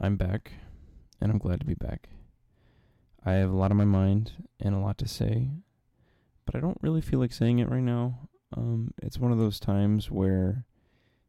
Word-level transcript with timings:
I'm 0.00 0.16
back, 0.16 0.52
and 1.20 1.32
I'm 1.32 1.38
glad 1.38 1.58
to 1.58 1.66
be 1.66 1.74
back. 1.74 2.08
I 3.26 3.32
have 3.32 3.50
a 3.50 3.56
lot 3.56 3.72
on 3.72 3.76
my 3.76 3.84
mind 3.84 4.30
and 4.60 4.72
a 4.72 4.78
lot 4.78 4.96
to 4.98 5.08
say, 5.08 5.48
but 6.46 6.54
I 6.54 6.60
don't 6.60 6.78
really 6.80 7.00
feel 7.00 7.18
like 7.18 7.32
saying 7.32 7.58
it 7.58 7.68
right 7.68 7.82
now. 7.82 8.28
Um, 8.56 8.92
it's 9.02 9.18
one 9.18 9.32
of 9.32 9.38
those 9.38 9.58
times 9.58 10.08
where 10.08 10.64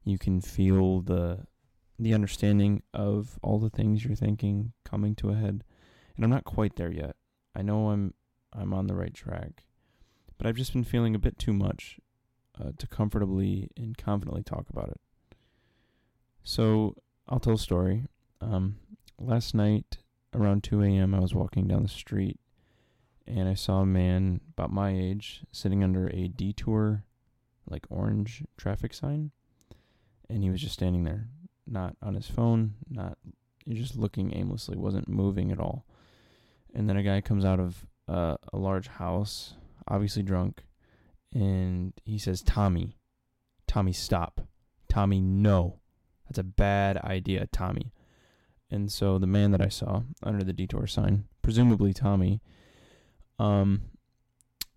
you 0.03 0.19
can 0.19 0.39
feel 0.39 1.01
the 1.01 1.47
the 1.97 2.13
understanding 2.13 2.83
of 2.93 3.39
all 3.41 3.57
the 3.57 3.71
things 3.71 4.05
you're 4.05 4.15
thinking 4.15 4.71
coming 4.85 5.15
to 5.15 5.31
a 5.31 5.35
head, 5.35 5.63
and 6.15 6.23
I'm 6.23 6.29
not 6.29 6.45
quite 6.45 6.75
there 6.75 6.91
yet. 6.91 7.15
I 7.55 7.63
know 7.63 7.89
I'm 7.89 8.13
I'm 8.53 8.71
on 8.71 8.85
the 8.85 8.95
right 8.95 9.15
track, 9.15 9.63
but 10.37 10.45
I've 10.45 10.55
just 10.55 10.73
been 10.73 10.83
feeling 10.83 11.15
a 11.15 11.19
bit 11.19 11.39
too 11.39 11.53
much 11.53 11.99
uh, 12.61 12.71
to 12.77 12.85
comfortably 12.85 13.71
and 13.75 13.97
confidently 13.97 14.43
talk 14.43 14.69
about 14.69 14.89
it. 14.89 15.01
So 16.43 16.93
I'll 17.27 17.39
tell 17.39 17.53
a 17.53 17.57
story. 17.57 18.05
Um, 18.41 18.77
last 19.17 19.53
night 19.53 19.97
around 20.33 20.63
2 20.63 20.81
a.m., 20.83 21.13
I 21.13 21.19
was 21.19 21.33
walking 21.33 21.67
down 21.67 21.83
the 21.83 21.89
street 21.89 22.39
and 23.27 23.47
I 23.47 23.53
saw 23.53 23.81
a 23.81 23.85
man 23.85 24.41
about 24.53 24.71
my 24.71 24.91
age 24.91 25.41
sitting 25.51 25.83
under 25.83 26.07
a 26.07 26.27
detour, 26.27 27.03
like 27.69 27.85
orange 27.89 28.43
traffic 28.57 28.93
sign. 28.93 29.31
And 30.29 30.43
he 30.43 30.49
was 30.49 30.61
just 30.61 30.73
standing 30.73 31.03
there, 31.03 31.27
not 31.67 31.95
on 32.01 32.15
his 32.15 32.27
phone, 32.27 32.75
not 32.89 33.17
just 33.67 33.95
looking 33.95 34.35
aimlessly, 34.35 34.77
wasn't 34.77 35.07
moving 35.07 35.51
at 35.51 35.59
all. 35.59 35.85
And 36.73 36.89
then 36.89 36.97
a 36.97 37.03
guy 37.03 37.21
comes 37.21 37.45
out 37.45 37.59
of 37.59 37.85
uh, 38.07 38.37
a 38.51 38.57
large 38.57 38.87
house, 38.87 39.55
obviously 39.87 40.23
drunk, 40.23 40.63
and 41.33 41.93
he 42.03 42.17
says, 42.17 42.41
Tommy, 42.41 42.97
Tommy, 43.67 43.93
stop. 43.93 44.47
Tommy, 44.87 45.21
no. 45.21 45.79
That's 46.25 46.39
a 46.39 46.43
bad 46.43 46.97
idea, 46.97 47.47
Tommy. 47.51 47.91
And 48.71 48.91
so 48.91 49.17
the 49.17 49.27
man 49.27 49.51
that 49.51 49.61
I 49.61 49.69
saw 49.69 50.03
under 50.21 50.43
the 50.43 50.53
detour 50.53 50.85
sign, 50.87 51.25
presumably 51.41 51.93
Tommy, 51.93 52.41
um, 53.39 53.81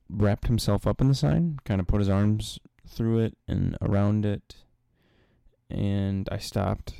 wrapped 0.09 0.47
himself 0.47 0.87
up 0.87 1.01
in 1.01 1.09
the 1.09 1.15
sign, 1.15 1.59
kind 1.65 1.81
of 1.81 1.87
put 1.87 2.01
his 2.01 2.09
arms 2.09 2.59
through 2.87 3.19
it 3.19 3.37
and 3.47 3.77
around 3.81 4.25
it. 4.25 4.57
And 5.71 6.29
I 6.31 6.39
stopped, 6.39 6.95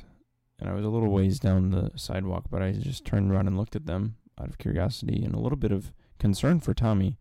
and 0.59 0.69
I 0.69 0.73
was 0.73 0.85
a 0.85 0.89
little 0.89 1.11
ways 1.11 1.39
down 1.39 1.71
the 1.71 1.91
sidewalk, 1.95 2.45
but 2.49 2.61
I 2.61 2.71
just 2.71 3.05
turned 3.05 3.31
around 3.31 3.47
and 3.47 3.57
looked 3.57 3.75
at 3.75 3.85
them 3.85 4.15
out 4.39 4.49
of 4.49 4.57
curiosity 4.57 5.23
and 5.23 5.33
a 5.33 5.39
little 5.39 5.57
bit 5.57 5.71
of 5.71 5.91
concern 6.19 6.59
for 6.59 6.73
Tommy. 6.73 7.17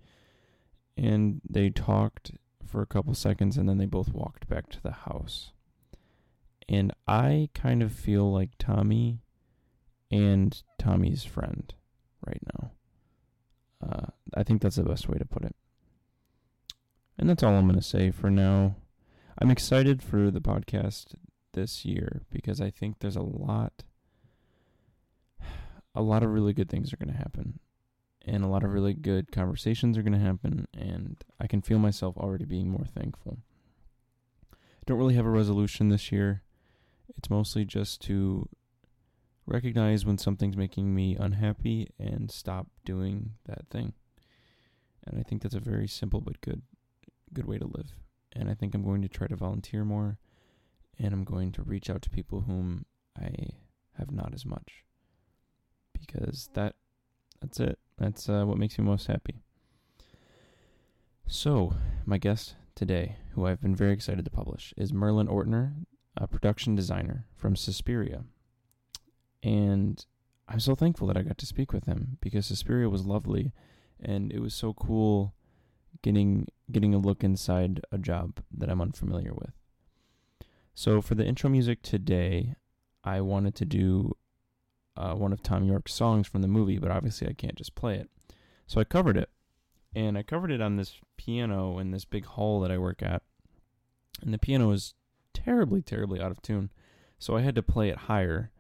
And 0.97 1.41
they 1.49 1.71
talked 1.71 2.33
for 2.67 2.83
a 2.83 2.87
couple 2.87 3.15
seconds, 3.15 3.57
and 3.57 3.69
then 3.69 3.79
they 3.79 3.87
both 3.87 4.13
walked 4.13 4.49
back 4.49 4.69
to 4.71 4.83
the 4.83 4.93
house. 4.93 5.53
And 6.69 6.93
I 7.07 7.51
kind 7.55 7.83
of 7.83 7.93
feel 7.93 8.33
like 8.33 8.51
Tommy 8.59 9.21
and 10.13 10.63
Tommy's 10.79 11.25
friend 11.25 11.73
right 12.25 12.43
now. 12.55 12.71
Uh, 13.83 14.07
I 14.35 14.43
think 14.45 14.61
that's 14.63 14.77
the 14.77 14.85
best 14.85 15.09
way 15.09 15.19
to 15.19 15.25
put 15.25 15.45
it. 15.45 15.57
And 17.19 17.29
that's 17.29 17.43
all 17.43 17.55
I'm 17.55 17.67
going 17.67 17.81
to 17.81 17.85
say 17.85 18.11
for 18.11 18.31
now. 18.31 18.77
I'm 19.39 19.51
excited 19.51 20.03
for 20.03 20.31
the 20.31 20.41
podcast 20.41 21.15
this 21.55 21.85
year 21.85 22.23
because 22.31 22.61
I 22.61 22.71
think 22.71 22.99
there's 23.01 23.17
a 23.17 23.23
lot 23.23 23.85
a 25.95 26.01
lot 26.01 26.23
of 26.23 26.31
really 26.31 26.55
good 26.55 26.71
things 26.71 26.93
are 26.93 26.97
going 26.97 27.13
to 27.13 27.19
happen 27.19 27.59
and 28.25 28.43
a 28.43 28.49
lot 28.49 28.65
of 28.65 28.73
really 28.73 28.95
good 28.95 29.31
conversations 29.31 29.99
are 29.99 30.03
going 30.03 30.13
to 30.13 30.19
happen 30.19 30.67
and 30.73 31.23
I 31.39 31.47
can 31.47 31.61
feel 31.61 31.79
myself 31.79 32.17
already 32.17 32.45
being 32.45 32.71
more 32.71 32.87
thankful. 32.87 33.39
I 34.53 34.85
don't 34.87 34.99
really 34.99 35.15
have 35.15 35.27
a 35.27 35.31
resolution 35.31 35.89
this 35.89 36.11
year. 36.11 36.43
It's 37.17 37.29
mostly 37.29 37.65
just 37.65 38.01
to 38.03 38.49
recognize 39.53 40.07
when 40.07 40.19
something's 40.19 40.57
making 40.57 40.95
me 40.95 41.15
unhappy 41.17 41.89
and 41.99 42.31
stop 42.31 42.67
doing 42.85 43.33
that 43.47 43.69
thing. 43.71 43.93
And 45.07 45.19
I 45.19 45.23
think 45.23 45.43
that's 45.43 45.55
a 45.55 45.61
very 45.61 45.87
simple 45.87 46.21
but 46.21 46.41
good 46.41 46.63
good 47.33 47.47
way 47.47 47.59
to 47.59 47.67
live. 47.67 47.93
And 48.35 48.51
I 48.51 48.55
think 48.55 48.75
I'm 48.75 48.85
going 48.85 49.03
to 49.03 49.09
try 49.09 49.27
to 49.27 49.37
volunteer 49.37 49.85
more 49.85 50.19
and 50.99 51.13
I'm 51.13 51.25
going 51.25 51.53
to 51.53 51.63
reach 51.63 51.91
out 51.91 52.03
to 52.03 52.11
people 52.11 52.43
whom 52.43 52.85
I 53.19 53.31
have 53.99 54.11
not 54.11 54.35
as 54.35 54.45
much. 54.45 54.85
Because 55.93 56.49
that 56.55 56.75
that's 57.41 57.61
it. 57.61 57.79
That's 57.99 58.29
uh, 58.29 58.45
what 58.45 58.59
makes 58.59 58.79
me 58.79 58.85
most 58.85 59.07
happy. 59.07 59.43
So, 61.27 61.75
my 62.05 62.19
guest 62.19 62.55
today, 62.75 63.17
who 63.35 63.47
I've 63.47 63.61
been 63.61 63.77
very 63.77 63.93
excited 63.93 64.25
to 64.25 64.31
publish, 64.31 64.75
is 64.77 64.93
Merlin 64.93 65.29
Ortner, 65.29 65.73
a 66.17 66.27
production 66.27 66.75
designer 66.75 67.27
from 67.37 67.57
Suspiria. 67.57 68.25
And 69.43 70.05
I'm 70.49 70.61
so 70.61 70.75
thankful 70.75 71.07
that 71.09 71.17
I 71.17 71.23
got 71.23 71.39
to 71.39 71.47
speak 71.47 71.73
with 71.73 71.87
him 71.87 72.19
because 72.21 72.47
Suspiria 72.47 72.89
was 72.89 73.05
lovely 73.05 73.53
and 74.01 74.33
it 74.33 74.41
was 74.41 74.55
so 74.55 74.73
cool 74.73 75.35
getting 76.03 76.49
getting 76.71 76.95
a 76.95 76.99
look 76.99 77.23
inside 77.23 77.81
a 77.93 77.99
job 77.99 78.41
that 78.51 78.69
I'm 78.69 78.81
unfamiliar 78.81 79.33
with. 79.35 79.53
So 80.75 81.03
for 81.03 81.15
the 81.15 81.25
intro 81.25 81.51
music 81.51 81.83
today, 81.83 82.55
I 83.05 83.21
wanted 83.21 83.55
to 83.57 83.65
do 83.65 84.17
uh, 84.97 85.15
one 85.15 85.33
of 85.33 85.41
Thom 85.41 85.65
Yorke's 85.65 85.93
songs 85.93 86.27
from 86.27 86.43
the 86.43 86.49
movie, 86.49 86.79
but 86.79 86.91
obviously 86.91 87.29
I 87.29 87.35
can't 87.35 87.57
just 87.57 87.75
play 87.75 87.97
it. 87.97 88.09
So 88.67 88.81
I 88.81 88.85
covered 88.85 89.17
it, 89.17 89.29
and 89.95 90.17
I 90.17 90.23
covered 90.23 90.51
it 90.51 90.63
on 90.63 90.77
this 90.77 90.99
piano 91.17 91.79
in 91.79 91.91
this 91.91 92.05
big 92.05 92.25
hall 92.25 92.61
that 92.61 92.71
I 92.71 92.79
work 92.79 93.03
at, 93.03 93.23
and 94.23 94.33
the 94.33 94.39
piano 94.39 94.71
is 94.71 94.95
terribly, 95.35 95.83
terribly 95.83 96.21
out 96.21 96.31
of 96.31 96.41
tune. 96.43 96.71
So 97.19 97.37
I 97.37 97.43
had 97.43 97.55
to 97.57 97.63
play 97.63 97.91
it 97.91 97.99
higher 97.99 98.51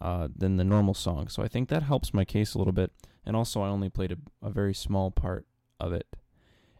uh, 0.00 0.28
than 0.34 0.56
the 0.56 0.64
normal 0.64 0.94
song. 0.94 1.28
So 1.28 1.42
I 1.42 1.48
think 1.48 1.68
that 1.68 1.82
helps 1.82 2.14
my 2.14 2.24
case 2.24 2.54
a 2.54 2.58
little 2.58 2.72
bit. 2.72 2.92
And 3.24 3.36
also, 3.36 3.62
I 3.62 3.68
only 3.68 3.90
played 3.90 4.12
a, 4.12 4.46
a 4.46 4.50
very 4.50 4.74
small 4.74 5.10
part 5.10 5.46
of 5.78 5.92
it. 5.92 6.06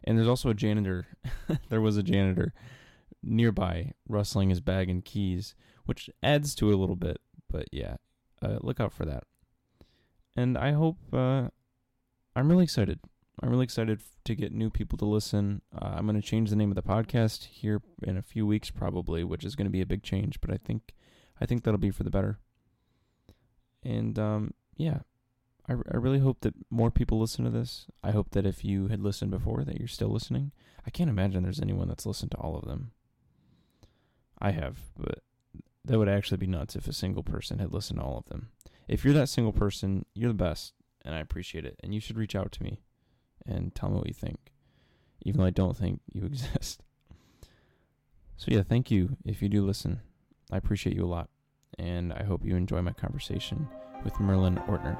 And 0.03 0.17
there's 0.17 0.27
also 0.27 0.49
a 0.49 0.55
janitor. 0.55 1.05
there 1.69 1.81
was 1.81 1.97
a 1.97 2.03
janitor 2.03 2.53
nearby 3.23 3.91
rustling 4.07 4.49
his 4.49 4.61
bag 4.61 4.89
and 4.89 5.05
keys, 5.05 5.55
which 5.85 6.09
adds 6.23 6.55
to 6.55 6.69
it 6.69 6.73
a 6.73 6.77
little 6.77 6.95
bit. 6.95 7.21
But 7.49 7.67
yeah, 7.71 7.97
uh, 8.41 8.57
look 8.61 8.79
out 8.79 8.93
for 8.93 9.05
that. 9.05 9.23
And 10.35 10.57
I 10.57 10.71
hope 10.71 10.97
uh, 11.13 11.49
I'm 12.35 12.49
really 12.49 12.63
excited. 12.63 12.99
I'm 13.41 13.49
really 13.49 13.63
excited 13.63 14.01
to 14.25 14.35
get 14.35 14.51
new 14.51 14.69
people 14.69 14.97
to 14.99 15.05
listen. 15.05 15.61
Uh, 15.73 15.93
I'm 15.95 16.05
going 16.05 16.19
to 16.19 16.27
change 16.27 16.49
the 16.49 16.55
name 16.55 16.69
of 16.69 16.75
the 16.75 16.83
podcast 16.83 17.45
here 17.45 17.81
in 18.03 18.17
a 18.17 18.21
few 18.21 18.45
weeks, 18.45 18.69
probably, 18.69 19.23
which 19.23 19.43
is 19.43 19.55
going 19.55 19.65
to 19.65 19.71
be 19.71 19.81
a 19.81 19.85
big 19.85 20.03
change. 20.03 20.39
But 20.41 20.51
I 20.51 20.57
think, 20.57 20.93
I 21.39 21.45
think 21.45 21.63
that'll 21.63 21.79
be 21.79 21.91
for 21.91 22.03
the 22.03 22.09
better. 22.09 22.39
And 23.83 24.17
um, 24.19 24.53
yeah, 24.75 24.99
I, 25.67 25.73
I 25.73 25.97
really 25.97 26.19
hope 26.19 26.41
that 26.41 26.53
more 26.69 26.91
people 26.91 27.19
listen 27.19 27.45
to 27.45 27.51
this. 27.51 27.87
I 28.03 28.11
hope 28.11 28.31
that 28.31 28.45
if 28.45 28.63
you 28.63 28.87
had 28.87 29.01
listened 29.01 29.31
before, 29.31 29.63
that 29.63 29.79
you're 29.79 29.87
still 29.87 30.09
listening. 30.09 30.51
I 30.85 30.89
can't 30.89 31.09
imagine 31.09 31.43
there's 31.43 31.59
anyone 31.59 31.87
that's 31.87 32.05
listened 32.05 32.31
to 32.31 32.37
all 32.37 32.57
of 32.57 32.67
them. 32.67 32.91
I 34.39 34.51
have, 34.51 34.79
but 34.97 35.19
that 35.85 35.97
would 35.97 36.09
actually 36.09 36.37
be 36.37 36.47
nuts 36.47 36.75
if 36.75 36.87
a 36.87 36.93
single 36.93 37.23
person 37.23 37.59
had 37.59 37.71
listened 37.71 37.99
to 37.99 38.05
all 38.05 38.17
of 38.17 38.25
them. 38.25 38.49
If 38.87 39.05
you're 39.05 39.13
that 39.13 39.29
single 39.29 39.53
person, 39.53 40.05
you're 40.13 40.31
the 40.31 40.33
best, 40.33 40.73
and 41.05 41.13
I 41.13 41.19
appreciate 41.19 41.65
it. 41.65 41.79
And 41.83 41.93
you 41.93 41.99
should 41.99 42.17
reach 42.17 42.35
out 42.35 42.51
to 42.53 42.63
me 42.63 42.81
and 43.45 43.73
tell 43.73 43.89
me 43.89 43.97
what 43.97 44.07
you 44.07 44.13
think, 44.13 44.51
even 45.23 45.39
though 45.39 45.47
I 45.47 45.51
don't 45.51 45.77
think 45.77 46.01
you 46.11 46.25
exist. 46.25 46.81
So, 48.37 48.47
yeah, 48.47 48.63
thank 48.63 48.89
you 48.89 49.17
if 49.23 49.41
you 49.41 49.49
do 49.49 49.63
listen. 49.63 50.01
I 50.51 50.57
appreciate 50.57 50.95
you 50.95 51.05
a 51.05 51.07
lot, 51.07 51.29
and 51.81 52.13
I 52.13 52.23
hope 52.23 52.45
you 52.45 52.55
enjoy 52.55 52.81
my 52.81 52.93
conversation 52.93 53.67
with 54.03 54.19
Merlin 54.19 54.55
Ortner. 54.67 54.97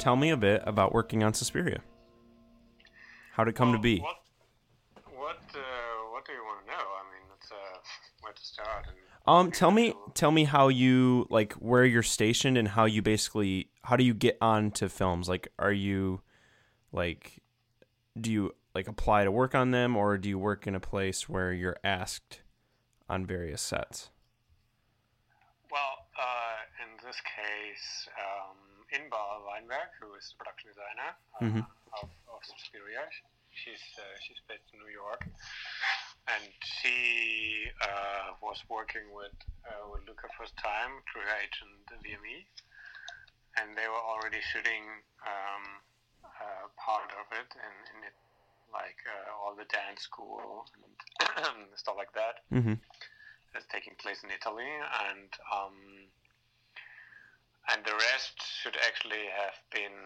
Tell 0.00 0.16
me 0.16 0.30
a 0.30 0.36
bit 0.36 0.62
about 0.66 0.92
working 0.92 1.22
on 1.22 1.34
Suspiria. 1.34 1.80
How 3.32 3.44
did 3.44 3.50
it 3.50 3.56
come 3.56 3.68
well, 3.68 3.78
to 3.78 3.82
be? 3.82 4.00
What 4.00 4.16
what, 5.14 5.36
uh, 5.54 5.60
what 6.10 6.24
do 6.24 6.32
you 6.32 6.42
want 6.42 6.66
to 6.66 6.72
know? 6.72 6.78
I 6.78 7.02
mean, 7.12 7.30
it's 7.36 7.50
uh, 7.52 7.78
where 8.22 8.32
to 8.32 8.44
start. 8.44 8.86
And 8.88 8.96
Um, 9.26 9.52
tell 9.52 9.70
me, 9.70 9.94
tell 10.14 10.30
me 10.30 10.44
how 10.44 10.68
you 10.68 11.26
like 11.30 11.52
where 11.54 11.84
you're 11.84 12.02
stationed 12.02 12.58
and 12.58 12.68
how 12.68 12.86
you 12.86 13.02
basically 13.02 13.68
how 13.84 13.96
do 13.96 14.04
you 14.04 14.14
get 14.14 14.36
onto 14.40 14.88
films? 14.88 15.28
Like, 15.28 15.48
are 15.58 15.72
you 15.72 16.22
like, 16.92 17.42
do 18.20 18.32
you 18.32 18.54
like 18.74 18.88
apply 18.88 19.24
to 19.24 19.30
work 19.30 19.54
on 19.54 19.70
them, 19.70 19.96
or 19.96 20.18
do 20.18 20.28
you 20.28 20.38
work 20.38 20.66
in 20.66 20.74
a 20.74 20.80
place 20.80 21.28
where 21.28 21.52
you're 21.52 21.78
asked 21.84 22.40
on 23.08 23.26
various 23.26 23.60
sets? 23.62 24.10
Well, 25.70 26.06
uh, 26.18 26.82
in 26.82 27.06
this 27.06 27.16
case, 27.20 28.08
um, 28.18 28.56
Inbal 28.94 29.46
Weinberg, 29.46 29.90
who 30.00 30.14
is 30.14 30.28
the 30.30 30.36
production 30.42 30.70
designer 30.74 31.10
uh, 31.38 31.44
Mhm. 31.44 31.62
of, 32.02 32.08
of 32.34 32.40
Suspiria, 32.44 33.06
she's 33.50 33.82
uh, 33.98 34.02
she's 34.22 34.40
based 34.48 34.66
in 34.72 34.78
New 34.80 34.92
York, 34.92 35.22
and 36.28 36.44
she 36.62 37.70
uh, 37.82 38.34
was 38.42 38.58
working 38.68 39.12
with 39.14 39.34
uh, 39.66 39.88
with 39.90 40.06
Luca 40.06 40.28
first 40.38 40.56
time 40.58 41.02
through 41.10 41.22
her 41.22 41.38
agent 41.38 41.86
VME, 42.02 42.46
and 43.58 43.76
they 43.76 43.88
were 43.88 44.04
already 44.12 44.40
shooting 44.52 44.84
um, 45.26 45.64
uh, 46.24 46.66
part 46.78 47.10
of 47.20 47.26
it 47.38 47.50
and 47.58 47.76
in 47.94 47.98
it, 48.08 48.16
like 48.72 48.98
uh, 49.06 49.30
all 49.38 49.54
the 49.54 49.66
dance 49.66 50.02
school 50.02 50.66
and 50.82 51.66
stuff 51.82 51.94
like 51.96 52.12
that. 52.14 52.42
Mm-hmm. 52.52 52.74
that's 53.52 53.66
taking 53.66 53.94
place 53.98 54.22
in 54.22 54.30
Italy, 54.30 54.70
and 55.10 55.30
um, 55.50 55.74
and 57.72 57.84
the 57.84 57.92
rest 57.92 58.36
should 58.62 58.76
actually 58.86 59.30
have 59.30 59.56
been 59.70 59.96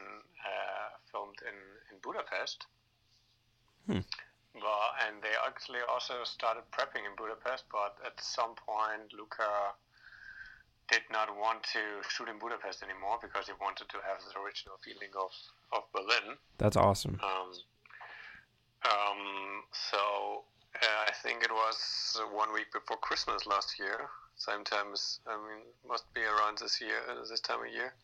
uh, 0.45 0.89
filmed 1.11 1.39
in, 1.49 1.57
in 1.91 1.97
Budapest. 2.03 2.67
Hmm. 3.87 4.05
Well, 4.55 4.87
and 5.07 5.21
they 5.23 5.35
actually 5.47 5.81
also 5.91 6.23
started 6.25 6.63
prepping 6.71 7.05
in 7.09 7.17
Budapest, 7.17 7.65
but 7.73 7.99
at 8.07 8.21
some 8.23 8.55
point, 8.55 9.13
Luca 9.13 9.75
did 10.91 11.03
not 11.11 11.29
want 11.37 11.63
to 11.73 11.81
shoot 12.09 12.29
in 12.29 12.39
Budapest 12.39 12.83
anymore 12.83 13.19
because 13.21 13.47
he 13.47 13.55
wanted 13.61 13.89
to 13.89 13.99
have 14.07 14.21
the 14.23 14.39
original 14.39 14.77
feeling 14.85 15.11
of, 15.17 15.33
of 15.73 15.83
Berlin. 15.93 16.37
That's 16.59 16.77
awesome. 16.77 17.19
Um, 17.23 17.51
um, 18.85 19.21
so 19.73 20.45
uh, 20.77 21.03
I 21.09 21.13
think 21.23 21.43
it 21.43 21.51
was 21.51 22.21
one 22.33 22.53
week 22.53 22.71
before 22.73 22.99
Christmas 22.99 23.47
last 23.47 23.79
year. 23.79 24.09
Sometimes 24.37 25.21
I 25.27 25.37
mean 25.37 25.63
must 25.89 26.13
be 26.15 26.23
around 26.23 26.59
this 26.59 26.81
year, 26.81 27.01
uh, 27.09 27.27
this 27.29 27.41
time 27.41 27.61
of 27.67 27.73
year. 27.73 27.95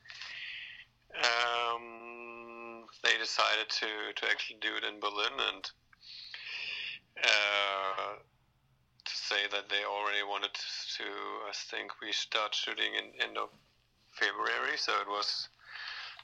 Um, 1.16 2.86
they 3.02 3.16
decided 3.18 3.68
to 3.68 4.12
to 4.16 4.30
actually 4.30 4.58
do 4.60 4.76
it 4.76 4.84
in 4.84 5.00
Berlin 5.00 5.34
and 5.48 5.70
uh, 7.22 8.14
to 9.04 9.16
say 9.16 9.46
that 9.50 9.68
they 9.68 9.84
already 9.84 10.22
wanted 10.22 10.54
to. 10.54 11.04
I 11.48 11.52
think 11.52 12.00
we 12.00 12.12
start 12.12 12.54
shooting 12.54 12.94
in 12.94 13.20
end 13.20 13.36
of 13.36 13.50
February, 14.12 14.76
so 14.76 14.92
it 15.00 15.08
was 15.08 15.48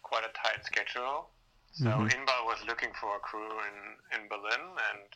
quite 0.03 0.25
a 0.25 0.33
tight 0.33 0.65
schedule. 0.65 1.31
So 1.73 1.91
Mhm. 1.91 2.11
Inbal 2.11 2.47
was 2.47 2.63
looking 2.65 2.93
for 2.95 3.17
a 3.17 3.21
crew 3.21 3.61
in, 3.61 3.77
in 4.15 4.29
Berlin, 4.29 4.65
and 4.91 5.09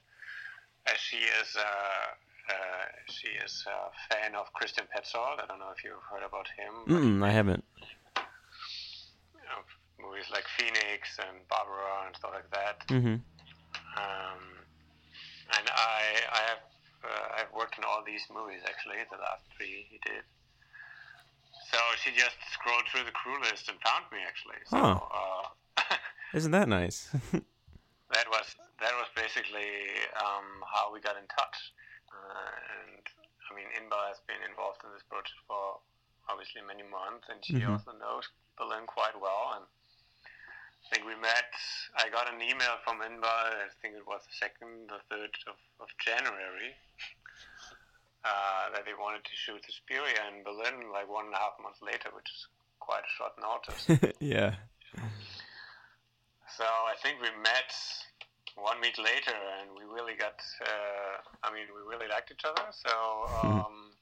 as 0.86 0.98
she 0.98 1.16
is 1.18 1.56
a, 1.56 2.16
uh, 2.50 2.84
she 3.08 3.28
is 3.44 3.64
a 3.66 3.90
fan 4.14 4.34
of 4.34 4.52
Christian 4.52 4.84
Petzold. 4.90 5.38
I 5.42 5.46
don't 5.46 5.58
know 5.58 5.70
if 5.76 5.82
you've 5.84 6.02
heard 6.10 6.22
about 6.26 6.46
him. 6.58 6.72
Mm, 6.86 7.24
I 7.24 7.30
haven't. 7.30 7.64
you 9.34 9.46
know, 9.46 9.62
movies 10.08 10.26
like 10.32 10.44
Phoenix 10.58 11.18
and 11.18 11.46
Barbara 11.48 12.06
and 12.06 12.16
stuff 12.16 12.32
like 12.34 12.50
that. 12.50 12.76
Mm-hmm. 12.88 13.16
Um, 13.98 14.40
and 15.56 15.66
I, 15.70 16.02
I 16.32 16.40
have, 16.50 16.62
uh, 17.04 17.26
I've 17.40 17.52
worked 17.56 17.78
in 17.78 17.84
all 17.84 18.02
these 18.06 18.22
movies 18.32 18.60
actually. 18.66 18.96
The 19.10 19.18
last 19.18 19.44
three 19.56 19.86
he 19.90 19.98
did. 20.04 20.22
So 21.72 21.78
she 22.02 22.10
just 22.18 22.36
scrolled 22.52 22.82
through 22.90 23.04
the 23.04 23.12
crew 23.14 23.38
list 23.42 23.68
and 23.68 23.78
found 23.82 24.04
me 24.10 24.18
actually. 24.26 24.58
So 24.66 24.76
Huh. 24.76 24.98
uh, 24.98 25.96
Isn't 26.34 26.52
that 26.52 26.68
nice? 26.68 27.08
that 28.14 28.26
was 28.30 28.46
that 28.80 28.94
was 28.96 29.08
basically 29.14 29.70
um, 30.18 30.46
how 30.66 30.92
we 30.92 31.00
got 31.00 31.16
in 31.16 31.26
touch. 31.28 31.58
Uh, 32.30 32.54
and 32.86 33.02
I 33.50 33.54
mean, 33.58 33.66
Inbal 33.74 34.06
has 34.06 34.22
been 34.30 34.38
involved 34.48 34.80
in 34.86 34.90
this 34.94 35.02
project 35.10 35.34
for 35.50 35.82
obviously 36.30 36.62
many 36.62 36.86
months, 36.86 37.26
and 37.28 37.42
she 37.44 37.58
Mhm. 37.58 37.74
also 37.74 37.90
knows 37.98 38.28
Berlin 38.56 38.86
quite 38.86 39.18
well. 39.18 39.58
And 39.58 39.66
I 39.66 40.94
think 40.94 41.06
we 41.06 41.16
met. 41.16 41.50
I 41.98 42.08
got 42.08 42.32
an 42.32 42.40
email 42.40 42.78
from 42.86 43.00
Inbal. 43.02 43.26
I 43.26 43.68
think 43.82 43.96
it 43.96 44.06
was 44.06 44.22
the 44.26 44.32
second 44.38 44.90
or 44.92 45.00
third 45.10 45.34
of, 45.50 45.56
of 45.80 45.88
January. 45.98 46.76
Uh, 48.22 48.68
that 48.70 48.84
they 48.84 48.92
wanted 48.94 49.24
to 49.24 49.34
shoot 49.34 49.64
Suspiria 49.64 50.20
in 50.28 50.44
Berlin 50.44 50.92
like 50.92 51.08
one 51.08 51.24
and 51.26 51.34
a 51.34 51.38
half 51.38 51.58
months 51.58 51.80
later, 51.80 52.10
which 52.14 52.28
is 52.30 52.46
quite 52.78 53.02
a 53.02 53.08
short 53.16 53.32
notice. 53.40 53.88
yeah. 54.20 54.56
So 56.56 56.64
I 56.64 56.94
think 57.02 57.20
we 57.22 57.30
met 57.40 57.72
one 58.62 58.80
week 58.80 58.98
later, 58.98 59.34
and 59.60 59.70
we 59.76 59.84
really 59.84 60.14
got. 60.14 60.38
Uh, 60.60 61.20
I 61.42 61.52
mean, 61.52 61.66
we 61.74 61.80
really 61.88 62.08
liked 62.08 62.30
each 62.30 62.44
other. 62.44 62.62
So 62.70 62.92
um, 63.42 63.92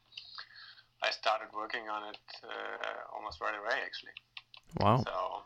I 1.03 1.11
started 1.11 1.49
working 1.55 1.89
on 1.89 2.09
it 2.11 2.19
uh, 2.45 3.15
almost 3.17 3.41
right 3.41 3.55
away, 3.55 3.79
actually. 3.85 4.13
Wow. 4.81 5.03
So 5.05 5.43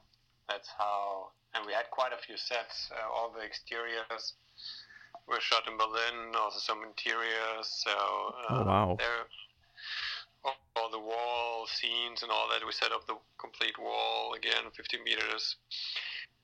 that's 0.48 0.68
how. 0.78 1.30
And 1.54 1.66
we 1.66 1.72
had 1.72 1.90
quite 1.90 2.12
a 2.12 2.20
few 2.26 2.36
sets. 2.36 2.90
Uh, 2.90 3.12
all 3.12 3.30
the 3.30 3.44
exteriors 3.44 4.32
were 5.28 5.40
shot 5.40 5.68
in 5.68 5.76
Berlin. 5.76 6.32
Also 6.36 6.58
some 6.58 6.82
interiors. 6.82 7.68
So 7.68 7.90
uh, 7.92 8.56
Oh, 8.56 8.64
wow. 8.64 8.96
there. 8.98 9.28
All, 10.44 10.56
all 10.76 10.90
the 10.90 10.98
wall 10.98 11.66
scenes 11.68 12.22
and 12.22 12.32
all 12.32 12.48
that. 12.50 12.64
We 12.66 12.72
set 12.72 12.90
up 12.90 13.06
the 13.06 13.14
complete 13.38 13.78
wall 13.78 14.32
again, 14.34 14.64
50 14.74 14.98
meters. 15.04 15.56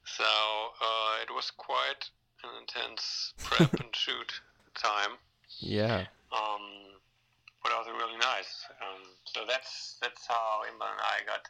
So 0.05 0.25
uh, 0.25 1.23
it 1.23 1.33
was 1.35 1.51
quite 1.51 2.11
an 2.45 2.51
intense 2.61 3.35
prep 3.43 3.73
and 3.75 3.89
shoot 3.95 4.41
time. 4.75 5.17
Yeah. 5.59 6.07
Um, 6.33 6.61
but 7.63 7.73
also 7.73 7.91
really 7.91 8.19
nice. 8.19 8.65
Um, 8.81 9.03
so 9.25 9.41
that's 9.49 9.97
that's 10.01 10.27
how 10.27 10.63
Inbal 10.67 10.91
and 10.91 11.01
I 11.01 11.27
got 11.27 11.49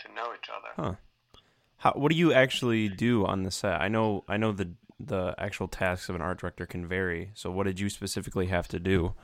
to 0.00 0.14
know 0.14 0.34
each 0.34 0.48
other. 0.48 0.90
Huh. 0.90 1.40
How? 1.78 1.92
What 1.92 2.10
do 2.10 2.18
you 2.18 2.32
actually 2.32 2.88
do 2.88 3.24
on 3.24 3.42
the 3.42 3.50
set? 3.50 3.80
I 3.80 3.88
know. 3.88 4.24
I 4.28 4.36
know 4.36 4.52
the 4.52 4.70
the 4.98 5.34
actual 5.38 5.68
tasks 5.68 6.08
of 6.08 6.16
an 6.16 6.22
art 6.22 6.40
director 6.40 6.66
can 6.66 6.86
vary. 6.86 7.30
So, 7.34 7.50
what 7.50 7.66
did 7.66 7.78
you 7.78 7.88
specifically 7.88 8.46
have 8.46 8.68
to 8.68 8.78
do? 8.78 9.14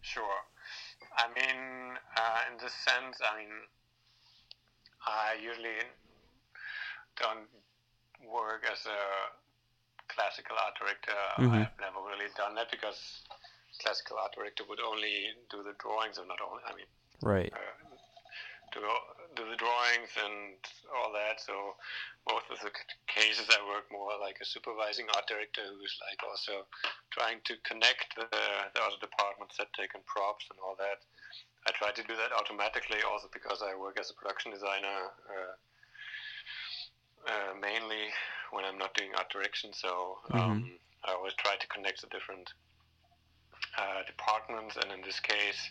Sure. 0.00 0.24
I 1.16 1.28
mean, 1.34 1.96
uh, 2.16 2.40
in 2.50 2.58
this 2.62 2.72
sense, 2.72 3.18
I 3.22 3.38
mean, 3.38 3.54
I 5.06 5.36
usually 5.42 5.82
don't 7.16 7.48
work 8.32 8.64
as 8.70 8.86
a 8.86 9.47
classical 10.18 10.58
art 10.58 10.74
director. 10.74 11.14
Mhm. 11.38 11.70
I've 11.70 11.78
never 11.78 12.02
really 12.02 12.26
done 12.34 12.58
that 12.58 12.70
because 12.74 13.22
classical 13.78 14.18
art 14.18 14.34
director 14.34 14.64
would 14.66 14.80
only 14.80 15.30
do 15.48 15.62
the 15.62 15.78
drawings, 15.78 16.18
or 16.18 16.26
not 16.26 16.40
only. 16.42 16.62
I 16.66 16.74
mean, 16.74 16.90
Right. 17.22 17.52
uh, 17.54 17.94
do 18.72 18.82
do 19.34 19.48
the 19.48 19.56
drawings 19.56 20.10
and 20.16 20.58
all 20.96 21.12
that. 21.12 21.40
So 21.40 21.76
most 22.28 22.50
of 22.50 22.58
the 22.60 22.72
cases 23.06 23.48
I 23.48 23.64
work 23.68 23.90
more 23.90 24.18
like 24.18 24.40
a 24.40 24.44
supervising 24.44 25.08
art 25.14 25.28
director 25.28 25.62
who's 25.64 25.96
like 26.10 26.22
also 26.24 26.66
trying 27.10 27.40
to 27.44 27.56
connect 27.58 28.16
the, 28.16 28.26
the 28.74 28.82
other 28.82 28.98
departments 29.00 29.56
that 29.58 29.72
take 29.74 29.94
in 29.94 30.02
props 30.02 30.44
and 30.50 30.58
all 30.58 30.74
that. 30.76 30.98
I 31.66 31.70
try 31.72 31.92
to 31.92 32.02
do 32.02 32.16
that 32.16 32.32
automatically 32.32 33.02
also 33.02 33.28
because 33.32 33.62
I 33.62 33.74
work 33.76 33.98
as 34.00 34.10
a 34.10 34.14
production 34.14 34.50
designer 34.50 35.12
uh, 35.30 35.54
uh, 37.28 37.54
mainly 37.60 38.08
when 38.50 38.64
I'm 38.64 38.78
not 38.78 38.94
doing 38.94 39.10
art 39.16 39.30
direction. 39.30 39.72
So 39.72 40.18
um, 40.32 40.70
I 41.04 41.12
always 41.12 41.34
try 41.34 41.56
to 41.56 41.66
connect 41.68 42.00
the 42.00 42.08
different 42.08 42.52
uh, 43.76 44.02
departments, 44.06 44.76
and 44.76 44.90
in 44.92 45.02
this 45.02 45.20
case, 45.20 45.70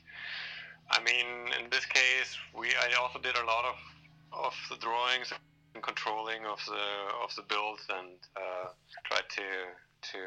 I 0.92 1.04
mean, 1.04 1.52
in 1.60 1.70
this 1.70 1.86
case, 1.86 2.38
we 2.58 2.70
I 2.70 2.96
also 3.02 3.20
did 3.20 3.36
a 3.36 3.46
lot 3.46 3.66
of 3.66 3.76
of 4.32 4.54
the 4.70 4.78
drawings 4.78 5.32
and 5.74 5.84
controlling 5.84 6.46
of 6.46 6.60
the 6.68 6.86
of 7.24 7.36
the 7.36 7.44
builds, 7.44 7.84
and 7.90 8.16
uh, 8.36 8.70
tried 9.06 9.28
to 9.30 9.48
to 10.14 10.20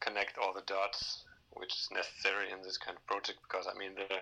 connect 0.00 0.38
all 0.38 0.52
the 0.52 0.62
dots, 0.66 1.24
which 1.54 1.72
is 1.72 1.88
necessary 1.92 2.52
in 2.52 2.62
this 2.62 2.78
kind 2.78 2.96
of 2.96 3.06
project. 3.06 3.38
Because 3.48 3.66
I 3.66 3.76
mean, 3.78 3.94
the 3.94 4.20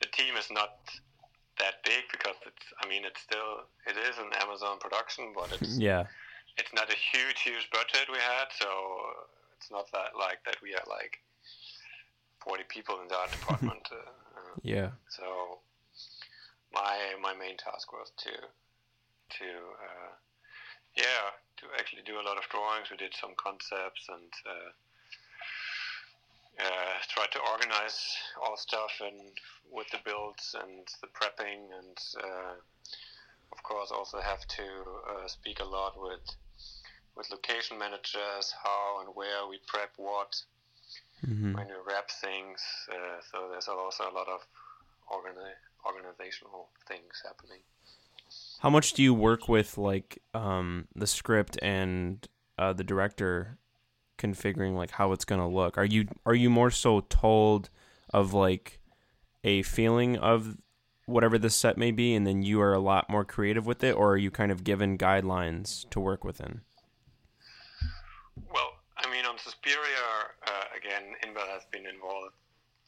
the 0.00 0.06
team 0.12 0.36
is 0.36 0.50
not 0.50 0.78
that 1.58 1.82
big 1.84 2.04
because 2.10 2.36
it's 2.46 2.66
I 2.82 2.88
mean 2.88 3.04
it's 3.04 3.20
still 3.20 3.66
it 3.86 3.96
is 3.96 4.18
an 4.18 4.30
Amazon 4.40 4.78
production, 4.78 5.32
but 5.34 5.52
it's 5.52 5.78
Yeah. 5.78 6.06
it's 6.56 6.72
not 6.72 6.90
a 6.90 6.96
huge 6.96 7.40
huge 7.42 7.68
budget 7.70 8.08
we 8.10 8.18
had, 8.18 8.48
so 8.52 8.68
it's 9.56 9.70
not 9.70 9.90
that 9.92 10.16
like 10.16 10.44
that 10.44 10.56
we 10.62 10.74
are 10.74 10.86
like 10.88 11.18
40 12.44 12.64
people 12.68 13.00
in 13.02 13.08
the 13.08 13.16
art 13.16 13.32
department. 13.32 13.88
uh, 13.92 13.96
uh, 14.36 14.54
Yeah. 14.62 14.90
so 15.08 15.60
my 16.72 17.14
my 17.20 17.34
main 17.34 17.56
task 17.56 17.92
was 17.92 18.10
to 18.24 18.30
to 18.30 19.48
uh, 19.82 20.12
yeah 20.96 21.30
to 21.58 21.66
actually 21.78 22.02
do 22.02 22.20
a 22.20 22.24
lot 22.24 22.38
of 22.38 22.48
drawings. 22.48 22.90
We 22.90 22.96
did 22.96 23.14
some 23.14 23.34
concepts 23.36 24.08
and 24.08 24.32
uh, 24.46 24.70
uh, 26.58 26.94
try 27.08 27.26
to 27.32 27.38
organize 27.52 28.16
all 28.42 28.56
stuff 28.56 28.90
and 29.00 29.20
with 29.70 29.88
the 29.90 29.98
builds 30.04 30.54
and 30.60 30.88
the 31.00 31.08
prepping 31.08 31.68
and 31.78 31.98
uh, 32.22 32.54
of 33.52 33.62
course 33.62 33.90
also 33.90 34.20
have 34.20 34.46
to 34.46 34.64
uh, 35.10 35.26
speak 35.26 35.60
a 35.60 35.64
lot 35.64 35.94
with 35.96 36.26
with 37.16 37.30
location 37.30 37.78
managers 37.78 38.54
how 38.62 39.00
and 39.00 39.14
where 39.14 39.46
we 39.48 39.58
prep 39.66 39.90
what 39.96 40.42
Mm-hmm. 41.26 41.52
when 41.52 41.66
we 41.66 41.74
wrap 41.86 42.10
things 42.10 42.62
uh, 42.90 43.20
so 43.30 43.48
there's 43.50 43.68
also 43.68 44.04
a 44.04 44.14
lot 44.14 44.26
of 44.26 44.40
organi- 45.12 45.60
organizational 45.86 46.70
things 46.88 47.22
happening 47.22 47.60
How 48.60 48.70
much 48.70 48.94
do 48.94 49.02
you 49.02 49.12
work 49.12 49.46
with 49.46 49.76
like 49.76 50.22
um, 50.32 50.88
the 50.94 51.06
script 51.06 51.58
and 51.60 52.26
uh, 52.58 52.72
the 52.72 52.84
director 52.84 53.58
configuring 54.20 54.74
like 54.74 54.92
how 54.92 55.12
it's 55.12 55.24
gonna 55.24 55.48
look? 55.48 55.78
Are 55.78 55.84
you 55.84 56.06
are 56.26 56.34
you 56.34 56.50
more 56.50 56.70
so 56.70 57.00
told 57.08 57.70
of 58.12 58.32
like 58.34 58.78
a 59.42 59.62
feeling 59.62 60.16
of 60.18 60.56
whatever 61.06 61.38
the 61.38 61.50
set 61.50 61.76
may 61.76 61.90
be, 61.90 62.14
and 62.14 62.26
then 62.26 62.42
you 62.42 62.60
are 62.60 62.72
a 62.72 62.78
lot 62.78 63.10
more 63.10 63.24
creative 63.24 63.66
with 63.66 63.82
it, 63.82 63.94
or 63.96 64.12
are 64.12 64.16
you 64.16 64.30
kind 64.30 64.52
of 64.52 64.64
given 64.64 64.96
guidelines 64.96 65.88
to 65.90 65.98
work 66.00 66.24
within? 66.24 66.60
Well, 68.52 68.70
I 68.96 69.10
mean, 69.10 69.26
on 69.26 69.38
Suspiria, 69.38 70.06
uh, 70.46 70.50
again, 70.76 71.14
Inbal 71.24 71.48
has 71.48 71.62
been 71.72 71.86
involved 71.86 72.34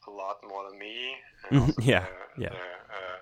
a 0.07 0.11
lot 0.11 0.37
more 0.47 0.69
than 0.69 0.79
me. 0.79 1.15
And. 1.51 1.73
Yeah, 1.81 2.05
the, 2.37 2.43
yeah. 2.43 2.49
The, 2.49 2.55
uh, 2.55 3.19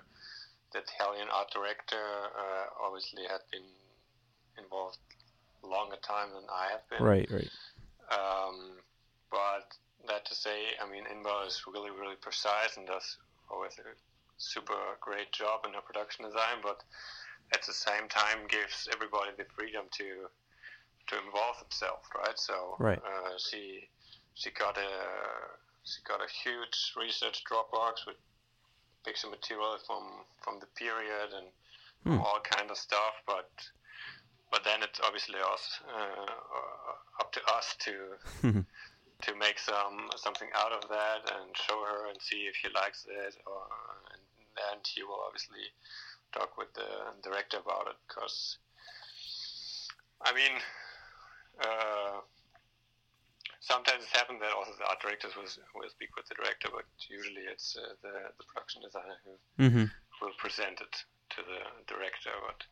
the 0.72 0.78
Italian 0.78 1.26
art 1.34 1.50
director 1.52 1.96
uh, 1.98 2.86
obviously 2.86 3.24
had 3.28 3.40
been 3.50 3.66
involved 4.62 4.98
longer 5.64 5.96
time 6.06 6.28
than 6.32 6.44
I 6.50 6.68
have 6.70 6.88
been. 6.88 7.02
Right, 7.02 7.28
right. 7.30 7.50
Um, 8.12 8.78
but 9.30 9.72
that 10.06 10.24
to 10.26 10.34
say, 10.34 10.76
I 10.82 10.90
mean, 10.90 11.04
Inbal 11.04 11.46
is 11.46 11.62
really, 11.66 11.90
really 11.90 12.16
precise 12.20 12.76
and 12.76 12.86
does 12.86 13.16
always 13.50 13.72
a 13.78 13.88
super 14.36 14.76
great 15.00 15.32
job 15.32 15.60
in 15.66 15.72
her 15.74 15.80
production 15.80 16.24
design, 16.26 16.60
but 16.62 16.82
at 17.54 17.62
the 17.66 17.72
same 17.72 18.08
time 18.08 18.46
gives 18.48 18.88
everybody 18.92 19.30
the 19.36 19.44
freedom 19.56 19.86
to 19.98 20.28
to 21.08 21.18
involve 21.18 21.58
themselves, 21.58 22.06
right? 22.14 22.38
So 22.38 22.76
Right. 22.78 22.98
Uh, 22.98 23.34
she 23.38 23.88
she 24.34 24.50
got 24.50 24.76
a 24.78 24.90
she 25.84 26.02
got 26.06 26.20
a 26.20 26.30
huge 26.30 26.92
research 26.96 27.42
Dropbox 27.44 28.06
with 28.06 28.16
picture 29.04 29.28
material 29.28 29.78
from 29.86 30.24
from 30.42 30.60
the 30.60 30.66
period 30.78 31.32
and 31.34 31.46
Hmm. 32.04 32.18
all 32.18 32.40
kind 32.42 32.68
of 32.70 32.76
stuff, 32.76 33.14
but 33.26 33.50
but 34.52 34.64
then 34.64 34.82
it's 34.82 35.00
obviously 35.04 35.40
us 35.40 35.80
uh, 35.88 37.20
up 37.20 37.32
to 37.32 37.40
us 37.56 37.74
to 37.80 37.92
to 39.22 39.34
make 39.36 39.58
some 39.58 40.10
something 40.16 40.48
out 40.54 40.72
of 40.72 40.88
that 40.90 41.24
and 41.40 41.56
show 41.56 41.82
her 41.84 42.08
and 42.10 42.20
see 42.20 42.46
if 42.46 42.54
she 42.56 42.68
likes 42.74 43.06
it, 43.08 43.36
or 43.46 43.62
and 44.12 44.22
then 44.56 44.78
she 44.84 45.02
will 45.02 45.24
obviously 45.26 45.64
talk 46.32 46.56
with 46.58 46.72
the 46.74 46.90
director 47.22 47.58
about 47.58 47.88
it 47.88 47.96
because 48.08 48.58
I 50.22 50.32
mean. 50.34 50.52
Uh, 51.60 52.20
sometimes 53.60 54.02
it's 54.02 54.16
happened 54.16 54.40
that 54.42 54.52
also 54.52 54.72
the 54.78 54.88
art 54.88 55.00
directors 55.00 55.36
will, 55.36 55.46
will 55.78 55.90
speak 55.90 56.10
with 56.16 56.26
the 56.28 56.34
director, 56.34 56.68
but 56.72 56.84
usually 57.08 57.46
it's 57.46 57.76
uh, 57.78 57.94
the, 58.02 58.34
the 58.38 58.44
production 58.48 58.82
designer 58.82 59.16
who 59.24 59.32
Mm-hmm. 59.60 59.84
will 60.20 60.34
present 60.38 60.80
it 60.80 60.94
to 61.30 61.40
the 61.46 61.60
director. 61.86 62.34
But 62.46 62.64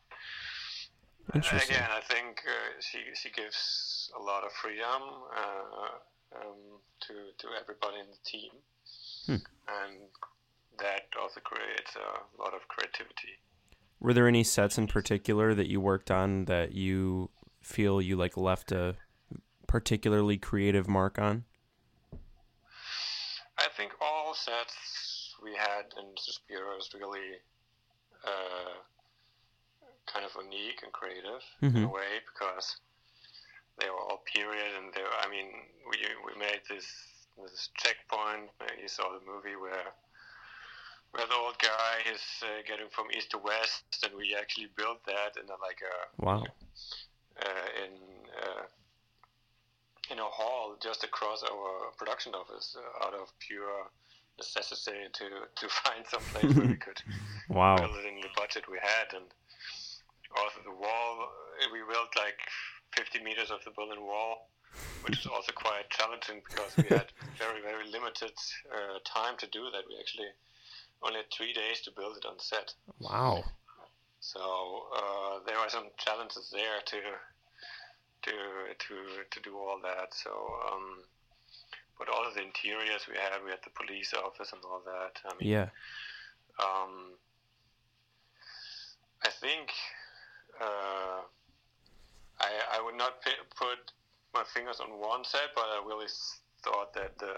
Interesting. 1.33 1.75
again, 1.75 1.89
I 1.91 2.01
think 2.01 2.41
uh, 2.47 2.81
she 2.81 2.99
she 3.15 3.29
gives 3.29 4.11
a 4.19 4.21
lot 4.21 4.43
of 4.43 4.51
freedom 4.51 5.01
uh, 5.35 6.37
um, 6.39 6.79
to 7.07 7.13
to 7.37 7.47
everybody 7.59 7.99
in 7.99 8.07
the 8.07 8.17
team, 8.25 8.51
Hmm. 9.27 9.35
and 9.67 9.97
that 10.79 11.03
also 11.21 11.39
creates 11.41 11.95
a 11.95 12.41
lot 12.41 12.53
of 12.53 12.67
creativity. 12.67 13.39
Were 13.99 14.13
there 14.13 14.27
any 14.27 14.43
sets 14.43 14.77
in 14.77 14.87
particular 14.87 15.53
that 15.53 15.67
you 15.69 15.79
worked 15.79 16.09
on 16.09 16.45
that 16.45 16.73
you 16.73 17.29
feel 17.61 18.01
you 18.01 18.15
like 18.15 18.35
left 18.35 18.71
a 18.71 18.95
particularly 19.67 20.37
creative 20.37 20.87
mark 20.87 21.19
on? 21.19 21.45
I 23.57 23.67
think 23.77 23.91
all 24.01 24.33
sets 24.33 25.35
we 25.43 25.53
had 25.55 25.85
in 25.99 26.07
Suspiria 26.17 26.77
is 26.79 26.89
really 26.99 27.37
uh, 28.25 28.73
kind 30.13 30.25
of 30.25 30.31
unique 30.43 30.79
and 30.83 30.91
creative 30.91 31.43
in 31.61 31.83
a 31.83 31.87
Mhm. 31.87 31.91
way 31.91 32.19
because 32.29 32.75
they 33.79 33.89
were 33.89 33.99
all 33.99 34.23
period 34.35 34.71
and 34.77 34.93
they 34.93 35.01
were, 35.01 35.17
I 35.25 35.27
mean 35.29 35.47
we 35.89 35.97
we 36.27 36.33
made 36.39 36.61
this 36.69 36.87
this 37.37 37.69
checkpoint. 37.77 38.49
uh, 38.61 38.73
You 38.81 38.87
saw 38.87 39.07
the 39.17 39.25
movie 39.25 39.55
where 39.55 39.93
where 41.11 41.27
the 41.27 41.35
old 41.35 41.57
guy 41.59 41.95
is 42.13 42.21
uh, 42.43 42.61
getting 42.67 42.89
from 42.89 43.11
east 43.11 43.31
to 43.31 43.37
west, 43.37 43.83
and 44.03 44.15
we 44.15 44.35
actually 44.35 44.67
built 44.77 45.03
that 45.05 45.35
in 45.41 45.47
a, 45.49 45.57
like 45.67 45.81
a 45.81 46.25
Wow. 46.25 46.43
uh, 47.45 47.67
in 47.83 47.93
uh, 48.43 48.63
in 50.09 50.19
a 50.19 50.23
hall 50.39 50.75
just 50.81 51.03
across 51.03 51.43
our 51.43 51.91
production 51.97 52.33
office 52.35 52.75
uh, 52.77 53.05
out 53.05 53.13
of 53.13 53.27
pure 53.39 53.89
necessity 54.37 55.07
to 55.13 55.25
to 55.55 55.69
find 55.83 56.05
some 56.07 56.25
place 56.25 56.55
where 56.55 56.67
we 56.67 56.77
could 56.77 57.01
Wow. 57.49 57.75
build 57.77 57.97
it 57.97 58.05
in 58.05 58.19
the 58.21 58.29
budget 58.35 58.63
we 58.71 58.79
had 58.81 59.07
and 59.15 59.25
also 60.37 60.59
the 60.63 60.71
wall 60.71 61.27
uh, 61.27 61.67
we 61.71 61.79
built 61.87 62.11
like 62.15 62.39
50 62.95 63.23
meters 63.23 63.51
of 63.51 63.63
the 63.65 63.71
Berlin 63.71 64.01
Wall 64.01 64.49
which 65.03 65.17
is 65.19 65.25
also 65.25 65.51
quite 65.51 65.89
challenging 65.89 66.41
because 66.45 66.75
we 66.77 66.89
had 66.89 67.07
very 67.39 67.61
very 67.61 67.89
limited 67.89 68.33
uh, 68.71 68.99
time 69.05 69.35
to 69.37 69.47
do 69.47 69.69
that 69.71 69.83
we 69.89 69.97
actually 69.99 70.29
only 71.03 71.17
had 71.17 71.31
three 71.35 71.53
days 71.53 71.81
to 71.81 71.91
build 71.91 72.17
it 72.17 72.25
on 72.25 72.37
set 72.39 72.73
Wow. 72.99 73.43
so 74.19 74.39
uh, 74.95 75.39
there 75.45 75.57
are 75.57 75.69
some 75.69 75.89
challenges 75.97 76.49
there 76.53 76.79
to 76.85 76.97
to 78.23 78.31
to 78.77 78.95
to 79.31 79.39
do 79.41 79.57
all 79.57 79.79
that. 79.83 80.13
So, 80.13 80.29
um, 80.71 81.03
but 81.97 82.09
all 82.09 82.27
of 82.27 82.33
the 82.35 82.43
interiors 82.43 83.07
we 83.09 83.15
had, 83.17 83.43
we 83.43 83.49
had 83.51 83.59
the 83.63 83.71
police 83.71 84.13
office 84.13 84.53
and 84.53 84.61
all 84.63 84.81
that. 84.85 85.19
I 85.25 85.33
mean, 85.39 85.49
Yeah. 85.49 85.69
um, 86.59 87.17
I 89.23 89.29
think 89.29 89.69
uh, 90.61 91.21
I 92.39 92.77
I 92.77 92.81
would 92.81 92.95
not 92.95 93.21
put 93.57 93.91
my 94.33 94.43
fingers 94.53 94.79
on 94.79 94.99
one 94.99 95.23
set, 95.25 95.51
but 95.55 95.65
I 95.65 95.83
really 95.85 96.07
thought 96.63 96.93
that 96.93 97.17
the 97.19 97.33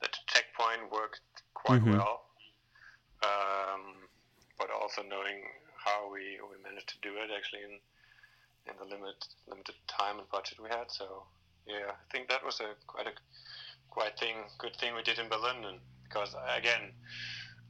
that 0.00 0.12
the 0.12 0.18
checkpoint 0.26 0.92
worked 0.92 1.20
quite 1.54 1.82
Mhm. 1.82 1.92
well. 1.92 2.24
Um, 3.22 4.08
but 4.58 4.70
also 4.70 5.02
knowing 5.02 5.42
how 5.84 6.10
we, 6.12 6.38
we 6.50 6.62
managed 6.62 6.88
to 6.88 6.98
do 7.00 7.16
it 7.16 7.30
actually 7.36 7.62
in 7.62 7.80
in 8.68 8.76
the 8.78 8.84
limit 8.84 9.16
limited 9.46 9.74
time 9.88 10.18
and 10.18 10.28
budget 10.30 10.60
we 10.60 10.68
had. 10.68 10.90
So 10.90 11.26
yeah, 11.66 11.90
I 11.92 12.06
think 12.12 12.28
that 12.28 12.44
was 12.44 12.60
a 12.60 12.74
quite 12.86 13.06
a 13.06 13.12
quite 13.90 14.18
thing 14.18 14.36
good 14.58 14.76
thing 14.76 14.94
we 14.94 15.02
did 15.02 15.18
in 15.18 15.28
Berlin, 15.28 15.64
and 15.64 15.80
because 16.04 16.34
again 16.56 16.92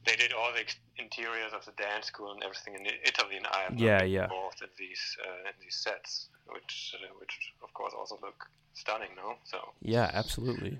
they 0.05 0.15
did 0.15 0.33
all 0.33 0.51
the 0.53 0.61
ex- 0.61 0.77
interiors 0.97 1.51
of 1.53 1.65
the 1.65 1.71
dance 1.73 2.07
school 2.07 2.31
and 2.31 2.43
everything 2.43 2.75
in 2.75 2.85
Italy, 3.05 3.37
and 3.37 3.47
I 3.47 3.63
am 3.65 3.77
Yeah, 3.77 4.03
yeah. 4.03 4.23
involved 4.23 4.61
in 4.61 4.69
these 4.77 5.17
uh, 5.25 5.47
in 5.49 5.53
these 5.61 5.75
sets, 5.75 6.29
which 6.47 6.95
uh, 7.01 7.07
which 7.19 7.53
of 7.63 7.73
course 7.73 7.93
also 7.97 8.17
look 8.21 8.45
stunning, 8.73 9.09
no? 9.15 9.35
So 9.43 9.73
Yeah, 9.81 10.09
absolutely. 10.13 10.79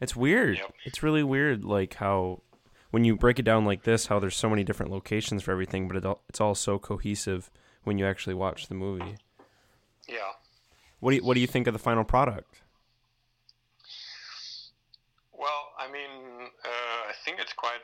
It's 0.00 0.14
weird. 0.16 0.58
Yep. 0.58 0.74
It's 0.84 1.02
really 1.02 1.22
weird, 1.22 1.64
like 1.64 1.94
how 1.94 2.42
when 2.90 3.04
you 3.04 3.16
break 3.16 3.38
it 3.38 3.44
down 3.44 3.64
like 3.64 3.82
this, 3.84 4.06
how 4.06 4.18
there's 4.20 4.36
so 4.36 4.48
many 4.50 4.62
different 4.64 4.92
locations 4.92 5.42
for 5.42 5.50
everything, 5.52 5.88
but 5.88 5.96
it 5.96 6.04
all, 6.06 6.22
it's 6.28 6.40
all 6.40 6.54
so 6.54 6.78
cohesive 6.78 7.50
when 7.84 7.98
you 7.98 8.06
actually 8.06 8.34
watch 8.34 8.68
the 8.68 8.74
movie. 8.74 9.16
yeah, 10.08 10.32
What 11.00 11.10
do 11.10 11.16
you, 11.16 11.24
What 11.24 11.34
do 11.34 11.40
you 11.40 11.46
think 11.46 11.66
of 11.66 11.72
the 11.72 11.78
final 11.80 12.04
product? 12.04 12.60
Well, 15.32 15.72
I 15.78 15.90
mean, 15.90 16.48
uh, 16.64 17.10
I 17.10 17.12
think 17.24 17.38
it's 17.40 17.52
quite 17.52 17.80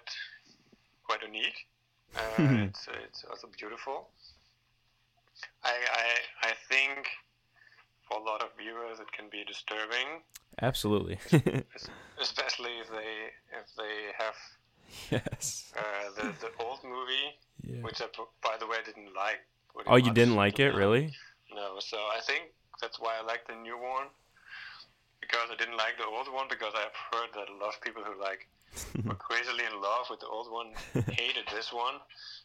quite 1.04 1.19
unique. 1.30 1.66
Uh, 2.16 2.66
it's 2.66 2.88
it's 3.06 3.24
also 3.30 3.46
beautiful. 3.56 4.08
I, 5.62 5.70
I 6.02 6.06
I 6.50 6.52
think 6.68 7.06
for 8.02 8.18
a 8.18 8.22
lot 8.30 8.42
of 8.42 8.48
viewers 8.58 8.98
it 8.98 9.10
can 9.12 9.26
be 9.30 9.44
disturbing, 9.46 10.08
Absolutely. 10.60 11.18
especially 12.20 12.74
if 12.82 12.88
they 12.90 13.12
if 13.60 13.66
they 13.78 13.96
have 14.18 14.34
yes. 15.14 15.72
uh, 15.78 16.10
the 16.16 16.26
the 16.44 16.50
old 16.64 16.80
movie, 16.82 17.28
Yeah. 17.62 17.82
which 17.86 18.00
I 18.02 18.06
by 18.42 18.56
the 18.58 18.66
way 18.66 18.78
didn't 18.84 19.14
like. 19.14 19.40
Oh, 19.86 19.96
you 19.96 20.12
didn't 20.12 20.34
like 20.34 20.58
it, 20.58 20.74
really? 20.74 21.14
No, 21.54 21.78
so 21.78 21.96
I 21.96 22.20
think 22.26 22.50
that's 22.80 22.98
why 22.98 23.12
I 23.20 23.22
like 23.24 23.46
the 23.46 23.54
new 23.54 23.78
one 23.78 24.08
because 25.20 25.46
I 25.52 25.56
didn't 25.56 25.76
like 25.76 25.94
the 25.98 26.06
old 26.06 26.26
one 26.32 26.46
because 26.50 26.72
I've 26.74 26.96
heard 27.12 27.30
that 27.34 27.46
a 27.48 27.56
lot 27.62 27.74
of 27.74 27.80
people 27.82 28.02
who 28.02 28.18
like 28.20 28.48
were 29.04 29.14
crazily 29.14 29.64
in 29.64 29.80
love 29.80 30.06
with 30.10 30.20
the 30.20 30.26
old 30.26 30.50
one 30.50 30.72
hated 31.10 31.44
this 31.54 31.72
one. 31.72 31.94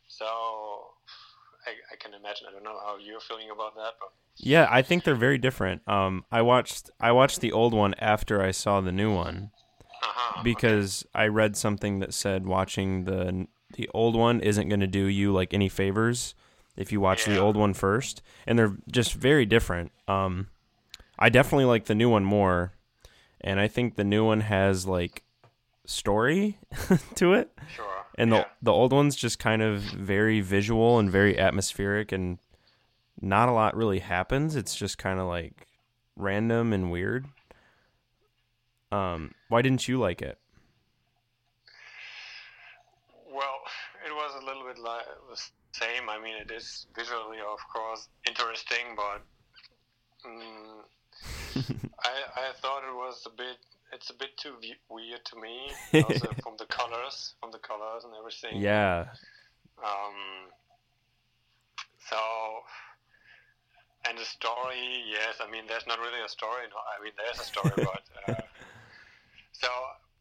So 0.08 0.25
I, 0.25 1.72
I 1.91 1.96
can 2.00 2.13
imagine. 2.13 2.48
I 2.50 2.51
don't 2.51 2.63
know 2.63 2.79
how 2.84 2.98
you're 2.98 3.20
feeling 3.20 3.50
about 3.51 3.75
that, 3.75 3.94
but 4.00 4.10
Yeah, 4.38 4.67
I 4.70 4.82
think 4.82 5.03
they're 5.03 5.15
very 5.15 5.38
different. 5.38 5.88
Um, 5.88 6.25
I 6.32 6.41
watched 6.41 6.89
I 7.00 7.12
watched 7.12 7.41
the 7.41 7.51
old 7.51 7.74
one 7.74 7.94
after 8.00 8.41
I 8.41 8.51
saw 8.51 8.82
the 8.82 8.91
new 8.91 9.13
one 9.13 9.51
uh-huh, 10.03 10.44
because 10.44 11.05
I 11.13 11.27
read 11.27 11.55
something 11.55 12.00
that 12.00 12.13
said 12.13 12.46
watching 12.46 13.05
the 13.05 13.48
the 13.74 13.89
old 13.94 14.15
one 14.15 14.39
isn't 14.39 14.70
going 14.70 14.79
to 14.79 14.88
do 14.88 15.05
you 15.05 15.34
like 15.34 15.53
any 15.53 15.70
favors 15.70 16.36
if 16.77 16.91
you 16.91 17.00
watch 17.00 17.25
the 17.25 17.38
old 17.38 17.55
one 17.55 17.74
first, 17.74 18.22
and 18.46 18.60
they're 18.60 18.75
just 18.91 19.13
very 19.13 19.46
different. 19.46 19.91
Um, 20.08 20.48
I 21.17 21.29
definitely 21.29 21.65
like 21.65 21.86
the 21.86 21.96
new 21.96 22.10
one 22.10 22.25
more, 22.25 22.74
and 23.39 23.60
I 23.60 23.67
think 23.67 23.96
the 23.96 24.03
new 24.03 24.25
one 24.25 24.41
has 24.41 24.86
like 24.86 25.24
story 25.86 26.58
to 27.15 27.34
it. 27.34 27.51
sure. 27.74 27.86
And 28.18 28.32
the 28.32 28.38
yeah. 28.38 28.46
the 28.62 28.72
old 28.72 28.94
one's 28.94 29.15
just 29.15 29.39
kind 29.39 29.62
of 29.62 29.82
very 29.82 30.42
visual 30.42 31.00
and 31.00 31.12
very 31.12 31.38
atmospheric 31.38 32.12
and 32.12 32.39
not 33.22 33.50
a 33.50 33.51
lot 33.51 33.75
really 33.75 34.00
happens. 34.00 34.56
It's 34.56 34.75
just 34.75 34.98
kind 34.98 35.20
of 35.20 35.27
like 35.27 35.68
random 36.15 36.74
and 36.74 36.92
weird. 36.92 37.25
Um, 38.92 39.34
why 39.50 39.62
didn't 39.62 39.88
you 39.88 40.00
like 40.00 40.22
it? 40.22 40.38
Well, 43.27 43.60
it 44.06 44.13
was 44.13 44.42
a 44.42 44.46
little 44.46 44.63
bit 44.63 44.77
like 44.80 45.06
the 45.30 45.42
same. 45.74 46.10
I 46.10 46.20
mean, 46.22 46.36
it 46.38 46.51
is 46.51 46.88
visually, 46.96 47.39
of 47.39 47.60
course, 47.74 48.08
interesting, 48.27 48.96
but 48.96 49.22
mm, 50.25 50.84
I 52.04 52.13
I 52.36 52.51
thought 52.62 52.84
it 52.88 52.96
was 52.96 53.25
a 53.25 53.36
bit. 53.36 53.58
It's 53.96 54.10
a 54.10 54.14
bit 54.14 54.36
too 54.38 54.56
we- 54.62 54.75
weird 54.90 55.24
to 55.25 55.36
me, 55.40 55.72
also 56.04 56.28
from 56.44 56.56
the 56.60 56.66
colors, 56.66 57.34
from 57.40 57.52
the 57.52 57.60
colors 57.60 58.04
and 58.04 58.14
everything. 58.20 58.62
Yeah, 58.62 59.06
Um. 59.80 60.52
So, 62.10 62.18
and 64.08 64.18
the 64.18 64.25
story, 64.25 65.04
yes. 65.10 65.42
I 65.42 65.50
mean, 65.50 65.64
there's 65.68 65.88
not 65.88 65.98
really 66.00 66.22
a 66.24 66.30
story. 66.30 66.66
No, 66.70 66.78
I 66.78 67.02
mean, 67.04 67.14
there's 67.18 67.40
a 67.40 67.44
story, 67.44 67.72
but 67.78 68.04
uh, 68.28 68.42
so, 69.54 69.70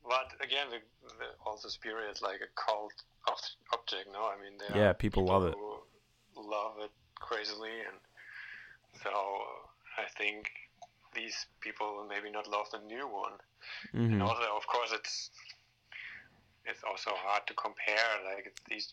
but 0.08 0.32
again, 0.40 0.68
the, 0.70 0.78
the, 1.18 1.26
also 1.44 1.68
spirit 1.68 2.10
is 2.10 2.22
like 2.22 2.40
a 2.40 2.50
cult 2.56 2.94
of 3.28 3.36
object. 3.74 4.08
No, 4.12 4.24
I 4.24 4.36
mean, 4.42 4.58
Yeah, 4.74 4.90
are 4.90 4.94
people 4.94 5.26
love 5.26 5.44
it. 5.44 5.54
Love 6.36 6.76
it 6.80 6.90
crazily, 7.16 7.70
and 7.88 7.98
so 9.02 9.10
I 9.98 10.08
think 10.16 10.50
these 11.14 11.46
people 11.60 12.06
maybe 12.08 12.30
not 12.30 12.46
love 12.48 12.66
the 12.72 12.80
new 12.86 13.06
one. 13.08 13.32
And 14.12 14.20
hmm 14.20 14.20
also, 14.22 14.42
of 14.56 14.66
course, 14.66 14.92
it's 14.92 15.30
it's 16.64 16.82
also 16.82 17.10
hard 17.14 17.46
to 17.46 17.54
compare 17.54 18.08
like 18.24 18.54
these 18.68 18.90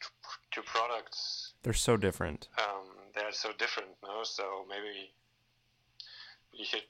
two 0.51 0.61
products 0.63 1.53
they're 1.63 1.73
so 1.73 1.97
different. 1.97 2.47
um, 2.57 2.87
they're 3.15 3.31
so 3.31 3.51
different 3.57 3.89
no 4.03 4.23
so 4.23 4.65
maybe 4.69 5.11
you 6.53 6.65
should 6.65 6.83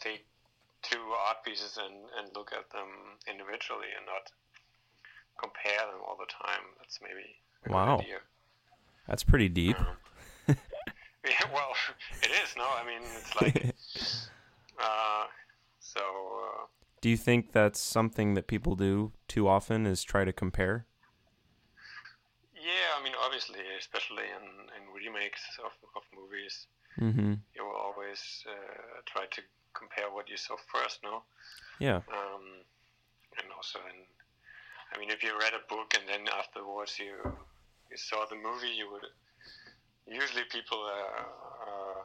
take 0.00 0.26
two 0.82 1.00
art 1.28 1.38
pieces 1.44 1.78
and, 1.78 1.94
and 2.18 2.34
look 2.34 2.52
at 2.52 2.70
them 2.70 2.88
individually 3.28 3.88
and 3.96 4.06
not 4.06 4.30
compare 5.38 5.78
them 5.90 6.00
all 6.06 6.16
the 6.18 6.26
time 6.30 6.64
that's 6.78 7.00
maybe 7.02 7.26
a 7.64 7.68
good 7.70 7.74
Wow. 7.74 7.98
idea. 8.00 8.18
That's 9.08 9.24
pretty 9.24 9.48
deep. 9.48 9.76
Um, 9.78 9.96
yeah, 11.24 11.46
well 11.52 11.72
it 12.22 12.30
is 12.30 12.54
no 12.56 12.64
i 12.80 12.86
mean 12.86 13.02
it's 13.18 13.34
like 13.36 13.56
uh, 14.80 15.26
so 15.78 16.00
uh, 16.00 16.66
Do 17.00 17.08
you 17.08 17.16
think 17.16 17.52
that's 17.52 17.80
something 17.80 18.34
that 18.34 18.46
people 18.46 18.74
do 18.76 19.12
too 19.28 19.48
often? 19.48 19.86
Is 19.86 20.02
try 20.02 20.24
to 20.24 20.32
compare? 20.32 20.86
yeah 22.54 22.92
i 22.98 23.02
mean 23.02 23.14
obviously 23.24 23.60
especially 23.78 24.24
in, 24.36 24.44
in 24.76 24.82
remakes 24.92 25.40
of, 25.64 25.72
of 25.96 26.02
movies 26.14 26.66
Mm-hmm. 27.00 27.34
you 27.56 27.62
will 27.64 27.78
always 27.86 28.44
uh, 28.46 29.00
try 29.06 29.24
to 29.30 29.40
compare 29.72 30.10
what 30.12 30.28
you 30.28 30.36
saw 30.36 30.56
first 30.72 30.98
no 31.02 31.22
Yeah. 31.78 32.02
um, 32.12 32.44
and 33.38 33.46
also 33.56 33.78
in 33.88 34.04
I 34.92 34.98
mean 34.98 35.08
if 35.10 35.22
you 35.22 35.32
read 35.40 35.54
a 35.54 35.64
book 35.72 35.94
and 35.96 36.04
then 36.08 36.28
afterwards 36.36 36.98
you 36.98 37.14
you 37.90 37.96
saw 37.96 38.26
the 38.28 38.36
movie 38.36 38.74
you 38.76 38.90
would 38.92 39.06
usually 40.06 40.44
people 40.50 40.82
uh, 40.84 41.24
uh, 41.70 42.00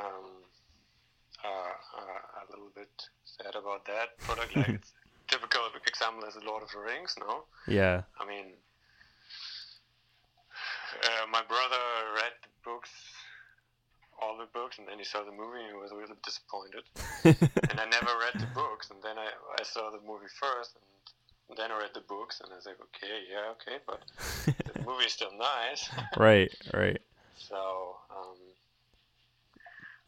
um, 0.00 0.26
are 1.44 1.76
a 2.42 2.50
little 2.50 2.70
bit 2.74 2.90
sad 3.24 3.54
about 3.54 3.84
that 3.86 4.18
product 4.18 4.56
like 4.56 4.68
it's 4.68 4.92
typical 5.28 5.60
example 5.86 6.26
is 6.28 6.36
Lord 6.44 6.62
of 6.62 6.70
the 6.70 6.80
Rings 6.80 7.14
no 7.20 7.44
Yeah. 7.66 8.02
I 8.20 8.26
mean 8.26 8.54
uh, 11.04 11.26
my 11.30 11.42
brother 11.46 11.82
read 12.16 12.32
the 12.42 12.48
books 12.64 12.90
all 14.20 14.36
the 14.36 14.46
books 14.52 14.78
and 14.78 14.88
then 14.88 14.98
he 14.98 15.04
saw 15.04 15.22
the 15.22 15.30
movie 15.30 15.60
and 15.60 15.68
he 15.68 15.78
was 15.78 15.92
really 15.92 16.18
disappointed 16.24 16.82
and 17.70 17.80
I 17.80 17.84
never 17.86 18.12
read 18.18 18.34
the 18.40 18.46
books, 18.54 18.90
and 18.90 19.02
then 19.02 19.18
I, 19.18 19.28
I 19.58 19.62
saw 19.64 19.90
the 19.90 20.00
movie 20.06 20.30
first, 20.40 20.76
and 21.48 21.58
then 21.58 21.70
I 21.70 21.78
read 21.78 21.90
the 21.94 22.00
books, 22.00 22.40
and 22.40 22.52
I 22.52 22.56
was 22.56 22.66
like, 22.66 22.78
okay, 22.80 23.22
yeah, 23.30 23.52
okay, 23.54 23.78
but 23.86 24.02
the 24.74 24.82
movie 24.84 25.04
is 25.04 25.12
still 25.12 25.32
nice. 25.36 25.88
right. 26.16 26.50
Right. 26.72 27.00
so, 27.36 27.96
um, 28.10 28.36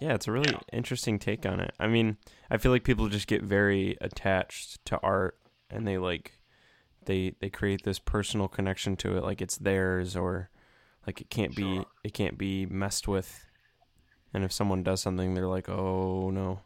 Yeah, 0.01 0.15
it's 0.15 0.27
a 0.27 0.33
really 0.33 0.53
Yeah. 0.53 0.59
interesting 0.73 1.19
take 1.19 1.45
on 1.45 1.61
it. 1.61 1.75
I 1.79 1.87
mean, 1.87 2.17
I 2.51 2.57
feel 2.57 2.73
like 2.73 2.85
people 2.85 3.09
just 3.09 3.27
get 3.27 3.43
very 3.43 3.97
attached 4.01 4.85
to 4.87 4.99
art 5.03 5.39
and 5.69 5.87
they 5.87 5.99
like 5.99 6.41
they 7.05 7.35
they 7.41 7.51
create 7.51 7.85
this 7.85 7.99
personal 7.99 8.49
connection 8.49 8.97
to 8.97 9.17
it 9.17 9.23
like 9.23 9.41
it's 9.41 9.57
theirs 9.59 10.17
or 10.17 10.51
like 11.07 11.21
it 11.21 11.31
can't 11.31 11.55
be 11.55 11.85
it 12.03 12.15
can't 12.15 12.39
be 12.39 12.67
messed 12.67 13.07
with. 13.07 13.47
And 14.33 14.45
if 14.45 14.53
someone 14.53 14.83
does 14.83 15.03
something 15.03 15.35
they're 15.35 15.47
like, 15.47 15.69
"Oh, 15.69 16.31
no." 16.31 16.61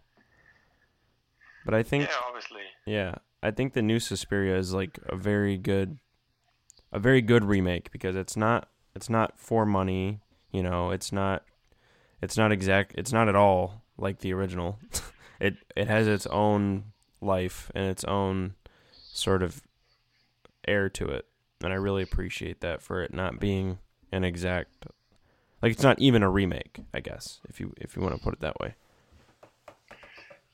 But 1.65 1.75
I 1.75 1.83
think 1.83 2.05
yeah, 2.05 2.17
obviously, 2.29 2.63
yeah, 2.87 3.15
I 3.43 3.51
think 3.51 3.73
the 3.73 3.83
new 3.83 3.99
Suspiria 3.99 4.57
is 4.59 4.73
like 4.75 4.99
a 5.07 5.17
very 5.17 5.57
good, 5.57 5.99
a 6.93 6.99
very 6.99 7.23
good 7.23 7.45
remake 7.45 7.91
because 7.91 8.17
it's 8.17 8.37
not 8.37 8.69
it's 8.95 9.09
not 9.09 9.39
for 9.41 9.65
money, 9.67 10.21
you 10.53 10.63
know, 10.63 10.91
it's 10.91 11.11
not 11.11 11.43
it's 12.25 12.37
not 12.37 12.51
exact 12.51 12.95
it's 12.97 13.13
not 13.13 13.29
at 13.29 13.37
all 13.37 13.83
like 13.97 14.19
the 14.19 14.33
original. 14.33 14.79
it 15.41 15.57
it 15.77 15.87
has 15.87 16.09
its 16.09 16.27
own 16.27 16.93
life 17.21 17.71
and 17.75 17.87
its 17.87 18.05
own 18.05 18.55
sort 18.93 19.43
of 19.43 19.63
air 20.67 20.89
to 20.89 21.07
it, 21.09 21.27
and 21.63 21.73
I 21.73 21.77
really 21.77 22.03
appreciate 22.03 22.61
that 22.63 22.83
for 22.83 23.03
it 23.03 23.13
not 23.13 23.39
being 23.39 23.79
an 24.11 24.25
exact 24.25 24.87
like 25.63 25.73
it's 25.73 25.83
not 25.83 25.99
even 25.99 26.23
a 26.23 26.31
remake, 26.31 26.81
I 26.93 27.01
guess, 27.01 27.41
if 27.49 27.61
you 27.61 27.73
if 27.77 27.97
you 27.97 28.03
want 28.03 28.15
to 28.17 28.21
put 28.21 28.35
it 28.35 28.41
that 28.41 28.59
way. 28.59 28.75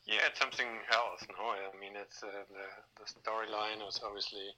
yeah, 0.07 0.27
it's 0.29 0.41
something 0.41 0.67
else. 0.93 1.25
No, 1.39 1.51
I 1.51 1.81
mean, 1.81 1.93
it's 1.95 2.23
uh, 2.23 2.27
the 2.51 2.67
the 2.99 3.07
storyline 3.07 3.87
is 3.89 4.01
obviously 4.05 4.55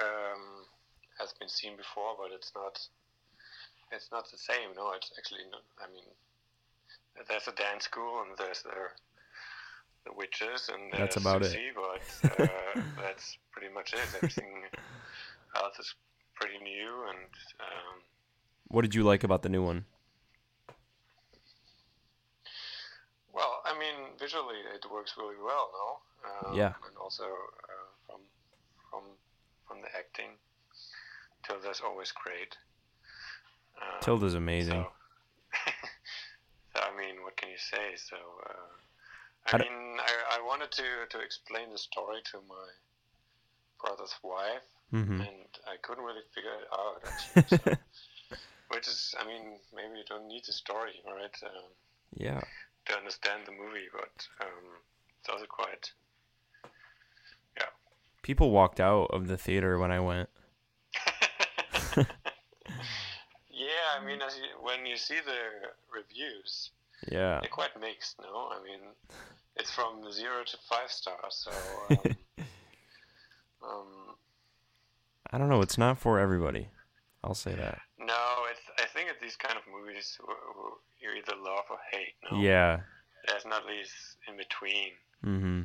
um, 0.00 0.64
has 1.18 1.32
been 1.40 1.48
seen 1.48 1.76
before, 1.76 2.16
but 2.18 2.30
it's 2.34 2.52
not 2.54 2.78
it's 3.92 4.10
not 4.12 4.30
the 4.30 4.38
same. 4.38 4.74
No, 4.76 4.92
it's 4.96 5.10
actually 5.18 5.44
not. 5.50 5.62
I 5.82 5.90
mean, 5.92 6.04
there's 7.28 7.48
a 7.48 7.52
dance 7.52 7.84
school 7.84 8.22
and 8.26 8.36
there's 8.38 8.62
the 8.62 8.70
the 10.06 10.12
witches 10.16 10.70
and 10.72 10.92
That's 10.92 11.16
about 11.16 11.42
it. 11.42 11.54
But 11.74 12.40
uh, 12.40 12.80
that's 13.02 13.36
pretty 13.52 13.72
much 13.72 13.92
it. 13.92 14.00
Everything 14.16 14.64
else 15.56 15.78
is 15.78 15.94
pretty 16.34 16.58
new 16.62 17.04
and. 17.08 17.28
Um, 17.60 18.02
What 18.68 18.82
did 18.82 18.94
you 18.94 19.02
like 19.02 19.24
about 19.24 19.42
the 19.42 19.48
new 19.48 19.62
one? 19.62 19.84
Well, 23.32 23.62
I 23.64 23.78
mean, 23.78 24.16
visually 24.18 24.56
it 24.74 24.84
works 24.90 25.14
really 25.18 25.36
well, 25.42 25.70
no? 25.72 26.48
Um, 26.50 26.56
Yeah. 26.56 26.72
And 26.86 26.96
also 26.96 27.24
uh, 27.24 27.88
from 28.06 28.20
from 28.90 29.02
from 29.66 29.82
the 29.82 29.88
acting, 29.96 30.30
Tilda's 31.46 31.80
always 31.84 32.12
great. 32.12 32.56
Um, 33.80 34.00
Tilda's 34.00 34.34
amazing. 34.34 34.84
So, 34.84 34.90
so, 36.74 36.80
I 36.82 36.96
mean, 36.96 37.22
what 37.22 37.36
can 37.36 37.48
you 37.48 37.58
say? 37.58 37.96
So, 37.96 38.16
uh, 38.16 38.52
I 39.46 39.56
I 39.56 39.58
mean, 39.58 39.98
I, 39.98 40.38
I 40.38 40.46
wanted 40.46 40.70
to, 40.72 40.82
to 41.10 41.18
explain 41.20 41.70
the 41.72 41.78
story 41.78 42.20
to 42.32 42.38
my 42.48 42.68
brother's 43.82 44.14
wife, 44.22 44.66
hmm 44.90 45.20
and 45.20 45.50
I 45.66 45.76
couldn't 45.82 46.04
really 46.04 46.22
figure 46.34 46.50
it 46.50 46.68
out, 46.72 47.02
actually. 47.06 47.58
so, 47.58 48.36
which 48.74 48.86
is, 48.86 49.14
I 49.20 49.26
mean, 49.26 49.58
maybe 49.74 49.98
you 49.98 50.04
don't 50.08 50.28
need 50.28 50.44
the 50.46 50.52
story, 50.52 50.92
right? 51.06 51.34
Um, 51.44 51.64
yeah. 52.16 52.40
to 52.86 52.96
understand 52.96 53.42
the 53.46 53.52
movie, 53.52 53.88
but 53.92 54.26
um, 54.40 54.64
it's 55.20 55.28
also 55.28 55.46
quite. 55.46 55.92
Yeah. 57.56 57.66
People 58.22 58.50
walked 58.50 58.80
out 58.80 59.06
of 59.10 59.26
the 59.28 59.36
theater 59.36 59.78
when 59.78 59.90
I 59.90 60.00
went. 60.00 60.28
yeah, 63.94 64.00
I 64.00 64.04
mean, 64.06 64.20
as 64.22 64.36
you, 64.36 64.44
when 64.62 64.86
you 64.86 64.96
see 64.96 65.16
the 65.24 65.68
reviews, 65.92 66.70
Yeah. 67.10 67.38
they're 67.40 67.50
quite 67.50 67.78
mixed. 67.80 68.18
No, 68.20 68.50
I 68.52 68.62
mean, 68.62 68.80
it's 69.56 69.70
from 69.70 70.10
zero 70.12 70.44
to 70.44 70.56
five 70.68 70.90
stars. 70.90 71.16
So, 71.46 71.50
um, 71.90 71.98
um, 73.62 73.86
I 75.30 75.38
don't 75.38 75.48
know. 75.48 75.62
It's 75.62 75.78
not 75.78 75.98
for 75.98 76.18
everybody. 76.18 76.68
I'll 77.22 77.34
say 77.34 77.54
that. 77.54 77.78
No, 77.98 78.14
it's. 78.50 78.60
I 78.78 78.86
think 78.86 79.10
it's 79.10 79.20
these 79.20 79.36
kind 79.36 79.56
of 79.58 79.62
movies 79.70 80.16
who, 80.20 80.26
who 80.26 80.72
you 81.00 81.10
either 81.18 81.36
love 81.36 81.64
or 81.70 81.78
hate. 81.92 82.14
No? 82.30 82.38
Yeah. 82.40 82.80
There's 83.28 83.44
not 83.44 83.62
these 83.68 83.92
in 84.28 84.36
between. 84.38 84.92
Mm-hmm. 85.24 85.62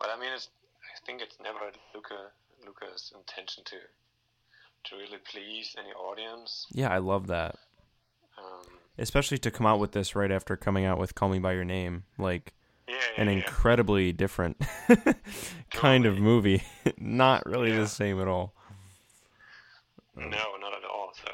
But 0.00 0.08
I 0.16 0.18
mean, 0.18 0.32
it's. 0.34 0.48
I 0.82 1.06
think 1.06 1.20
it's 1.20 1.36
never 1.42 1.58
Luca 1.94 2.30
Luca's 2.64 3.12
intention 3.14 3.62
to 3.64 3.76
to 4.84 4.96
really 4.96 5.18
please 5.30 5.74
any 5.78 5.90
audience. 5.92 6.66
Yeah, 6.72 6.90
I 6.90 6.98
love 6.98 7.26
that. 7.28 7.56
Um, 8.38 8.66
Especially 8.98 9.38
to 9.38 9.50
come 9.50 9.66
out 9.66 9.78
with 9.80 9.92
this 9.92 10.14
right 10.14 10.30
after 10.30 10.56
coming 10.56 10.84
out 10.84 10.98
with 10.98 11.14
Call 11.14 11.28
Me 11.28 11.38
by 11.38 11.52
Your 11.52 11.64
Name, 11.64 12.04
like 12.18 12.52
yeah, 12.88 12.94
an 13.16 13.26
yeah, 13.28 13.34
incredibly 13.34 14.12
different 14.12 14.60
kind 15.70 16.06
of 16.06 16.18
movie. 16.18 16.62
Not 16.98 17.44
really 17.46 17.72
the 17.72 17.86
same 17.88 18.20
at 18.20 18.28
all. 18.28 18.54
No, 20.16 20.26
not 20.28 20.72
at 20.76 20.84
all. 20.88 21.12
So, 21.12 21.32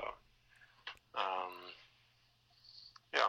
um, 1.15 1.53
yeah, 3.13 3.27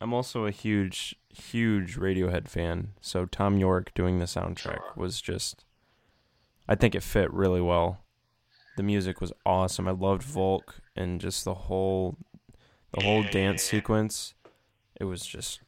I'm 0.00 0.14
also 0.14 0.46
a 0.46 0.52
huge, 0.52 1.16
huge 1.28 1.96
Radiohead 1.96 2.48
fan. 2.48 2.92
So 3.00 3.26
Thom 3.26 3.58
Yorke 3.58 3.92
doing 3.94 4.20
the 4.20 4.26
soundtrack 4.26 4.60
Sure. 4.60 4.92
was 4.94 5.20
just, 5.20 5.64
I 6.68 6.76
think 6.76 6.94
it 6.94 7.02
fit 7.02 7.32
really 7.32 7.60
well. 7.60 8.04
The 8.76 8.82
music 8.82 9.20
was 9.20 9.32
awesome. 9.44 9.88
I 9.88 9.92
loved 9.92 10.22
Volk 10.22 10.80
and 10.96 11.20
just 11.20 11.44
the 11.44 11.54
whole, 11.54 12.16
the 12.92 13.04
whole 13.04 13.22
dance 13.22 13.62
sequence. 13.62 14.34
It 14.98 15.04
was 15.04 15.26
just, 15.26 15.60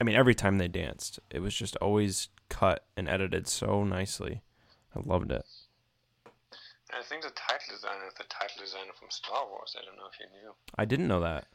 I 0.00 0.04
mean, 0.04 0.14
every 0.14 0.34
time 0.34 0.58
they 0.58 0.68
danced, 0.68 1.20
it 1.30 1.40
was 1.40 1.54
just 1.54 1.76
always 1.76 2.28
cut 2.48 2.84
and 2.96 3.08
edited 3.08 3.48
so 3.48 3.84
nicely. 3.84 4.42
I 4.94 5.00
loved 5.04 5.32
it. 5.32 5.44
I 6.92 7.02
think 7.02 7.22
the 7.22 7.30
title 7.34 7.74
designer 7.74 8.06
is 8.06 8.14
the 8.14 8.24
title 8.30 8.62
designer 8.62 8.92
from 8.98 9.10
Star 9.10 9.48
Wars. 9.50 9.74
I 9.74 9.84
don't 9.84 9.96
know 9.96 10.06
if 10.06 10.20
you 10.20 10.26
knew. 10.30 10.54
I 10.76 10.84
didn't 10.84 11.08
know 11.08 11.20
that. 11.20 11.46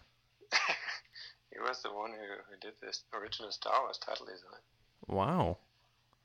he 1.51 1.59
was 1.59 1.81
the 1.81 1.93
one 1.93 2.11
who, 2.11 2.27
who 2.49 2.59
did 2.59 2.73
this 2.81 3.03
original 3.13 3.51
Star 3.51 3.81
Wars 3.83 3.97
title 3.97 4.25
design. 4.25 4.59
Wow. 5.07 5.57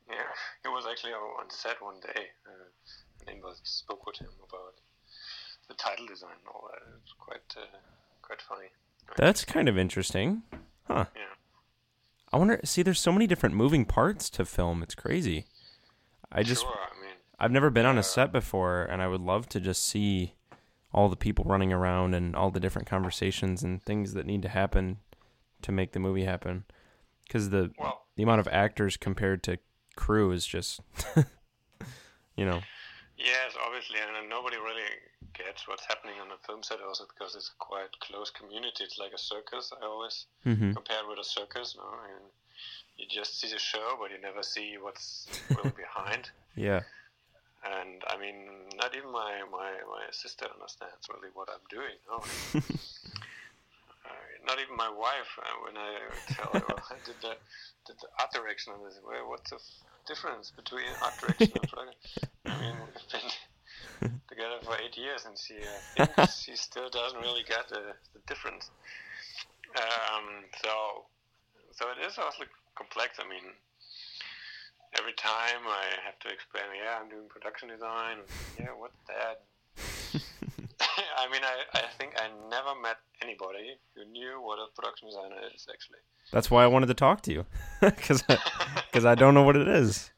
Yeah, 0.09 0.35
he 0.62 0.68
was 0.68 0.85
actually 0.90 1.12
on 1.12 1.48
set 1.48 1.81
one 1.81 2.00
day. 2.00 2.35
Uh, 2.44 2.68
Ingvar 3.26 3.54
spoke 3.62 4.06
with 4.06 4.18
him 4.18 4.30
about 4.48 4.74
the 5.68 5.74
title 5.74 6.06
design 6.06 6.30
and 6.38 6.48
all 6.48 6.68
that. 6.70 6.82
It's 7.02 7.14
quite, 7.18 7.54
uh, 7.56 7.76
quite 8.22 8.42
funny. 8.42 8.68
That's 9.16 9.44
kind 9.44 9.68
of 9.68 9.78
interesting. 9.78 10.42
Huh. 10.84 11.06
Yeah. 11.14 11.22
I 12.32 12.37
wonder, 12.37 12.60
see, 12.64 12.82
there's 12.82 13.00
so 13.00 13.12
many 13.12 13.26
different 13.26 13.54
moving 13.54 13.84
parts 13.84 14.28
to 14.30 14.44
film. 14.44 14.82
It's 14.82 14.94
crazy. 14.94 15.46
I 16.32 16.42
just, 16.42 16.62
sure. 16.62 16.70
I 16.70 17.00
mean, 17.00 17.14
I've 17.38 17.52
never 17.52 17.70
been 17.70 17.87
on 17.87 17.98
a 17.98 18.02
set 18.02 18.32
before, 18.32 18.82
and 18.82 19.00
I 19.00 19.08
would 19.08 19.20
love 19.20 19.48
to 19.50 19.60
just 19.60 19.87
see 19.87 20.34
all 20.92 21.08
the 21.08 21.16
people 21.16 21.44
running 21.44 21.72
around 21.72 22.14
and 22.14 22.34
all 22.34 22.50
the 22.50 22.60
different 22.60 22.88
conversations 22.88 23.62
and 23.62 23.82
things 23.82 24.14
that 24.14 24.26
need 24.26 24.42
to 24.42 24.48
happen 24.48 24.98
to 25.62 25.72
make 25.72 25.92
the 25.92 25.98
movie 25.98 26.24
happen. 26.24 26.64
Because 27.26 27.50
the 27.50 27.72
well, 27.78 28.06
the 28.16 28.22
amount 28.22 28.40
of 28.40 28.48
actors 28.48 28.96
compared 28.96 29.42
to 29.44 29.58
crew 29.96 30.30
is 30.30 30.46
just, 30.46 30.80
you 32.37 32.44
know, 32.44 32.60
yes, 33.18 33.55
obviously, 33.64 33.98
and 34.00 34.29
nobody 34.29 34.57
really 34.57 34.88
gets 35.35 35.66
what's 35.66 35.85
happening 35.87 36.14
on 36.20 36.29
the 36.29 36.38
film 36.46 36.62
set 36.62 36.81
also 36.81 37.05
because 37.07 37.35
it's 37.35 37.50
a 37.50 37.59
quite 37.59 37.90
close 38.00 38.31
community. 38.31 38.85
It's 38.85 38.98
like 38.98 39.12
a 39.12 39.18
circus. 39.18 39.72
I 39.81 39.85
always 39.87 40.27
hmm 40.44 40.72
compare 40.72 41.07
with 41.09 41.18
a 41.18 41.24
circus. 41.24 41.74
No, 41.77 41.88
and 42.05 42.24
you 42.96 43.07
just 43.09 43.40
see 43.40 43.48
the 43.50 43.59
show, 43.59 43.96
but 44.00 44.11
you 44.11 44.20
never 44.20 44.42
see 44.42 44.77
what's 44.81 45.29
really 45.57 45.72
behind. 45.77 46.31
yeah, 46.57 46.83
And 47.64 48.03
I 48.09 48.18
mean, 48.18 48.68
not 48.77 48.94
even 48.94 49.11
my, 49.11 49.42
my, 49.50 49.72
my 49.88 50.05
sister 50.12 50.46
understands 50.53 51.09
really 51.09 51.31
what 51.33 51.48
I'm 51.50 51.64
doing. 51.70 51.96
No? 52.09 52.22
not 54.46 54.61
even 54.61 54.76
my 54.76 54.88
wife. 54.90 55.33
Uh, 55.38 55.57
when 55.64 55.76
I 55.76 55.98
tell 56.28 56.52
her, 56.52 56.62
well, 56.68 56.83
I 56.90 57.00
did 57.07 57.16
the, 57.20 57.35
did 57.87 57.96
the 58.00 58.09
art 58.20 58.33
direction 58.33 58.72
on 58.72 58.85
this, 58.85 59.00
well, 59.04 59.28
what's 59.28 59.50
the 59.50 59.57
f- 59.57 59.85
difference 60.07 60.52
between 60.52 60.92
art 61.00 61.16
direction 61.20 61.57
and 61.57 61.66
production? 61.70 61.98
I 62.46 62.54
mean, 62.61 62.76
we've 62.85 63.09
been 63.11 63.30
together 64.30 64.61
for 64.64 64.76
eight 64.78 64.96
years, 64.96 65.24
and 65.24 65.37
she 65.38 65.57
uh, 65.64 65.80
thinks 65.96 66.42
she 66.42 66.57
still 66.57 66.88
doesn't 66.90 67.20
really 67.20 67.44
get 67.48 67.68
the, 67.68 67.96
the 68.12 68.20
difference. 68.26 68.70
Um, 69.74 70.46
so, 70.62 71.09
so 71.72 71.90
it 71.90 71.98
is 72.07 72.18
also 72.18 72.44
complex. 72.76 73.18
I 73.18 73.26
mean, 73.26 73.42
every 74.98 75.14
time 75.14 75.66
I 75.66 75.85
have 76.07 76.18
to 76.22 76.28
explain, 76.30 76.70
yeah, 76.78 77.00
I'm 77.00 77.09
doing 77.09 77.26
production 77.28 77.68
design. 77.68 78.22
Yeah, 78.59 78.76
what's 78.76 79.00
that? 79.09 79.42
I 81.18 81.30
mean, 81.30 81.42
I, 81.42 81.78
I 81.78 81.83
think 81.98 82.14
I 82.16 82.28
never 82.50 82.78
met 82.80 82.98
anybody 83.22 83.76
who 83.94 84.04
knew 84.04 84.40
what 84.40 84.59
a 84.59 84.66
production 84.74 85.09
designer 85.09 85.37
is, 85.54 85.66
actually. 85.72 85.98
that's 86.33 86.50
why 86.50 86.64
I 86.64 86.66
wanted 86.66 86.87
to 86.87 86.94
talk 86.94 87.20
to 87.22 87.33
you, 87.33 87.46
because 87.80 88.22
because 88.22 89.04
I 89.12 89.14
don't 89.14 89.35
know 89.35 89.42
what 89.42 89.57
it 89.57 89.68
is. 89.68 90.11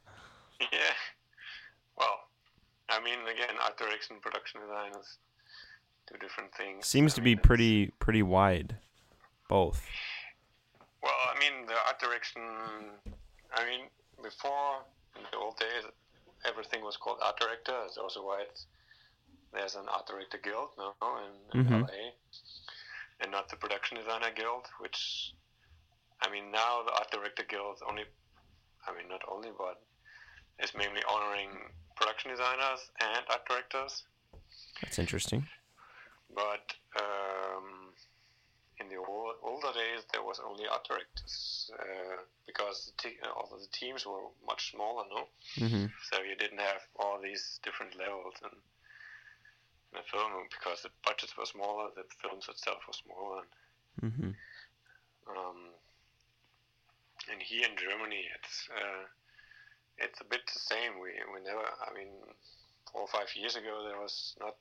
yeah. 0.61 0.95
Well, 1.99 2.17
I 2.89 3.01
mean, 3.03 3.19
again, 3.23 3.57
art 3.62 3.77
direction, 3.79 4.17
production 4.21 4.61
design 4.61 4.91
is 5.01 5.19
two 6.09 6.19
different 6.19 6.55
things. 6.55 6.87
Seems 6.87 7.15
I 7.15 7.17
to 7.17 7.23
mean, 7.23 7.37
be 7.37 7.41
pretty 7.43 7.87
pretty 7.99 8.23
wide, 8.23 8.77
both. 9.49 9.83
Well, 11.03 11.12
I 11.35 11.39
mean, 11.39 11.67
the 11.67 11.75
art 11.87 11.99
direction. 12.01 12.43
I 13.55 13.65
mean, 13.65 13.87
before 14.23 14.83
in 15.17 15.23
the 15.31 15.39
old 15.39 15.57
days, 15.59 15.85
everything 16.47 16.83
was 16.83 16.97
called 16.97 17.19
art 17.25 17.39
director. 17.39 17.73
That's 17.83 17.97
also 17.97 18.25
why 18.25 18.43
it's, 18.49 18.67
there's 19.57 19.75
an 19.75 19.88
art 19.88 20.07
director 20.07 20.38
guild 20.38 20.71
now 20.77 20.95
in, 21.25 21.33
in 21.59 21.66
Mhm. 21.66 21.83
LA, 21.88 22.12
and 23.21 23.33
not 23.33 23.49
the 23.49 23.57
production 23.57 23.97
designer 23.97 24.31
guild. 24.31 24.66
Which, 24.79 25.33
I 26.23 26.31
mean, 26.31 26.51
now 26.51 26.83
the 26.83 26.92
art 26.92 27.11
director 27.11 27.45
guild 27.45 27.83
only. 27.88 28.05
I 28.87 28.95
mean, 28.95 29.09
not 29.09 29.23
only, 29.29 29.51
but 29.57 29.83
is 30.62 30.73
mainly 30.75 31.03
honoring 31.09 31.51
production 31.97 32.31
designers 32.31 32.81
and 33.01 33.25
art 33.29 33.45
directors. 33.49 34.05
That's 34.83 34.99
interesting. 34.99 35.49
But 36.35 36.66
um, 37.01 37.95
in 38.79 38.88
the 38.88 38.97
old, 38.97 39.35
older 39.42 39.73
days, 39.73 40.05
there 40.12 40.23
was 40.23 40.38
only 40.45 40.66
art 40.69 40.87
directors 40.87 41.71
uh, 41.79 42.23
because 42.47 42.87
the 42.87 42.92
te- 43.03 43.19
although 43.35 43.59
the 43.59 43.73
teams 43.73 44.05
were 44.07 44.29
much 44.47 44.71
smaller, 44.73 45.05
no, 45.11 45.29
hmm 45.59 45.87
so 46.11 46.23
you 46.23 46.37
didn't 46.37 46.61
have 46.61 46.83
all 47.01 47.19
these 47.21 47.59
different 47.64 47.97
levels 47.99 48.35
in 48.42 48.51
the 49.92 50.03
film 50.11 50.33
because 50.51 50.83
the 50.83 50.90
budgets 51.05 51.37
were 51.37 51.46
smaller, 51.46 51.90
the 51.94 52.05
films 52.22 52.46
itself 52.49 52.79
were 52.87 52.92
smaller. 52.96 53.42
And, 54.03 54.12
hmm 54.12 54.31
um, 55.27 55.75
and 57.33 57.42
here 57.42 57.66
in 57.66 57.77
Germany, 57.77 58.22
it's 58.38 58.68
uh, 58.70 59.05
it's 59.99 60.20
a 60.20 60.25
bit 60.25 60.40
the 60.46 60.59
same. 60.61 61.01
We 61.03 61.11
we 61.35 61.42
never. 61.42 61.64
I 61.83 61.90
mean, 61.94 62.12
four 62.92 63.03
or 63.03 63.09
five 63.09 63.27
years 63.35 63.57
ago, 63.57 63.83
there 63.88 63.99
was 64.01 64.37
not. 64.38 64.55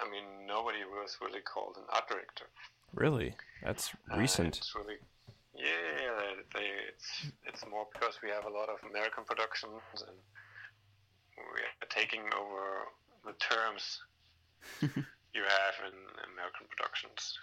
I 0.00 0.08
mean, 0.10 0.46
nobody 0.46 0.82
was 0.84 1.18
really 1.20 1.42
called 1.42 1.76
an 1.76 1.84
art 1.92 2.08
director. 2.08 2.46
Really, 2.94 3.34
that's 3.62 3.94
Uh, 4.10 4.16
recent. 4.18 4.56
it's 4.58 4.74
really, 4.74 4.98
yeah, 5.54 6.42
they, 6.54 6.66
it's 6.88 7.26
it's 7.44 7.66
more 7.66 7.86
because 7.92 8.18
we 8.22 8.30
have 8.30 8.46
a 8.46 8.50
lot 8.50 8.68
of 8.68 8.78
American 8.88 9.24
productions 9.24 9.82
and 10.06 10.16
we 11.36 11.60
are 11.62 11.88
taking 11.90 12.22
over 12.34 12.88
the 13.28 13.34
terms 13.38 14.00
you 14.80 15.42
have 15.42 15.74
in 15.86 15.94
American 16.32 16.66
productions. 16.68 17.38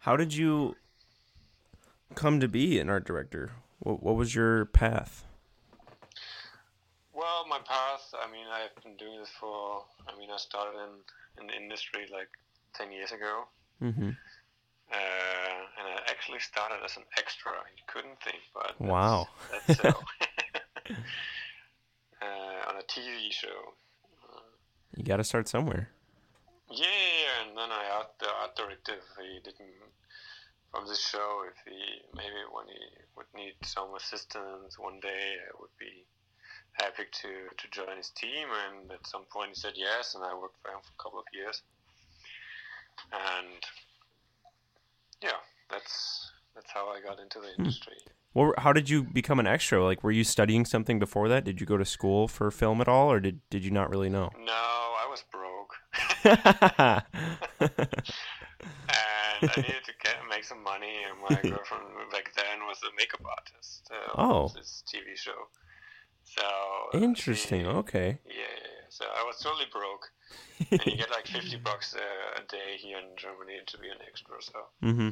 How 0.00 0.16
did 0.16 0.34
you 0.34 0.76
come 2.14 2.40
to 2.40 2.48
be 2.48 2.78
an 2.80 2.90
art 2.90 3.06
director? 3.06 3.52
What 3.78 4.02
what 4.02 4.16
was 4.16 4.34
your 4.34 4.66
path? 4.66 5.24
Well, 7.12 7.46
my 7.48 7.58
path. 7.58 8.12
I 8.20 8.30
mean, 8.30 8.46
I've 8.52 8.74
been 8.82 8.96
doing 8.96 9.20
this 9.20 9.30
for. 9.40 9.84
I 10.08 10.18
mean, 10.18 10.30
I 10.32 10.36
started 10.36 10.76
in 10.78 11.42
in 11.42 11.46
the 11.46 11.54
industry 11.54 12.06
like 12.12 12.28
ten 12.74 12.90
years 12.92 13.12
ago, 13.12 13.44
hmm 13.80 14.10
uh, 14.92 15.58
and 15.78 15.88
I 15.88 15.98
actually 16.08 16.40
started 16.40 16.78
as 16.84 16.96
an 16.96 17.04
extra. 17.18 17.52
You 17.76 17.82
couldn't 17.86 18.20
think, 18.22 18.42
but 18.52 18.74
that's- 18.78 18.90
Wow. 18.90 19.28
that's 19.50 19.80
so. 19.80 19.88
uh, 22.22 22.70
on 22.70 22.76
a 22.76 22.82
TV 22.86 23.30
show. 23.30 23.73
You 24.96 25.04
got 25.04 25.16
to 25.16 25.24
start 25.24 25.48
somewhere. 25.48 25.90
Yeah, 26.70 27.46
and 27.46 27.56
then 27.56 27.70
I 27.70 28.00
asked 28.00 28.18
the 28.20 28.28
art 28.28 28.56
director 28.56 28.92
if 28.92 29.04
he 29.18 29.40
didn't 29.42 29.74
from 30.74 30.88
the 30.88 30.96
show 30.96 31.44
if 31.46 31.54
he 31.64 31.78
maybe 32.16 32.42
when 32.50 32.66
he 32.66 32.82
would 33.16 33.30
need 33.36 33.54
some 33.62 33.94
assistance 33.94 34.76
one 34.76 34.98
day 34.98 35.38
I 35.46 35.54
would 35.60 35.70
be 35.78 36.04
happy 36.72 37.04
to 37.22 37.30
to 37.54 37.70
join 37.70 37.96
his 37.96 38.10
team 38.10 38.48
and 38.50 38.90
at 38.90 39.06
some 39.06 39.22
point 39.30 39.50
he 39.50 39.54
said 39.54 39.74
yes 39.76 40.16
and 40.16 40.24
I 40.24 40.34
worked 40.34 40.58
for 40.62 40.72
him 40.72 40.82
for 40.82 40.90
a 40.90 41.02
couple 41.02 41.20
of 41.20 41.26
years 41.32 41.62
and 43.12 43.62
yeah 45.22 45.38
that's 45.70 46.32
that's 46.56 46.70
how 46.72 46.88
I 46.88 47.00
got 47.00 47.20
into 47.20 47.38
the 47.38 47.54
hmm. 47.54 47.62
industry. 47.62 47.98
Well, 48.34 48.52
how 48.58 48.72
did 48.72 48.90
you 48.90 49.04
become 49.04 49.38
an 49.38 49.46
extra? 49.46 49.82
Like, 49.82 50.02
were 50.02 50.10
you 50.10 50.24
studying 50.24 50.64
something 50.64 50.98
before 50.98 51.28
that? 51.28 51.44
Did 51.44 51.60
you 51.60 51.66
go 51.66 51.76
to 51.76 51.84
school 51.84 52.26
for 52.28 52.50
film 52.50 52.80
at 52.80 52.88
all, 52.88 53.10
or 53.10 53.20
did 53.20 53.40
did 53.48 53.64
you 53.64 53.70
not 53.70 53.90
really 53.90 54.08
know? 54.10 54.30
No, 54.38 54.52
I 54.52 55.06
was 55.08 55.22
broke. 55.30 55.74
and 56.24 57.02
I 59.50 59.56
needed 59.56 59.84
to 59.84 59.92
get 60.02 60.16
make 60.28 60.44
some 60.44 60.62
money. 60.62 60.92
And 61.08 61.18
my 61.22 61.40
girlfriend 61.50 61.84
back 62.10 62.32
then 62.36 62.66
was 62.66 62.80
a 62.82 62.94
makeup 62.96 63.22
artist. 63.24 63.90
Uh, 63.90 64.12
Oh. 64.20 64.48
this 64.54 64.82
TV 64.86 65.16
show. 65.16 65.48
So 66.24 66.42
Interesting. 66.98 67.62
she- 67.64 67.68
Okay. 67.68 68.18
Yeah, 68.26 68.32
yeah, 68.34 68.64
yeah. 68.64 68.86
So 68.88 69.04
I 69.16 69.22
was 69.24 69.38
totally 69.38 69.66
broke, 69.72 70.10
and 70.70 70.86
you 70.86 70.96
get 70.96 71.10
like 71.10 71.26
fifty 71.26 71.56
bucks 71.56 71.94
a, 71.94 72.40
a 72.40 72.44
day 72.46 72.76
here 72.78 72.98
in 72.98 73.16
Germany 73.16 73.60
to 73.66 73.78
be 73.78 73.88
an 73.88 73.98
extra. 74.08 74.36
So 74.40 74.58
mm-hmm. 74.82 75.10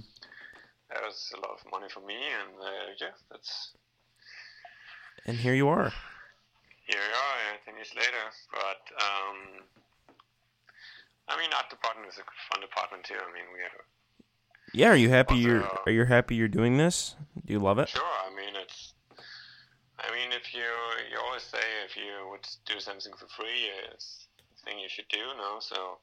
That 0.94 1.02
was 1.02 1.32
a 1.36 1.40
lot 1.40 1.58
of 1.58 1.70
money 1.70 1.88
for 1.88 2.00
me, 2.00 2.16
and 2.16 2.50
uh, 2.60 2.92
yeah, 3.00 3.14
that's 3.30 3.72
And 5.26 5.36
here 5.36 5.54
you 5.54 5.68
are. 5.68 5.92
here 6.86 7.00
we 7.00 7.12
are, 7.14 7.58
ten 7.64 7.76
years 7.76 7.92
later. 7.96 8.24
But 8.52 8.82
um, 9.02 9.64
I 11.28 11.38
mean, 11.38 11.50
art 11.56 11.70
department 11.70 12.08
is 12.08 12.18
a 12.18 12.24
fun 12.52 12.60
department 12.60 13.04
too. 13.04 13.14
I 13.16 13.32
mean, 13.32 13.46
we 13.54 13.60
have 13.62 13.72
Yeah. 14.74 14.90
Are 14.90 14.96
you 14.96 15.10
happy? 15.10 15.34
Also- 15.34 15.48
You're. 15.48 15.68
Are 15.86 15.92
you 15.92 16.04
happy? 16.04 16.34
You're 16.34 16.48
doing 16.48 16.76
this? 16.76 17.14
Do 17.46 17.52
you 17.52 17.58
love 17.60 17.78
it? 17.78 17.88
Sure. 17.88 18.02
I 18.02 18.30
mean, 18.34 18.54
it's. 18.56 18.94
I 19.98 20.10
mean, 20.10 20.32
if 20.32 20.52
you 20.54 20.66
you 21.10 21.18
always 21.26 21.42
say 21.44 21.62
if 21.86 21.96
you 21.96 22.28
would 22.30 22.46
do 22.66 22.80
something 22.80 23.12
for 23.16 23.26
free, 23.28 23.70
it's 23.92 24.26
the 24.56 24.70
thing 24.70 24.78
you 24.80 24.88
should 24.88 25.08
do. 25.08 25.22
No, 25.38 25.58
so 25.60 25.98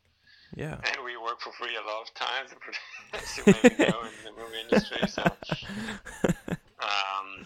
Yeah. 0.56 0.74
and 0.92 1.04
we 1.06 1.16
work 1.18 1.42
for 1.42 1.52
free 1.54 1.76
a 1.76 1.86
lot 1.88 2.02
of 2.08 2.14
times, 2.14 2.52
as 3.14 3.38
you 3.38 3.44
maybe 3.48 3.92
know 3.92 4.02
in 4.04 4.24
the 4.24 4.32
movie 4.32 4.62
industry. 4.64 5.08
So, 5.08 5.24
um, 6.82 7.46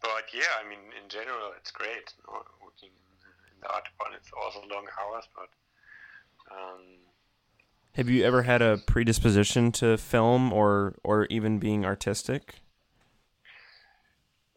but 0.00 0.24
yeah, 0.32 0.52
I 0.64 0.68
mean, 0.68 0.78
in 1.02 1.08
general, 1.08 1.52
it's 1.56 1.70
great. 1.70 2.14
You 2.18 2.32
know, 2.32 2.42
working 2.62 2.90
in 2.90 3.60
the 3.60 3.68
art 3.72 3.84
department, 3.84 4.22
it's 4.22 4.32
also 4.42 4.60
long 4.72 4.86
hours, 5.00 5.24
but. 5.34 5.48
Um, 6.50 6.80
Have 7.94 8.08
you 8.08 8.24
ever 8.24 8.42
had 8.42 8.62
a 8.62 8.78
predisposition 8.86 9.72
to 9.72 9.96
film 9.98 10.52
or 10.52 10.94
or 11.02 11.26
even 11.26 11.58
being 11.58 11.84
artistic? 11.84 12.54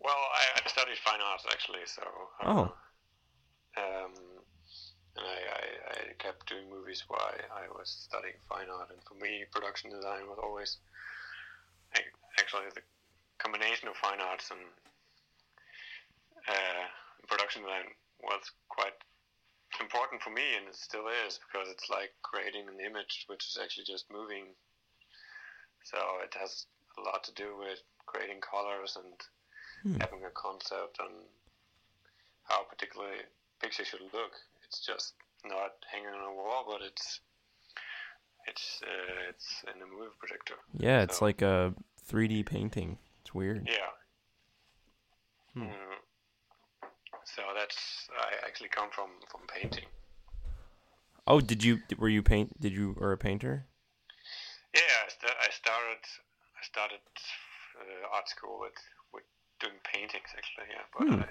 Well, 0.02 0.16
I, 0.16 0.62
I 0.64 0.70
studied 0.70 0.98
fine 1.04 1.20
arts 1.32 1.46
actually, 1.52 1.80
so. 1.86 2.04
Uh, 2.42 2.46
Oh. 2.46 2.74
Um, 3.78 4.14
and 5.20 5.28
I, 5.28 5.40
I, 5.52 5.64
I 6.10 6.14
kept 6.18 6.48
doing 6.48 6.70
movies 6.72 7.04
while 7.08 7.20
I, 7.28 7.68
I 7.68 7.68
was 7.76 7.92
studying 8.08 8.40
fine 8.48 8.72
art, 8.72 8.90
and 8.92 9.04
for 9.04 9.20
me, 9.20 9.44
production 9.52 9.92
design 9.92 10.32
was 10.32 10.40
always 10.42 10.78
actually 12.40 12.72
the 12.74 12.82
combination 13.40 13.88
of 13.88 13.96
fine 14.00 14.22
arts 14.22 14.52
and 14.52 14.64
uh, 16.48 16.84
production 17.28 17.64
design 17.64 17.92
was 18.24 18.42
quite 18.70 18.96
important 19.80 20.22
for 20.22 20.32
me, 20.32 20.56
and 20.58 20.68
it 20.68 20.76
still 20.76 21.08
is 21.28 21.40
because 21.40 21.68
it's 21.70 21.90
like 21.90 22.12
creating 22.24 22.68
an 22.68 22.80
image 22.80 23.26
which 23.28 23.46
is 23.48 23.58
actually 23.62 23.86
just 23.86 24.12
moving. 24.12 24.56
So 25.84 25.98
it 26.24 26.36
has 26.40 26.66
a 26.98 27.02
lot 27.02 27.24
to 27.26 27.34
do 27.34 27.58
with 27.58 27.80
creating 28.06 28.42
colors 28.42 28.98
and 28.98 29.14
Hmm. 29.84 30.02
having 30.02 30.26
a 30.26 30.34
concept 30.36 31.00
on 31.00 31.12
how 32.44 32.64
a 32.64 32.70
particular 32.70 33.08
picture 33.62 33.86
should 33.86 34.02
look. 34.14 34.34
It's 34.70 34.86
just 34.86 35.14
not 35.46 35.74
hanging 35.92 36.10
on 36.14 36.32
a 36.32 36.36
wall, 36.36 36.64
but 36.70 36.82
it's 36.86 37.22
it's 38.48 38.82
uh, 38.84 39.30
it's 39.30 39.64
in 39.66 39.82
a 39.82 39.86
movie 39.86 40.14
projector. 40.20 40.56
Yeah, 40.78 41.02
it's 41.02 41.18
So- 41.18 41.26
like 41.26 41.42
a 41.42 41.74
3D 42.08 42.46
painting. 42.46 43.00
It's 43.22 43.34
weird. 43.34 43.68
Yeah. 43.68 43.92
Hmm. 45.56 45.64
Mm. 45.70 45.98
So 47.26 47.42
that's 47.58 48.08
I 48.14 48.46
actually 48.48 48.70
come 48.70 48.90
from 48.92 49.10
from 49.32 49.42
painting. 49.48 49.86
Oh, 51.26 51.42
did 51.42 51.64
you 51.64 51.80
were 51.98 52.10
you 52.10 52.22
paint? 52.24 52.60
Did 52.62 52.74
you 52.74 52.96
were 53.00 53.12
a 53.12 53.18
painter? 53.18 53.66
Yeah, 54.76 54.82
I, 55.06 55.10
st- 55.10 55.40
I 55.42 55.50
started 55.52 56.02
I 56.60 56.64
started 56.64 57.02
uh, 57.80 58.16
art 58.16 58.30
school 58.30 58.60
with 58.60 58.78
with 59.14 59.24
doing 59.60 59.80
paintings 59.84 60.30
actually. 60.38 60.68
Yeah, 60.70 60.86
but 60.94 61.08
Hmm. 61.08 61.22
I 61.22 61.30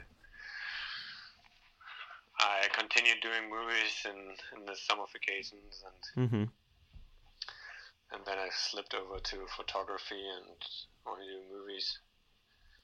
I 2.39 2.69
continued 2.73 3.21
doing 3.21 3.51
movies 3.51 3.95
in 4.05 4.59
in 4.59 4.67
the 4.67 4.77
summer 4.77 5.05
vacations 5.13 5.83
and 5.87 6.29
Mm-hmm. 6.29 6.45
and 8.15 8.25
then 8.27 8.39
I 8.39 8.49
slipped 8.53 8.95
over 8.95 9.19
to 9.19 9.37
photography 9.57 10.23
and 10.37 10.57
only 11.07 11.27
do 11.27 11.41
movies 11.57 11.99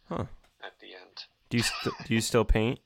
Huh. 0.08 0.26
at 0.62 0.78
the 0.80 0.94
end. 0.94 1.24
Do 1.50 1.56
you 1.58 1.62
st- 1.62 1.94
do 2.06 2.14
you 2.14 2.20
still 2.20 2.44
paint? 2.44 2.80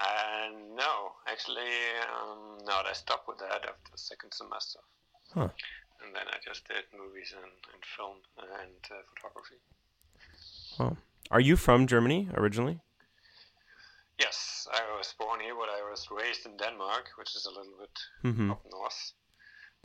And 0.00 0.76
no, 0.84 1.12
actually, 1.26 1.72
um, 2.12 2.58
no, 2.66 2.82
I 2.86 2.92
stopped 2.92 3.26
with 3.28 3.38
that 3.38 3.64
after 3.64 3.90
the 3.92 3.98
second 3.98 4.32
semester. 4.32 4.80
Huh. 5.34 5.48
And 6.04 6.14
then 6.14 6.26
I 6.28 6.36
just 6.44 6.66
did 6.68 6.84
movies 6.96 7.32
and, 7.34 7.52
and 7.72 7.82
film 7.96 8.16
and 8.38 8.78
uh, 8.90 9.02
photography. 9.14 9.60
Are 11.30 11.40
you 11.40 11.56
from 11.56 11.86
Germany 11.86 12.28
originally? 12.34 12.80
Yes, 14.22 14.68
I 14.72 14.82
was 14.96 15.14
born 15.18 15.40
here, 15.40 15.54
but 15.54 15.68
I 15.68 15.82
was 15.90 16.06
raised 16.10 16.46
in 16.46 16.56
Denmark, 16.56 17.06
which 17.18 17.34
is 17.34 17.46
a 17.46 17.50
little 17.50 17.76
bit 17.78 17.96
Mm-hmm. 18.24 18.50
up 18.52 18.62
north. 18.70 19.02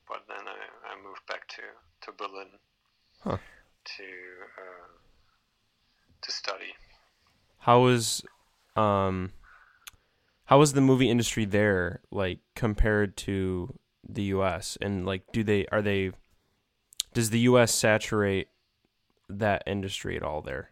But 0.07 0.21
then 0.27 0.45
I, 0.47 0.59
I 0.91 0.93
moved 1.07 1.25
back 1.27 1.47
to, 1.55 1.63
to 2.03 2.11
Berlin 2.17 2.51
Huh. 3.23 3.37
to 3.97 4.03
uh, 4.03 4.87
to 6.21 6.31
study. 6.31 6.71
How 7.59 7.81
was 7.81 8.23
um 8.75 9.31
how 10.45 10.59
was 10.59 10.73
the 10.73 10.81
movie 10.81 11.09
industry 11.09 11.45
there 11.45 12.01
like 12.11 12.39
compared 12.55 13.17
to 13.17 13.73
the 14.07 14.23
US 14.35 14.77
and 14.81 15.05
like 15.05 15.23
do 15.33 15.43
they 15.43 15.65
are 15.71 15.81
they 15.81 16.11
does 17.13 17.29
the 17.31 17.39
US 17.51 17.73
saturate 17.73 18.47
that 19.29 19.63
industry 19.65 20.15
at 20.15 20.23
all 20.23 20.41
there? 20.41 20.71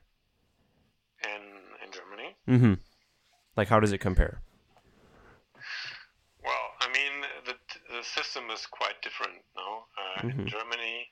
in 1.24 1.42
in 1.84 1.92
Germany. 1.92 2.36
Mhm. 2.48 2.80
Like 3.58 3.70
how 3.70 3.80
does 3.80 3.92
it 3.94 4.00
compare? 4.00 4.42
Well, 6.44 6.66
I 6.82 6.88
mean, 6.92 7.14
the 7.46 7.56
the 7.96 8.04
system 8.04 8.50
is 8.52 8.66
quite 8.66 9.02
different 9.02 9.44
now. 9.56 9.86
Uh, 9.98 10.22
Mhm. 10.22 10.40
In 10.40 10.48
Germany, 10.48 11.12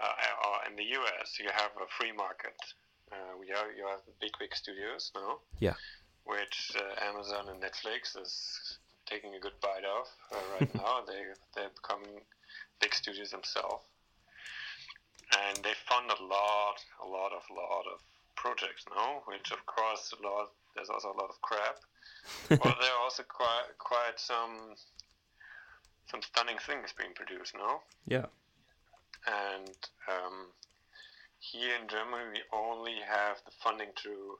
uh, 0.00 0.46
or 0.46 0.56
in 0.68 0.76
the 0.76 0.84
U.S., 0.98 1.38
you 1.38 1.48
have 1.50 1.72
a 1.76 1.86
free 1.98 2.12
market. 2.12 2.56
Uh, 3.12 3.36
we 3.40 3.48
have 3.48 3.66
you 3.76 3.86
have 3.86 4.00
the 4.06 4.12
big 4.20 4.32
big 4.38 4.54
studios 4.54 5.10
now. 5.14 5.40
Yeah. 5.60 5.74
Which 6.24 6.72
uh, 6.76 7.04
Amazon 7.08 7.48
and 7.50 7.62
Netflix 7.62 8.16
is 8.20 8.78
taking 9.06 9.34
a 9.34 9.40
good 9.40 9.58
bite 9.60 9.84
of 9.84 10.06
uh, 10.32 10.44
right 10.58 10.74
now. 10.84 11.04
They 11.06 11.20
they're 11.54 11.70
becoming 11.80 12.20
big 12.80 12.94
studios 12.94 13.30
themselves, 13.30 13.84
and 15.42 15.56
they 15.64 15.74
fund 15.88 16.10
a 16.10 16.22
lot, 16.22 16.78
a 17.04 17.06
lot 17.06 17.32
of 17.32 17.42
lot 17.50 17.84
of 17.94 18.00
projects 18.36 18.84
now. 18.94 19.22
Which 19.26 19.50
of 19.52 19.64
course, 19.66 20.12
a 20.12 20.22
lot 20.22 20.52
there's 20.74 20.90
also 20.90 21.08
a 21.08 21.18
lot 21.18 21.30
of 21.30 21.40
crap 21.40 21.76
well, 22.50 22.58
there 22.80 22.92
are 22.92 23.02
also 23.02 23.22
quite 23.22 23.66
quite 23.78 24.18
some 24.18 24.74
some 26.10 26.22
stunning 26.22 26.58
things 26.58 26.94
being 26.96 27.12
produced 27.14 27.54
now. 27.54 27.80
Yeah. 28.06 28.26
And 29.26 29.76
um, 30.06 30.46
here 31.40 31.74
in 31.80 31.88
Germany, 31.88 32.30
we 32.32 32.42
only 32.52 32.94
have 33.06 33.38
the 33.44 33.50
funding 33.62 33.90
through. 34.00 34.38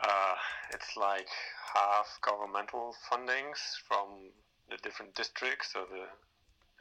Uh, 0.00 0.36
it's 0.72 0.96
like 0.96 1.28
half 1.74 2.18
governmental 2.22 2.94
fundings 3.10 3.58
from 3.86 4.30
the 4.70 4.76
different 4.82 5.14
districts 5.14 5.74
of 5.74 5.88
the 5.90 6.06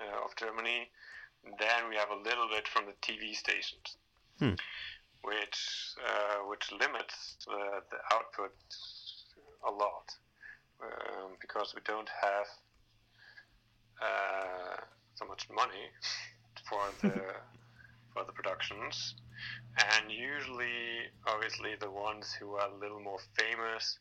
uh, 0.04 0.24
of 0.24 0.36
Germany. 0.36 0.90
Then 1.60 1.90
we 1.90 1.96
have 1.96 2.12
a 2.12 2.16
little 2.16 2.48
bit 2.50 2.68
from 2.68 2.86
the 2.86 2.94
TV 3.02 3.36
stations, 3.36 3.98
Hmm. 4.40 4.56
Which 5.28 5.60
uh, 6.08 6.48
which 6.48 6.72
limits 6.72 7.36
the, 7.46 7.84
the 7.92 8.00
output 8.16 8.56
a 9.68 9.72
lot 9.72 10.08
um, 10.82 11.32
because 11.42 11.74
we 11.76 11.82
don't 11.86 12.10
have 12.22 12.48
uh, 14.02 14.82
so 15.16 15.26
much 15.26 15.48
money 15.54 15.92
for 16.70 16.82
the 17.02 17.14
for 18.14 18.24
the 18.26 18.32
productions, 18.32 19.16
and 19.78 20.10
usually, 20.10 21.12
obviously, 21.28 21.76
the 21.80 21.92
ones 21.92 22.34
who 22.40 22.54
are 22.54 22.70
a 22.70 22.80
little 22.80 23.00
more 23.00 23.20
famous 23.36 24.00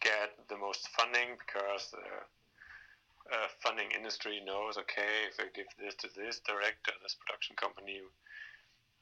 get 0.00 0.30
the 0.48 0.56
most 0.56 0.88
funding 0.96 1.36
because 1.40 1.90
the 1.90 3.34
uh, 3.34 3.48
funding 3.60 3.90
industry 3.90 4.40
knows, 4.46 4.78
okay, 4.78 5.26
if 5.28 5.40
I 5.40 5.48
give 5.54 5.66
this 5.80 5.94
to 5.96 6.08
this 6.16 6.40
director, 6.46 6.92
this 7.02 7.16
production 7.18 7.56
company, 7.56 8.00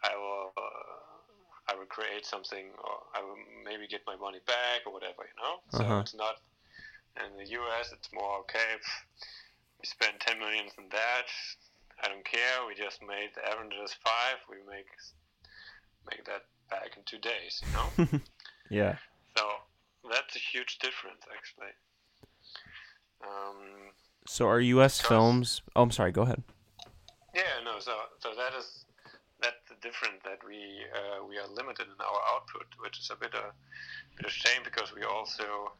I 0.02 0.16
will. 0.16 0.52
Uh, 0.56 1.13
I 1.68 1.74
will 1.74 1.86
create 1.86 2.26
something, 2.26 2.66
or 2.78 2.94
I 3.14 3.22
will 3.22 3.36
maybe 3.64 3.86
get 3.86 4.02
my 4.06 4.16
money 4.16 4.40
back, 4.46 4.86
or 4.86 4.92
whatever, 4.92 5.24
you 5.24 5.36
know. 5.42 5.60
So 5.70 5.84
Uh-huh. 5.84 6.00
it's 6.00 6.14
not. 6.14 6.36
In 7.16 7.36
the 7.38 7.48
U.S., 7.50 7.92
it's 7.92 8.10
more 8.12 8.38
okay. 8.40 8.74
We 9.78 9.86
spend 9.86 10.18
10 10.18 10.38
million 10.40 10.66
on 10.78 10.88
that. 10.90 11.26
I 12.02 12.08
don't 12.08 12.24
care. 12.24 12.66
We 12.66 12.74
just 12.74 13.00
made 13.02 13.30
the 13.36 13.42
Avengers 13.52 13.94
five. 14.02 14.38
We 14.50 14.56
make 14.68 14.86
make 16.10 16.24
that 16.26 16.46
back 16.70 16.96
in 16.96 17.02
two 17.04 17.18
days, 17.18 17.62
you 17.64 17.70
know. 17.72 18.20
Yeah. 18.70 18.96
So 19.36 19.44
that's 20.10 20.34
a 20.34 20.38
huge 20.40 20.78
difference, 20.78 21.22
actually. 21.32 21.72
Um, 23.22 23.92
So 24.26 24.46
are 24.48 24.60
U.S. 24.60 25.00
Films? 25.00 25.62
Oh, 25.76 25.82
I'm 25.82 25.90
sorry. 25.90 26.12
Go 26.12 26.22
ahead. 26.22 26.42
yeah, 27.34 27.42
no. 27.64 27.78
So 27.78 27.92
so 28.18 28.30
that 28.34 28.58
is 28.58 28.83
that's 29.44 29.64
the 29.68 29.76
difference 29.86 30.20
that 30.24 30.40
we 30.48 30.58
uh, 30.98 31.20
we 31.28 31.36
are 31.36 31.48
limited 31.60 31.86
in 31.86 32.00
our 32.00 32.20
output, 32.32 32.64
which 32.80 32.96
is 32.98 33.10
a 33.12 33.16
bit 33.16 33.34
a 33.36 33.52
bit 34.16 34.24
of 34.24 34.32
shame 34.32 34.62
because 34.64 34.88
we 34.96 35.04
also 35.04 35.76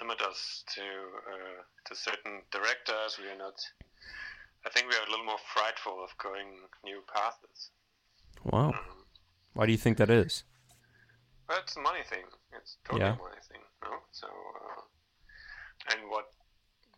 limit 0.00 0.20
us 0.20 0.64
to 0.76 0.84
uh, 1.32 1.58
to 1.88 1.92
certain 1.96 2.42
directors. 2.52 3.16
We 3.16 3.28
are 3.32 3.40
not. 3.40 3.56
I 4.66 4.70
think 4.70 4.88
we 4.90 4.96
are 4.96 5.06
a 5.06 5.10
little 5.10 5.24
more 5.24 5.40
frightful 5.56 5.96
of 6.04 6.10
going 6.20 6.48
new 6.84 7.00
paths. 7.12 7.70
Wow. 8.44 8.68
Um, 8.76 9.04
Why 9.54 9.64
do 9.66 9.72
you 9.72 9.78
think 9.78 9.96
that 9.98 10.10
is? 10.10 10.44
Well, 11.48 11.58
it's 11.62 11.76
a 11.76 11.80
money 11.80 12.04
thing. 12.08 12.24
It's 12.56 12.76
totally 12.84 13.04
Yeah. 13.04 13.16
a 13.16 13.22
money 13.28 13.42
thing. 13.48 13.62
No, 13.84 13.92
so 14.12 14.28
uh, 14.28 14.80
and 15.92 16.08
what 16.12 16.32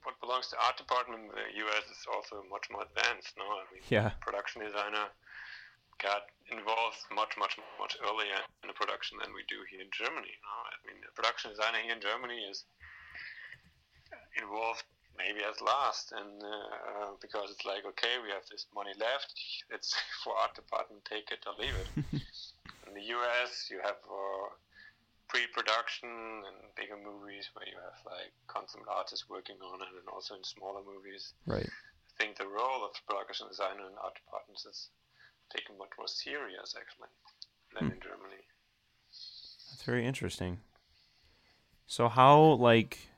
what 0.05 0.14
belongs 0.20 0.46
to 0.51 0.57
art 0.66 0.77
department 0.79 1.22
in 1.27 1.29
the 1.35 1.46
U.S. 1.66 1.85
is 1.90 2.03
also 2.14 2.42
much 2.51 2.66
more 2.70 2.83
advanced. 2.88 3.35
No, 3.38 3.44
I 3.44 3.64
mean, 3.75 3.83
Yeah. 3.90 4.11
production 4.20 4.62
designer 4.62 5.11
got 6.02 6.28
involved 6.50 7.00
much, 7.14 7.35
much, 7.38 7.59
much 7.80 7.96
earlier 8.04 8.38
in 8.62 8.68
the 8.68 8.76
production 8.76 9.18
than 9.18 9.35
we 9.35 9.42
do 9.48 9.59
here 9.70 9.82
in 9.82 9.90
Germany. 9.90 10.30
No, 10.30 10.54
I 10.68 10.76
mean, 10.87 10.98
the 11.02 11.12
production 11.16 11.50
designer 11.50 11.82
here 11.82 11.96
in 11.96 12.02
Germany 12.02 12.38
is 12.46 12.64
involved 14.38 14.85
maybe 15.16 15.40
at 15.40 15.56
last, 15.64 16.12
and 16.12 16.37
uh, 16.44 17.16
because 17.20 17.48
it's 17.50 17.64
like, 17.64 17.88
okay, 17.88 18.20
we 18.20 18.28
have 18.28 18.44
this 18.52 18.68
money 18.76 18.92
left. 19.00 19.32
It's 19.72 19.96
for 20.24 20.37
art 20.37 20.54
department, 20.54 21.04
take 21.09 21.32
it 21.32 21.42
or 21.48 21.56
leave 21.56 21.76
it. 21.76 21.88
In 22.87 22.94
the 22.94 23.02
US, 23.18 23.66
you 23.72 23.80
have 23.82 23.98
uh, 24.06 24.46
pre-production 25.26 26.09
and 26.46 26.56
bigger 26.78 26.94
movies 26.94 27.50
where 27.52 27.66
you 27.66 27.74
have 27.82 27.98
like 28.06 28.30
consummate 28.46 28.92
artists 28.92 29.26
working 29.28 29.59
on 29.59 29.82
it, 29.82 29.90
and 29.90 30.06
also 30.06 30.38
in 30.38 30.44
smaller 30.44 30.85
movies. 30.87 31.35
Right. 31.46 31.66
I 31.66 32.12
think 32.22 32.38
the 32.38 32.46
role 32.46 32.87
of 32.87 32.94
production 33.09 33.48
designer 33.50 33.90
in 33.90 33.96
art 33.98 34.14
departments 34.14 34.64
is 34.64 34.88
taken 35.54 35.78
much 35.78 35.90
more 35.98 36.09
serious 36.09 36.74
actually 36.78 37.09
than 37.74 37.88
Hmm. 37.88 37.94
in 37.94 38.00
Germany. 38.00 38.42
That's 39.70 39.82
very 39.85 40.06
interesting. 40.06 40.61
So 41.87 42.09
how 42.09 42.40
like 42.54 43.09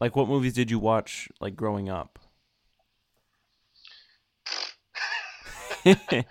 like 0.00 0.16
what 0.16 0.28
movies 0.28 0.54
did 0.54 0.70
you 0.70 0.78
watch 0.78 1.28
like 1.40 1.54
growing 1.56 1.88
up? 1.88 2.18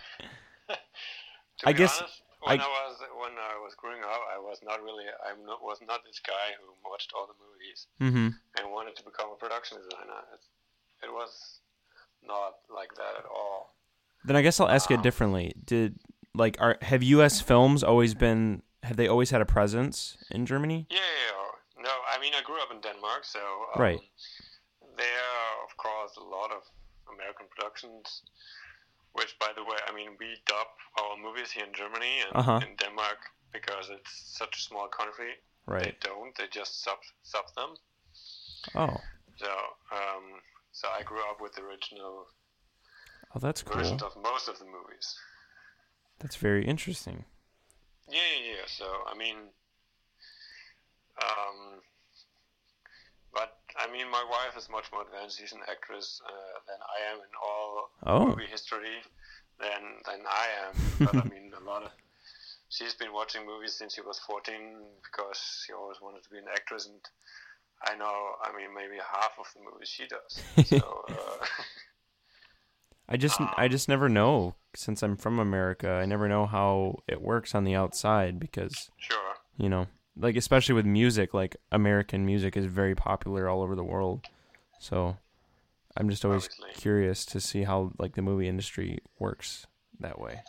To 1.62 1.70
I 1.70 1.74
be 1.74 1.78
guess 1.78 2.02
honest, 2.02 2.22
when 2.42 2.60
I- 2.60 2.64
I, 2.64 2.68
was 2.68 2.96
when 3.22 3.36
I 3.38 3.56
was 3.62 3.76
growing 3.78 4.02
up, 4.02 4.22
I 4.34 4.40
was 4.40 4.60
not 4.66 4.82
really 4.82 5.06
I'm 5.30 5.46
not 5.46 5.62
was 5.62 5.78
not 5.86 6.02
this 6.04 6.18
guy 6.26 6.58
who 6.58 6.74
watched 6.90 7.14
all 7.14 7.28
the 7.30 7.38
movies 7.38 7.86
mm-hmm. 8.02 8.30
and 8.58 8.72
wanted 8.74 8.96
to 8.98 9.04
become 9.04 9.30
a 9.30 9.36
production 9.38 9.78
designer. 9.78 10.26
It, 10.34 10.42
it 11.06 11.12
was 11.14 11.60
not 12.26 12.66
like 12.74 12.96
that 12.96 13.14
at 13.20 13.26
all. 13.30 13.76
Then 14.24 14.36
I 14.36 14.42
guess 14.42 14.60
I'll 14.60 14.70
ask 14.70 14.92
it 14.92 15.02
differently. 15.02 15.54
Did 15.66 15.96
like 16.34 16.58
are 16.60 16.78
have 16.82 17.02
U.S. 17.04 17.42
films 17.42 17.84
always 17.84 18.14
been 18.14 18.62
have 18.84 18.98
they 18.98 19.08
always 19.08 19.30
had 19.32 19.42
a 19.42 19.46
presence 19.46 20.18
in 20.32 20.46
Germany? 20.46 20.88
Yeah, 20.90 20.98
yeah, 20.98 21.32
yeah. 21.78 21.84
no, 21.84 21.90
I 22.14 22.20
mean 22.22 22.34
I 22.38 22.42
grew 22.44 22.62
up 22.62 22.72
in 22.72 22.82
Denmark, 22.82 23.26
so 23.26 23.40
um, 23.40 23.82
Right. 23.82 24.00
There 24.98 25.24
are 25.40 25.56
of 25.68 25.76
course 25.78 26.18
a 26.18 26.24
lot 26.24 26.52
of 26.52 26.62
American 27.14 27.48
productions. 27.56 28.24
Which, 29.14 29.36
by 29.40 29.52
the 29.56 29.64
way, 29.64 29.76
I 29.90 29.92
mean 29.94 30.12
we 30.20 30.38
dub 30.46 30.68
our 31.02 31.18
movies 31.18 31.52
here 31.52 31.66
in 31.66 31.74
Germany 31.74 32.14
and 32.24 32.32
Uh-huh. 32.40 32.60
in 32.66 32.76
Denmark 32.78 33.20
because 33.52 33.90
it's 33.90 34.14
such 34.40 34.56
a 34.58 34.62
small 34.62 34.88
country. 34.88 35.32
Right. 35.68 35.84
They 35.84 35.96
don't. 36.10 36.34
They 36.38 36.48
just 36.48 36.84
sub 36.84 37.00
sub 37.24 37.46
them. 37.58 37.72
Oh. 38.76 38.96
So, 39.38 39.52
um, 39.92 40.26
so 40.72 40.88
I 40.98 41.04
grew 41.04 41.20
up 41.30 41.42
with 41.42 41.54
the 41.56 41.64
original 41.64 42.28
Oh, 43.36 43.40
that's 43.40 43.62
cool. 43.64 43.78
versions 43.78 44.02
of 44.04 44.16
most 44.22 44.48
of 44.50 44.60
the 44.60 44.66
movies. 44.66 45.16
That's 46.20 46.36
very 46.36 46.66
interesting. 46.66 47.26
Yeah, 48.10 48.20
yeah, 48.38 48.52
yeah. 48.56 48.66
So, 48.68 48.86
I 49.08 49.18
mean, 49.18 49.38
um, 51.22 51.82
but 53.34 53.58
I 53.78 53.92
mean, 53.92 54.10
my 54.12 54.24
wife 54.30 54.58
is 54.58 54.70
much 54.70 54.86
more 54.92 55.04
advanced. 55.04 55.40
She's 55.40 55.54
an 55.54 55.62
actress 55.70 56.22
uh, 56.26 56.60
than 56.68 56.78
I 56.82 57.14
am 57.14 57.20
in 57.20 57.32
all 57.42 57.90
Oh. 58.06 58.28
movie 58.30 58.48
history 58.50 59.02
than 59.60 59.82
than 60.06 60.26
I 60.28 60.48
am. 60.68 60.76
But 61.00 61.16
I 61.18 61.30
mean, 61.30 61.52
a 61.60 61.64
lot 61.64 61.84
of. 61.84 61.92
She's 62.70 62.94
been 62.94 63.12
watching 63.14 63.46
movies 63.46 63.74
since 63.74 63.96
she 63.96 64.02
was 64.02 64.18
14 64.20 64.80
because 65.04 65.64
she 65.66 65.74
always 65.74 65.98
wanted 66.02 66.24
to 66.24 66.30
be 66.30 66.38
an 66.38 66.46
actress, 66.56 66.86
and 66.88 67.02
I 67.84 67.96
know, 67.98 68.36
I 68.42 68.56
mean, 68.56 68.74
maybe 68.74 68.96
half 68.96 69.32
of 69.38 69.46
the 69.54 69.60
movies 69.70 69.90
she 69.90 70.08
does. 70.08 70.40
So, 70.68 70.78
uh, 71.10 71.46
I 73.12 73.18
just 73.18 73.42
I 73.58 73.68
just 73.68 73.90
never 73.90 74.08
know 74.08 74.56
since 74.74 75.04
I'm 75.04 75.18
from 75.18 75.38
America. 75.38 75.90
I 75.90 76.06
never 76.06 76.30
know 76.30 76.46
how 76.46 77.00
it 77.10 77.22
works 77.22 77.54
on 77.54 77.66
the 77.66 77.76
outside 77.76 78.40
because 78.40 78.90
sure. 78.98 79.34
you 79.58 79.68
know, 79.68 79.88
like 80.16 80.38
especially 80.38 80.76
with 80.76 80.86
music, 80.86 81.34
like 81.34 81.58
American 81.74 82.26
music 82.26 82.56
is 82.56 82.66
very 82.66 82.96
popular 82.96 83.50
all 83.50 83.62
over 83.62 83.76
the 83.76 83.84
world. 83.84 84.28
So 84.80 85.18
I'm 85.98 86.10
just 86.10 86.24
always 86.24 86.46
Obviously. 86.46 86.70
curious 86.74 87.26
to 87.26 87.42
see 87.42 87.64
how 87.64 87.92
like 88.00 88.16
the 88.16 88.22
movie 88.22 88.48
industry 88.48 89.00
works 89.20 89.68
that 90.00 90.18
way. 90.18 90.44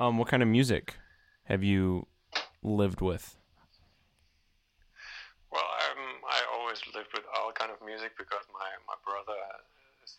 Um, 0.00 0.18
what 0.18 0.26
kind 0.26 0.42
of 0.42 0.48
music 0.48 0.96
have 1.44 1.62
you 1.62 2.08
lived 2.64 3.00
with? 3.00 3.36
Well, 5.52 5.62
um, 5.62 6.02
I 6.28 6.42
always 6.58 6.82
lived 6.94 7.10
with 7.14 7.24
all 7.38 7.52
kind 7.52 7.70
of 7.70 7.78
music 7.86 8.12
because 8.18 8.42
my, 8.52 8.66
my 8.88 8.94
brother 9.06 9.38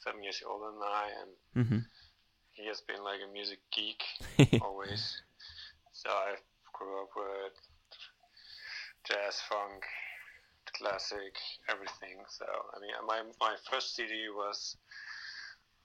seven 0.08 0.24
years 0.24 0.41
older 0.48 0.72
than 0.72 0.84
I, 0.84 1.10
and 1.22 1.32
Mm-hmm. 1.56 1.80
he 2.52 2.65
has 2.67 2.82
been 2.82 3.04
like 3.04 3.20
a 3.28 3.32
music 3.32 3.60
geek 3.72 4.04
always. 4.62 5.22
So 5.93 6.10
I 6.10 6.36
grew 6.74 7.04
up 7.04 7.10
with 7.15 7.54
jazz, 9.08 9.39
funk, 9.50 9.84
classic, 10.78 11.36
everything. 11.70 12.17
So 12.30 12.46
I 12.46 12.80
mean, 12.80 12.91
my 13.08 13.22
my 13.39 13.56
first 13.70 13.96
CD 13.96 14.30
was 14.30 14.78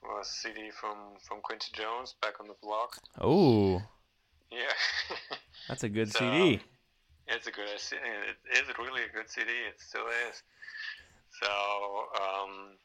was 0.02 0.28
CD 0.28 0.70
from 0.70 1.16
from 1.28 1.40
Quincy 1.40 1.70
Jones, 1.74 2.14
Back 2.20 2.40
on 2.40 2.48
the 2.48 2.54
Block. 2.62 2.98
oh, 3.20 3.82
Yeah. 4.50 4.76
that's 5.68 5.84
a 5.84 5.88
good 5.88 6.12
So, 6.12 6.18
CD. 6.18 6.60
It's 7.28 7.46
a 7.46 7.50
good. 7.52 7.68
CD. 7.78 8.02
It 8.04 8.68
is 8.68 8.78
really 8.78 9.02
a 9.04 9.08
good 9.08 9.30
CD. 9.30 9.50
It 9.50 9.80
still 9.80 10.06
is. 10.28 10.42
So 11.40 11.48
um, 12.22 12.78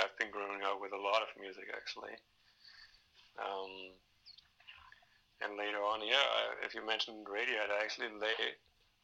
I've 0.00 0.16
been 0.18 0.30
growing 0.30 0.62
up 0.62 0.80
with 0.80 0.92
a 0.92 1.00
lot 1.00 1.22
of 1.22 1.28
music 1.40 1.68
actually. 1.74 2.14
Um, 3.38 3.92
and 5.44 5.58
later 5.58 5.78
on, 5.84 6.00
yeah, 6.00 6.56
if 6.64 6.74
you 6.74 6.84
mentioned 6.86 7.26
Radiohead, 7.26 7.68
I 7.68 7.84
actually 7.84 8.08
lay 8.18 8.56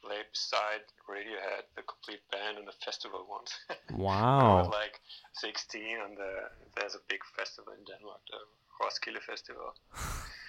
lay 0.05 0.22
beside 0.33 0.83
Radiohead, 1.09 1.62
the 1.76 1.83
complete 1.83 2.20
band, 2.33 2.59
in 2.59 2.64
the 2.64 2.72
festival 2.85 3.26
once. 3.31 3.52
When 3.94 4.09
I 4.11 4.62
was 4.62 4.66
Wow, 4.66 4.70
like 4.70 5.00
16, 5.35 5.83
and 6.05 6.16
the, 6.16 6.50
there's 6.76 6.94
a 6.94 7.02
big 7.09 7.20
festival 7.37 7.72
in 7.72 7.85
Denmark, 7.85 8.20
the 8.31 8.38
Roskilde 8.83 9.22
Festival. 9.22 9.74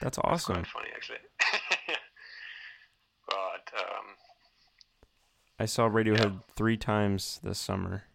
that's 0.01 0.17
awesome. 0.17 0.55
quite 0.55 0.67
funny 0.67 0.89
actually. 0.95 1.19
but 3.27 3.65
um, 3.77 4.05
I 5.59 5.65
saw 5.65 5.87
Radiohead 5.87 6.41
three 6.55 6.77
times 6.77 7.39
this 7.43 7.59
summer. 7.59 8.05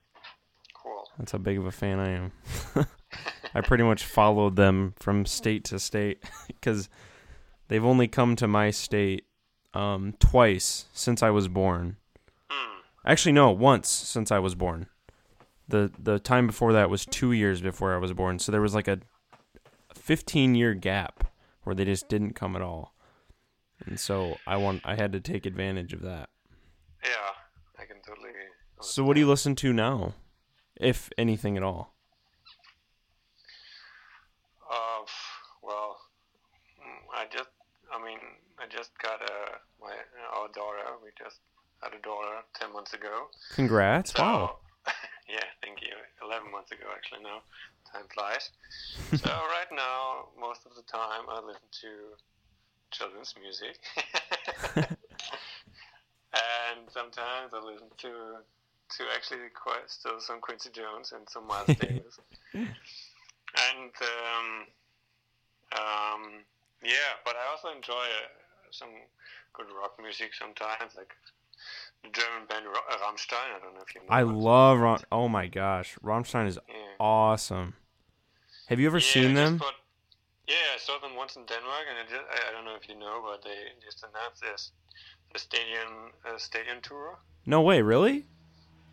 That's 1.19 1.33
how 1.33 1.39
big 1.39 1.59
of 1.59 1.67
a 1.67 1.73
fan 1.73 1.99
I 1.99 2.11
am. 2.11 2.33
I 3.55 3.61
pretty 3.61 3.85
much 3.85 4.05
followed 4.05 4.57
them 4.57 4.95
from 4.99 5.27
state 5.27 5.65
to 5.65 5.79
state 5.79 6.23
because 6.47 6.89
they've 7.69 7.85
only 7.85 8.07
come 8.07 8.37
to 8.37 8.47
my 8.47 8.71
state 8.71 9.25
um, 9.75 10.15
twice 10.21 10.87
since 10.93 11.23
I 11.23 11.31
was 11.31 11.49
born. 11.49 11.97
Hmm. 12.49 12.81
Actually, 13.05 13.33
no, 13.33 13.51
once 13.51 13.89
since 13.89 14.31
I 14.31 14.39
was 14.39 14.55
born. 14.55 14.87
the 15.69 15.91
The 15.99 16.19
time 16.19 16.47
before 16.47 16.73
that 16.73 16.91
was 16.91 17.05
two 17.05 17.33
years 17.33 17.61
before 17.61 17.95
I 17.95 17.99
was 17.99 18.13
born, 18.13 18.39
so 18.39 18.53
there 18.53 18.61
was 18.61 18.75
like 18.75 18.89
a 18.89 19.01
fifteen 19.95 20.55
year 20.55 20.75
gap 20.75 21.25
where 21.65 21.75
they 21.75 21.85
just 21.85 22.09
didn't 22.09 22.35
come 22.35 22.55
at 22.55 22.63
all, 22.63 22.95
and 23.85 23.99
so 23.99 24.37
I 24.47 24.57
want 24.57 24.83
I 24.85 24.95
had 24.95 25.13
to 25.13 25.21
take 25.21 25.47
advantage 25.47 25.93
of 25.93 26.03
that. 26.03 26.31
Yeah, 27.05 27.33
I 27.79 27.85
can 27.85 27.97
totally. 28.07 28.31
So, 28.81 29.03
what 29.03 29.15
do 29.15 29.21
you 29.21 29.29
listen 29.29 29.57
to 29.57 29.73
now, 29.73 30.15
if 30.81 31.11
anything 31.19 31.57
at 31.57 31.63
all? 31.63 31.95
Uh, 34.71 35.05
well, 35.63 35.99
I 37.15 37.25
just, 37.31 37.49
I 37.93 38.05
mean, 38.05 38.19
I 38.59 38.67
just 38.69 38.91
got 39.03 39.21
a 39.23 39.59
my 39.81 39.93
our 40.35 40.49
daughter. 40.49 40.85
We 41.03 41.11
just 41.19 41.41
had 41.83 41.93
a 41.95 42.03
daughter 42.03 42.43
ten 42.55 42.73
months 42.73 42.93
ago. 42.95 43.29
Congrats! 43.55 44.13
So, 44.13 44.23
Wow. 44.23 44.59
yeah, 45.29 45.45
thank 45.63 45.81
you. 45.83 45.95
Eleven 46.23 46.51
months 46.51 46.71
ago, 46.73 46.85
actually. 46.95 47.23
Now, 47.23 47.43
time 47.93 48.05
flies. 48.13 48.51
so 49.23 49.31
right 49.31 49.71
now, 49.73 50.29
most 50.39 50.67
of 50.67 50.75
the 50.77 50.83
time, 50.83 51.25
I 51.29 51.41
listen 51.41 51.69
to 51.83 52.17
children's 52.91 53.35
music, 53.41 53.79
and 56.33 56.89
sometimes 56.91 57.53
I 57.53 57.61
listen 57.65 57.89
to 57.99 58.43
to 58.97 59.05
actually 59.15 59.41
request 59.41 60.01
still 60.01 60.21
some 60.21 60.41
Quincy 60.41 60.71
Jones 60.71 61.13
and 61.13 61.29
some 61.29 61.47
Miles 61.47 61.69
Davis, 61.81 62.19
and 62.55 63.93
um, 64.03 64.49
um, 65.73 66.23
yeah, 66.83 67.19
but 67.25 67.35
I 67.37 67.51
also 67.51 67.69
enjoy 67.77 67.93
uh, 67.93 68.29
some 68.71 68.89
good 69.55 69.67
rock 69.81 69.95
music 70.01 70.35
sometimes, 70.35 70.95
like 70.97 71.13
the 72.03 72.11
German 72.11 72.47
band 72.49 72.67
uh, 72.67 72.97
Rammstein. 73.05 73.57
I 73.57 73.61
don't 73.63 73.75
know 73.75 73.83
if 73.87 73.95
you 73.95 74.01
know. 74.03 74.13
I 74.15 74.23
love 74.23 74.79
Ram- 74.79 75.05
Oh 75.13 75.29
my 75.29 75.47
gosh, 75.47 75.97
Rammstein 76.03 76.47
is 76.47 76.59
Yeah. 76.69 76.75
awesome. 77.01 77.75
Have 78.67 78.81
you 78.81 78.87
ever 78.87 79.01
Yeah, 79.01 79.13
seen 79.13 79.35
them? 79.35 79.61
yeah, 80.47 80.75
I 80.75 80.79
saw 80.79 80.99
them 80.99 81.15
once 81.17 81.37
in 81.37 81.45
Denmark, 81.45 81.85
and 81.89 81.99
it 81.99 82.09
just, 82.09 82.25
I, 82.31 82.49
I 82.49 82.53
don't 82.53 82.65
know 82.65 82.75
if 82.75 82.89
you 82.89 82.99
know, 82.99 83.21
but 83.25 83.43
they 83.45 83.57
just 83.85 84.03
announced 84.05 84.41
this 84.43 84.73
the 85.33 85.39
stadium 85.39 86.13
uh, 86.25 86.39
stadium 86.39 86.81
tour. 86.83 87.19
No 87.45 87.61
way, 87.61 87.83
really? 87.83 88.27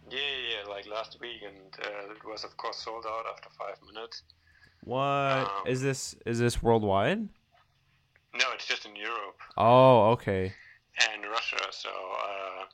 Yeah, 0.09 0.19
yeah, 0.19 0.59
yeah, 0.63 0.69
like 0.69 0.85
last 0.87 1.17
week, 1.19 1.41
and 1.45 1.73
uh, 1.83 2.11
it 2.13 2.23
was 2.25 2.43
of 2.43 2.55
course 2.57 2.77
sold 2.77 3.05
out 3.07 3.25
after 3.31 3.49
five 3.57 3.77
minutes. 3.91 4.23
What 4.83 5.01
Um, 5.01 5.67
is 5.67 5.81
this? 5.81 6.15
Is 6.25 6.39
this 6.39 6.61
worldwide? 6.61 7.27
No, 8.33 8.45
it's 8.53 8.67
just 8.67 8.85
in 8.85 8.95
Europe 8.95 9.39
Oh, 9.57 10.11
okay. 10.11 10.53
and 11.11 11.23
Russia, 11.25 11.59
so 11.71 11.89
uh, 11.89 12.65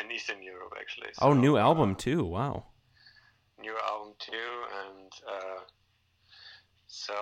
and 0.00 0.12
Eastern 0.12 0.42
Europe 0.42 0.74
actually. 0.80 1.10
Oh, 1.20 1.32
So, 1.32 1.40
new 1.40 1.56
uh, 1.56 1.60
album 1.60 1.96
too. 1.96 2.24
Wow. 2.24 2.64
new 3.60 3.76
album 3.88 4.14
too, 4.18 4.52
and 4.84 5.12
uh, 5.26 5.60
so. 6.86 7.14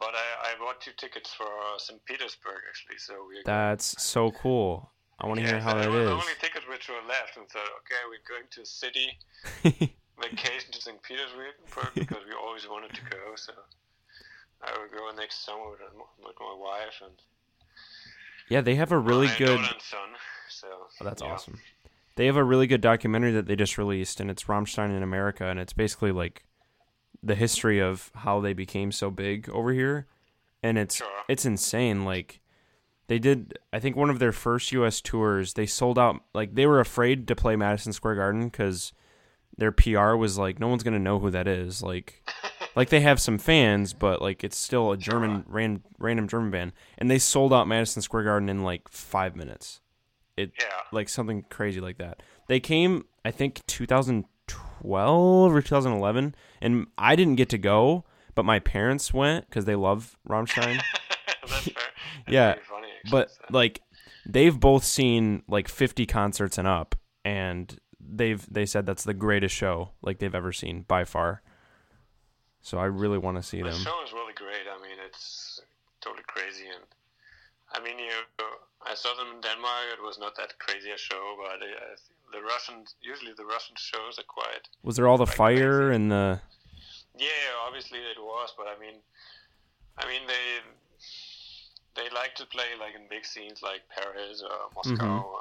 But 0.00 0.14
I, 0.14 0.52
I 0.52 0.58
bought 0.58 0.80
two 0.80 0.92
tickets 0.96 1.32
for 1.32 1.46
St. 1.78 2.04
Petersburg 2.04 2.62
actually, 2.68 2.98
so 2.98 3.14
we're 3.26 3.42
That's 3.44 4.00
so 4.02 4.30
cool. 4.30 4.90
I 5.20 5.26
want 5.26 5.40
to 5.40 5.46
hear 5.46 5.58
how 5.60 5.74
that 5.74 5.88
was 5.88 5.94
the 5.96 6.02
is. 6.02 6.08
only 6.10 6.32
tickets 6.40 6.64
which 6.68 6.88
were 6.88 7.02
left, 7.08 7.36
and 7.36 7.46
so 7.50 7.58
okay, 7.58 8.00
we're 8.08 8.22
going 8.28 8.46
to 8.50 8.62
a 8.62 8.66
city 8.66 9.18
vacation 10.20 10.70
to 10.72 10.80
St. 10.80 11.02
Petersburg 11.02 11.54
because 11.94 12.22
we 12.28 12.34
always 12.34 12.68
wanted 12.68 12.92
to 12.94 13.00
go. 13.10 13.34
So 13.36 13.52
I 14.62 14.70
will 14.78 14.88
go 14.96 15.10
next 15.16 15.44
summer 15.44 15.70
with, 15.70 15.80
with 16.24 16.34
my 16.40 16.54
wife 16.58 17.00
and 17.02 17.14
yeah, 18.48 18.60
they 18.62 18.76
have 18.76 18.92
a 18.92 18.98
really 18.98 19.28
good. 19.38 19.58
son. 19.80 20.08
So 20.48 20.66
Oh, 21.00 21.04
that's 21.04 21.20
yeah. 21.22 21.28
awesome. 21.32 21.58
They 22.16 22.26
have 22.26 22.36
a 22.36 22.42
really 22.44 22.66
good 22.66 22.80
documentary 22.80 23.30
that 23.32 23.46
they 23.46 23.54
just 23.56 23.76
released, 23.78 24.20
and 24.20 24.30
it's 24.30 24.44
Rammstein 24.44 24.96
in 24.96 25.02
America, 25.02 25.46
and 25.46 25.60
it's 25.60 25.72
basically 25.72 26.10
like 26.12 26.44
the 27.22 27.34
history 27.34 27.80
of 27.80 28.10
how 28.14 28.40
they 28.40 28.52
became 28.54 28.90
so 28.92 29.10
big 29.10 29.48
over 29.50 29.72
here, 29.72 30.06
and 30.62 30.78
it's 30.78 30.96
Sure. 30.96 31.08
it's 31.28 31.44
insane. 31.44 32.04
Like 32.04 32.40
they 33.08 33.18
did, 33.18 33.58
I 33.72 33.80
think 33.80 33.96
one 33.96 34.08
of 34.10 34.18
their 34.20 34.32
first 34.32 34.70
U.S. 34.72 35.00
tours, 35.00 35.54
they 35.54 35.66
sold 35.66 35.98
out. 35.98 36.22
Like 36.34 36.54
they 36.54 36.66
were 36.66 36.80
afraid 36.80 37.26
to 37.28 37.34
play 37.36 37.56
Madison 37.56 37.92
Square 37.92 38.14
Garden 38.16 38.44
because 38.48 38.92
their 39.56 39.72
PR 39.72 40.14
was 40.14 40.38
like, 40.38 40.60
no 40.60 40.68
one's 40.68 40.82
gonna 40.84 40.98
know 41.00 41.18
who 41.18 41.30
that 41.30 41.48
is. 41.48 41.82
Like, 41.82 42.22
like 42.76 42.90
they 42.90 43.00
have 43.00 43.18
some 43.20 43.38
fans, 43.38 43.92
but 43.92 44.22
like 44.22 44.44
it's 44.44 44.56
still 44.56 44.92
a 44.92 44.96
German 44.96 45.44
ran, 45.48 45.82
random 45.98 46.28
German 46.28 46.50
band, 46.50 46.72
and 46.96 47.10
they 47.10 47.18
sold 47.18 47.52
out 47.52 47.66
Madison 47.66 48.00
Square 48.02 48.24
Garden 48.24 48.48
in 48.48 48.62
like 48.62 48.88
five 48.88 49.34
minutes 49.34 49.80
Yeah. 50.36 50.50
like 50.92 51.08
something 51.08 51.44
crazy 51.50 51.80
like 51.80 51.98
that. 51.98 52.22
They 52.46 52.60
came, 52.60 53.04
I 53.24 53.30
think, 53.32 53.66
2012 53.66 55.52
or 55.52 55.60
2011, 55.62 56.34
and 56.60 56.86
I 56.96 57.16
didn't 57.16 57.36
get 57.36 57.48
to 57.50 57.58
go, 57.58 58.04
but 58.34 58.44
my 58.44 58.58
parents 58.58 59.12
went 59.12 59.46
because 59.48 59.64
they 59.64 59.74
love 59.76 60.16
Rammstein. 60.28 60.80
That's 61.48 61.64
fair. 61.64 61.74
That's 61.74 61.74
Yeah, 62.28 62.54
but 63.10 63.30
like, 63.50 63.82
they've 64.26 64.58
both 64.58 64.84
seen 64.84 65.42
like 65.48 65.68
50 65.68 66.06
concerts 66.06 66.58
and 66.58 66.68
up, 66.68 66.94
and 67.24 67.78
they've 68.00 68.44
they 68.50 68.66
said 68.66 68.86
that's 68.86 69.04
the 69.04 69.14
greatest 69.14 69.54
show 69.54 69.90
like 70.02 70.18
they've 70.18 70.34
ever 70.34 70.52
seen 70.52 70.82
by 70.82 71.04
far. 71.04 71.42
So 72.60 72.78
I 72.78 72.84
really 72.84 73.18
want 73.18 73.36
to 73.36 73.42
see 73.42 73.58
them. 73.58 73.66
the 73.66 73.72
them. 73.72 73.84
show 73.84 74.04
is 74.04 74.12
really 74.12 74.34
great. 74.34 74.66
I 74.68 74.80
mean, 74.82 74.98
it's 75.06 75.60
totally 76.00 76.24
crazy, 76.26 76.64
and 76.66 76.84
I 77.72 77.82
mean, 77.82 77.98
you. 77.98 78.10
I 78.86 78.94
saw 78.94 79.14
them 79.16 79.34
in 79.34 79.40
Denmark. 79.40 79.98
It 79.98 80.02
was 80.02 80.18
not 80.18 80.36
that 80.36 80.58
crazy 80.58 80.90
a 80.90 80.96
show, 80.98 81.36
but 81.36 81.60
uh, 81.60 81.96
the 82.32 82.40
Russian, 82.42 82.84
usually 83.02 83.32
the 83.36 83.44
Russian 83.44 83.74
shows 83.76 84.18
are 84.18 84.28
quiet 84.28 84.68
Was 84.82 84.96
there 84.96 85.08
all 85.08 85.18
the 85.18 85.26
fire 85.26 85.88
crazy. 85.88 85.96
and 85.96 86.12
the? 86.12 86.40
Yeah, 87.18 87.66
obviously 87.66 87.98
it 87.98 88.18
was, 88.18 88.54
but 88.56 88.66
I 88.68 88.78
mean, 88.78 89.00
I 89.98 90.06
mean 90.06 90.22
they 90.28 90.62
they 91.98 92.08
like 92.14 92.34
to 92.36 92.46
play 92.46 92.70
like 92.80 92.94
in 92.94 93.02
big 93.10 93.26
scenes 93.26 93.60
like 93.62 93.82
Paris 93.90 94.42
or 94.42 94.70
Moscow. 94.74 95.04
Mhm. 95.04 95.24
Or, 95.24 95.40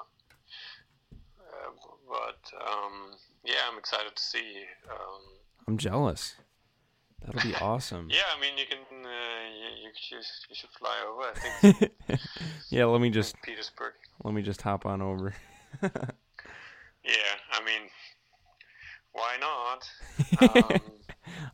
uh, 1.40 1.72
but 2.10 2.42
um, 2.68 3.14
yeah, 3.46 3.64
I'm 3.72 3.78
excited 3.78 4.16
to 4.16 4.22
see. 4.22 4.64
Um, 4.92 5.22
I'm 5.68 5.78
jealous. 5.78 6.36
That'll 7.26 7.42
be 7.50 7.56
awesome. 7.62 8.10
yeah, 8.12 8.28
I 8.36 8.40
mean 8.42 8.58
you 8.58 8.66
can 8.66 8.80
uh, 9.06 9.10
you, 9.60 9.88
you, 9.88 9.90
should, 9.96 10.26
you 10.50 10.56
should 10.56 10.70
fly 10.78 10.96
over. 11.08 11.24
I 11.24 11.72
think 11.72 11.92
yeah, 12.70 12.86
let 12.86 13.02
me 13.02 13.10
just 13.10 13.32
St. 13.32 13.44
Petersburg. 13.44 13.94
let 14.24 14.34
me 14.34 14.42
just 14.42 14.62
hop 14.62 14.86
on 14.86 15.02
over. 15.02 15.34
Yeah, 17.04 17.36
I 17.54 17.64
mean, 17.64 17.84
why 19.14 19.38
not? 19.40 19.90
Um, 20.74 20.82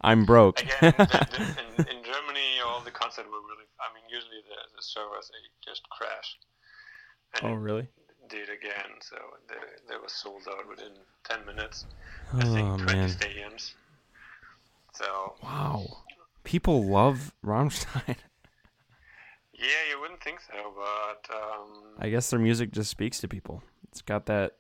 I'm 0.01 0.25
broke. 0.25 0.61
again, 0.61 0.75
the, 0.97 1.05
the, 1.31 1.39
in, 1.39 1.97
in 1.97 2.03
Germany, 2.03 2.59
all 2.65 2.81
the 2.81 2.91
concerts 2.91 3.27
were 3.27 3.39
really. 3.41 3.67
I 3.79 3.93
mean, 3.93 4.03
usually 4.09 4.41
the, 4.47 4.75
the 4.75 4.81
servers 4.81 5.29
they 5.31 5.71
just 5.71 5.87
crash. 5.89 6.37
And 7.41 7.51
oh, 7.51 7.55
really? 7.55 7.87
did 8.29 8.49
again, 8.49 8.99
so 9.01 9.15
they, 9.49 9.55
they 9.89 9.95
were 9.95 10.07
sold 10.07 10.43
out 10.49 10.67
within 10.69 10.93
10 11.29 11.45
minutes. 11.45 11.85
I 12.33 12.43
Oh 12.45 12.53
think 12.53 12.81
20 12.81 12.99
man! 12.99 13.09
stadiums. 13.09 13.73
So, 14.93 15.33
Wow, 15.41 15.85
people 16.43 16.83
love 16.85 17.33
Rammstein. 17.45 18.03
yeah, 19.53 19.83
you 19.89 19.99
wouldn't 19.99 20.23
think 20.23 20.39
so, 20.41 20.73
but 20.75 21.35
um, 21.35 21.95
I 21.99 22.09
guess 22.09 22.29
their 22.29 22.39
music 22.39 22.71
just 22.71 22.89
speaks 22.89 23.19
to 23.19 23.27
people. 23.27 23.63
It's 23.89 24.01
got 24.01 24.25
that 24.27 24.57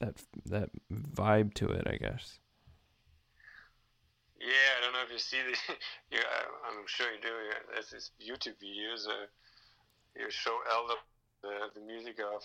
that 0.00 0.16
that 0.46 0.70
vibe 0.92 1.54
to 1.54 1.68
it. 1.68 1.86
I 1.86 1.96
guess. 1.96 2.38
Yeah, 4.42 4.70
I 4.76 4.80
don't 4.82 4.92
know 4.92 5.04
if 5.06 5.12
you 5.12 5.18
see 5.18 5.38
the. 5.38 5.54
you, 6.10 6.18
I, 6.18 6.42
I'm 6.68 6.84
sure 6.86 7.06
you 7.12 7.20
do. 7.22 7.30
There's 7.72 7.90
these 7.90 8.10
YouTube 8.18 8.58
videos. 8.58 9.06
Uh, 9.06 9.26
you 10.18 10.30
show 10.30 10.58
Elder 10.70 10.98
the, 11.42 11.80
the 11.80 11.86
music 11.86 12.18
of 12.18 12.42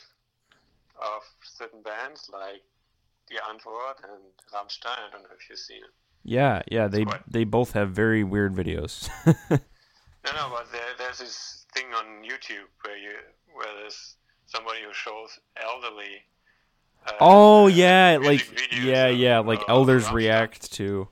of 1.02 1.22
certain 1.44 1.82
bands 1.82 2.30
like 2.32 2.62
Die 3.30 3.38
Antwoord 3.50 3.98
and 4.04 4.22
Rammstein. 4.54 5.10
I 5.10 5.12
don't 5.12 5.24
know 5.24 5.36
if 5.38 5.50
you've 5.50 5.60
seen 5.60 5.78
it. 5.78 5.94
Yeah, 6.24 6.62
yeah. 6.72 6.88
They 6.88 7.06
they 7.28 7.44
both 7.44 7.74
have 7.74 7.92
very 7.92 8.24
weird 8.24 8.54
videos. 8.56 9.10
No, 10.28 10.34
no, 10.34 10.56
but 10.56 10.72
there, 10.72 10.82
there's 10.98 11.20
this 11.20 11.66
thing 11.74 11.86
on 11.96 12.24
YouTube 12.24 12.68
where 12.84 12.98
you 12.98 13.12
where 13.54 13.68
there's 13.80 14.16
somebody 14.46 14.80
who 14.86 14.94
shows 14.94 15.40
elderly. 15.56 16.24
Uh, 17.08 17.12
oh 17.22 17.68
yeah, 17.68 18.18
like 18.22 18.46
yeah, 18.74 19.08
yeah. 19.08 19.40
Like 19.40 19.62
elders 19.70 20.12
react 20.12 20.74
to. 20.74 21.08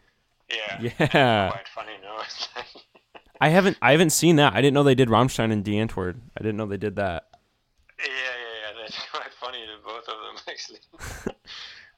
Yeah. 0.49 0.89
Yeah. 0.99 1.49
Quite 1.51 1.67
funny, 1.67 1.93
no? 2.03 2.21
I 3.41 3.49
haven't 3.49 3.77
I 3.81 3.91
haven't 3.91 4.11
seen 4.11 4.37
that. 4.37 4.53
I 4.53 4.61
didn't 4.61 4.73
know 4.73 4.83
they 4.83 4.95
did 4.95 5.09
Rammstein 5.09 5.51
and 5.51 5.63
Die 5.63 5.71
Antwoord. 5.73 6.19
I 6.37 6.41
didn't 6.41 6.57
know 6.57 6.65
they 6.65 6.77
did 6.77 6.95
that. 6.97 7.25
yeah, 7.99 8.05
yeah, 8.07 8.13
yeah. 8.13 8.81
That's 8.81 8.97
quite 9.11 9.33
funny 9.39 9.59
to 9.65 9.83
both 9.83 10.07
of 10.07 10.15
them 10.21 10.43
actually. 10.47 10.79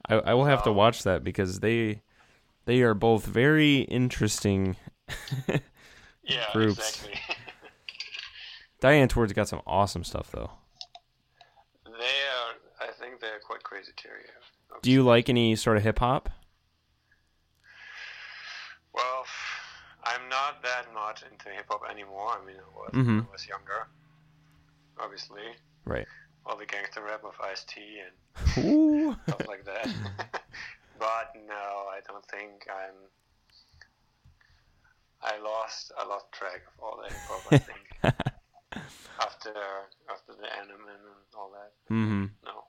I, 0.10 0.32
I 0.32 0.34
will 0.34 0.46
have 0.46 0.64
to 0.64 0.70
Um, 0.72 0.76
watch 0.78 1.04
that 1.04 1.24
because 1.24 1.60
they 1.60 2.02
they 2.66 2.82
are 2.82 2.94
both 2.94 3.26
very 3.26 3.80
interesting. 3.82 4.76
Yeah, 6.24 6.46
Groups. 6.54 6.78
exactly. 6.80 7.20
Die 8.82 8.94
Antwoord's 8.94 9.34
got 9.34 9.48
some 9.48 9.62
awesome 9.66 10.04
stuff 10.04 10.30
though. 10.32 10.52
they 11.86 11.92
are. 11.92 12.56
I 12.82 12.92
think 13.00 13.20
they're 13.22 13.40
quite 13.46 13.64
crazy 13.64 13.92
too. 13.96 14.10
Yeah. 14.10 14.78
Do 14.82 14.92
you 14.92 15.04
like 15.04 15.30
any 15.30 15.56
sort 15.56 15.78
of 15.78 15.84
hip 15.84 16.00
hop? 16.00 16.30
Well, 18.94 19.26
I'm 20.08 20.30
not 20.30 20.64
that 20.64 20.94
much 20.94 21.24
into 21.30 21.50
hip 21.50 21.66
hop 21.70 21.82
anymore. 21.90 22.38
I 22.42 22.46
mean, 22.46 22.56
I 22.56 22.80
was 22.80 22.92
mm-hmm. 22.94 23.18
when 23.18 23.28
I 23.28 23.32
was 23.32 23.48
younger. 23.48 23.88
Obviously, 25.00 25.44
Right. 25.86 26.08
all 26.46 26.58
the 26.58 26.66
gangster 26.66 27.04
rap 27.04 27.24
of 27.24 27.36
Ice 27.44 27.64
T 27.66 27.82
and 28.00 28.66
Ooh. 28.66 29.16
stuff 29.28 29.48
like 29.48 29.66
that. 29.66 29.86
but 31.00 31.34
no, 31.48 31.54
I 31.54 32.00
don't 32.08 32.26
think 32.26 32.68
I'm. 32.70 32.96
I 35.22 35.40
lost 35.44 35.92
I 36.00 36.06
lost 36.08 36.32
track 36.32 36.62
of 36.68 36.84
all 36.84 37.02
that 37.02 37.12
hip 37.12 37.22
hop. 37.28 37.54
I 37.54 37.58
think 37.58 37.88
after 39.22 39.54
after 40.10 40.34
the 40.40 40.48
anime 40.58 40.88
and 40.88 41.36
all 41.38 41.52
that. 41.52 41.94
Mm-hmm. 41.94 42.26
No. 42.46 42.64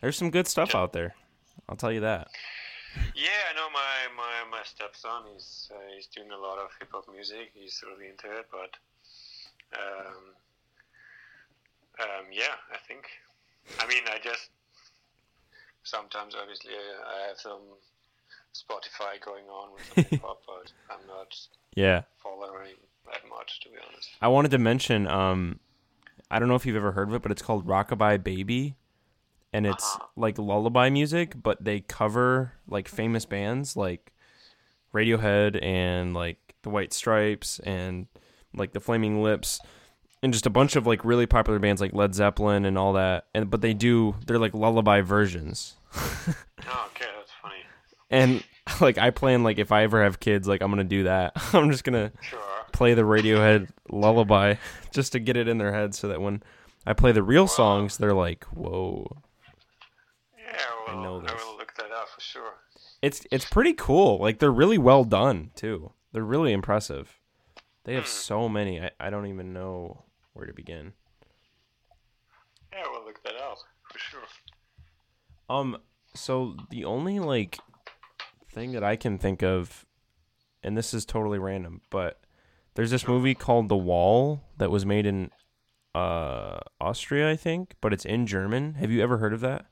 There's 0.00 0.16
some 0.16 0.30
good 0.30 0.46
stuff 0.46 0.74
out 0.74 0.92
there. 0.92 1.14
I'll 1.68 1.76
tell 1.76 1.92
you 1.92 2.00
that. 2.00 2.28
Yeah, 3.14 3.40
I 3.50 3.54
know 3.56 3.68
my 3.70 4.08
my 4.16 4.50
my 4.58 4.62
stepson. 4.64 5.22
He's 5.34 5.70
uh, 5.74 5.78
he's 5.94 6.06
doing 6.06 6.30
a 6.30 6.36
lot 6.38 6.58
of 6.58 6.70
hip 6.78 6.88
hop 6.92 7.06
music. 7.12 7.50
He's 7.54 7.82
really 7.86 8.10
into 8.10 8.26
it, 8.38 8.46
but 8.50 8.76
um, 9.74 10.34
um, 12.00 12.26
yeah, 12.32 12.54
I 12.72 12.78
think. 12.86 13.04
I 13.80 13.86
mean, 13.86 14.02
I 14.06 14.18
just 14.22 14.50
sometimes, 15.82 16.34
obviously, 16.40 16.72
I, 16.72 17.28
have 17.28 17.38
some 17.38 17.60
Spotify 18.54 19.22
going 19.24 19.44
on 19.46 19.72
with 19.74 19.82
some 19.94 20.04
hip 20.10 20.22
hop, 20.22 20.42
but 20.46 20.72
I'm 20.90 21.06
not 21.06 21.36
Yeah. 21.74 22.02
following 22.22 22.76
that 23.06 23.28
much, 23.28 23.60
to 23.60 23.68
be 23.68 23.76
honest. 23.86 24.08
I 24.20 24.28
wanted 24.28 24.50
to 24.52 24.58
mention 24.58 25.06
um 25.06 25.60
I 26.30 26.38
don't 26.38 26.48
know 26.48 26.56
if 26.56 26.66
you've 26.66 26.76
ever 26.76 26.92
heard 26.92 27.08
of 27.08 27.14
it, 27.14 27.22
but 27.22 27.32
it's 27.32 27.40
called 27.42 27.66
Rockabye 27.66 28.22
Baby. 28.22 28.74
And 29.52 29.66
it's 29.66 29.84
Uh-huh. 29.96 30.06
like 30.16 30.38
lullaby 30.38 30.90
music, 30.90 31.34
but 31.42 31.62
they 31.64 31.80
cover 31.80 32.52
like 32.68 32.86
famous 32.88 33.24
bands 33.24 33.76
like 33.76 34.12
Radiohead 34.94 35.62
and 35.62 36.14
like 36.14 36.54
the 36.62 36.70
White 36.70 36.92
Stripes 36.92 37.58
and 37.60 38.06
like 38.54 38.72
the 38.72 38.80
Flaming 38.80 39.22
Lips 39.22 39.60
and 40.22 40.32
just 40.32 40.46
a 40.46 40.50
bunch 40.50 40.76
of 40.76 40.86
like 40.86 41.04
really 41.04 41.26
popular 41.26 41.58
bands 41.58 41.80
like 41.80 41.92
Led 41.94 42.14
Zeppelin 42.14 42.64
and 42.64 42.76
all 42.76 42.92
that. 42.94 43.26
And 43.34 43.50
but 43.50 43.60
they 43.60 43.74
do 43.74 44.16
they're 44.26 44.38
like 44.38 44.54
lullaby 44.54 45.00
versions. 45.00 45.76
Oh, 46.70 46.90
okay, 46.94 47.06
that's 47.16 47.30
funny. 47.40 47.54
And 48.10 48.44
like 48.80 48.98
I 48.98 49.08
plan 49.10 49.42
like 49.44 49.58
if 49.58 49.72
I 49.72 49.84
ever 49.84 50.02
have 50.02 50.20
kids, 50.20 50.46
like 50.46 50.60
I'm 50.60 50.70
gonna 50.70 50.84
do 50.84 51.04
that. 51.04 51.32
I'm 51.54 51.70
just 51.70 51.84
gonna 51.84 52.12
Sure. 52.20 52.40
play 52.72 52.92
the 52.94 53.02
Radiohead 53.02 53.68
lullaby 53.88 54.56
just 54.92 55.12
to 55.12 55.18
get 55.20 55.36
it 55.38 55.48
in 55.48 55.56
their 55.56 55.72
head 55.72 55.94
so 55.94 56.08
that 56.08 56.20
when 56.20 56.42
I 56.86 56.92
play 56.92 57.12
the 57.12 57.22
real 57.22 57.46
songs, 57.46 57.96
they're 57.96 58.12
like, 58.12 58.44
"Whoa." 58.46 59.22
Yeah, 60.88 61.00
well, 61.00 61.20
know 61.20 61.26
I 61.26 61.32
this. 61.32 61.44
will 61.44 61.56
look 61.56 61.74
that 61.76 61.90
up 61.92 62.08
for 62.08 62.20
sure. 62.20 62.54
It's 63.02 63.26
it's 63.30 63.44
pretty 63.44 63.74
cool. 63.74 64.18
Like 64.18 64.38
they're 64.38 64.50
really 64.50 64.78
well 64.78 65.04
done 65.04 65.50
too. 65.54 65.92
They're 66.12 66.22
really 66.24 66.52
impressive. 66.52 67.18
They 67.84 67.94
have 67.94 68.06
so 68.06 68.48
many. 68.48 68.80
I, 68.80 68.90
I 69.00 69.10
don't 69.10 69.26
even 69.26 69.52
know 69.52 70.04
where 70.34 70.46
to 70.46 70.52
begin. 70.52 70.92
Yeah, 72.72 72.82
we'll 72.90 73.04
look 73.04 73.22
that 73.24 73.34
up 73.36 73.58
for 73.90 73.98
sure. 73.98 74.20
Um 75.48 75.78
so 76.14 76.56
the 76.70 76.84
only 76.84 77.18
like 77.20 77.58
thing 78.50 78.72
that 78.72 78.84
I 78.84 78.96
can 78.96 79.18
think 79.18 79.42
of 79.42 79.86
and 80.62 80.76
this 80.76 80.92
is 80.92 81.04
totally 81.06 81.38
random, 81.38 81.80
but 81.90 82.20
there's 82.74 82.90
this 82.90 83.08
movie 83.08 83.34
called 83.34 83.68
The 83.68 83.76
Wall 83.76 84.42
that 84.58 84.70
was 84.70 84.84
made 84.84 85.06
in 85.06 85.30
uh 85.94 86.58
Austria, 86.80 87.30
I 87.30 87.36
think, 87.36 87.74
but 87.80 87.92
it's 87.92 88.04
in 88.04 88.26
German. 88.26 88.74
Have 88.74 88.90
you 88.90 89.02
ever 89.02 89.18
heard 89.18 89.32
of 89.32 89.40
that? 89.40 89.66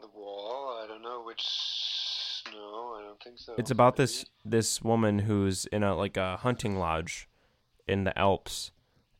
The 0.00 0.08
wall. 0.08 0.80
I 0.82 0.86
don't 0.86 1.02
know 1.02 1.21
which. 1.32 2.44
No, 2.52 2.96
I 2.98 3.02
don't 3.02 3.22
think 3.22 3.38
so. 3.38 3.54
It's 3.56 3.70
about 3.70 3.94
Maybe. 3.96 4.04
this 4.04 4.24
this 4.44 4.82
woman 4.82 5.20
who's 5.20 5.66
in 5.66 5.82
a 5.82 5.94
like 5.94 6.16
a 6.16 6.36
hunting 6.38 6.76
lodge 6.76 7.28
in 7.86 8.04
the 8.04 8.16
Alps 8.18 8.70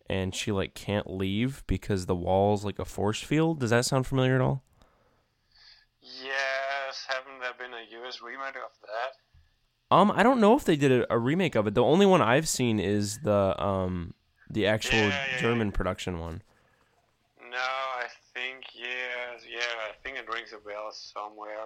and 0.09 0.35
she 0.35 0.53
like 0.53 0.75
can't 0.75 1.11
leave 1.11 1.63
because 1.67 2.07
the 2.07 2.15
wall's 2.15 2.65
like 2.65 2.79
a 2.79 2.85
force 2.85 3.21
field. 3.23 3.61
Does 3.61 3.71
that 3.71 3.85
sound 3.85 4.07
familiar 4.07 4.35
at 4.35 4.41
all? 4.41 4.63
Yes, 6.01 7.07
haven't 7.09 7.41
there 7.41 7.53
been 7.59 7.73
a 7.73 8.05
US 8.07 8.21
remake 8.21 8.57
of 8.57 8.73
that? 8.83 9.97
Um 9.97 10.11
I 10.11 10.23
don't 10.23 10.41
know 10.41 10.57
if 10.57 10.65
they 10.65 10.77
did 10.77 10.93
a, 10.93 11.13
a 11.15 11.19
remake 11.19 11.55
of 11.55 11.67
it. 11.67 11.75
The 11.75 11.83
only 11.85 12.07
one 12.07 12.21
I've 12.23 12.49
seen 12.49 12.81
is 12.81 13.21
the 13.21 13.61
um 13.63 14.15
the 14.51 14.67
actual 14.67 14.99
Yeah, 14.99 15.25
yeah, 15.35 15.41
German 15.41 15.69
yeah. 15.69 15.73
production 15.73 16.19
one. 16.19 16.43
No, 17.41 17.57
I 17.59 18.07
think 18.35 18.65
yeah, 18.75 19.39
yeah. 19.49 19.61
I 19.89 19.93
think 20.03 20.17
it 20.19 20.29
rings 20.29 20.53
a 20.53 20.59
bell 20.67 20.91
somewhere 20.93 21.57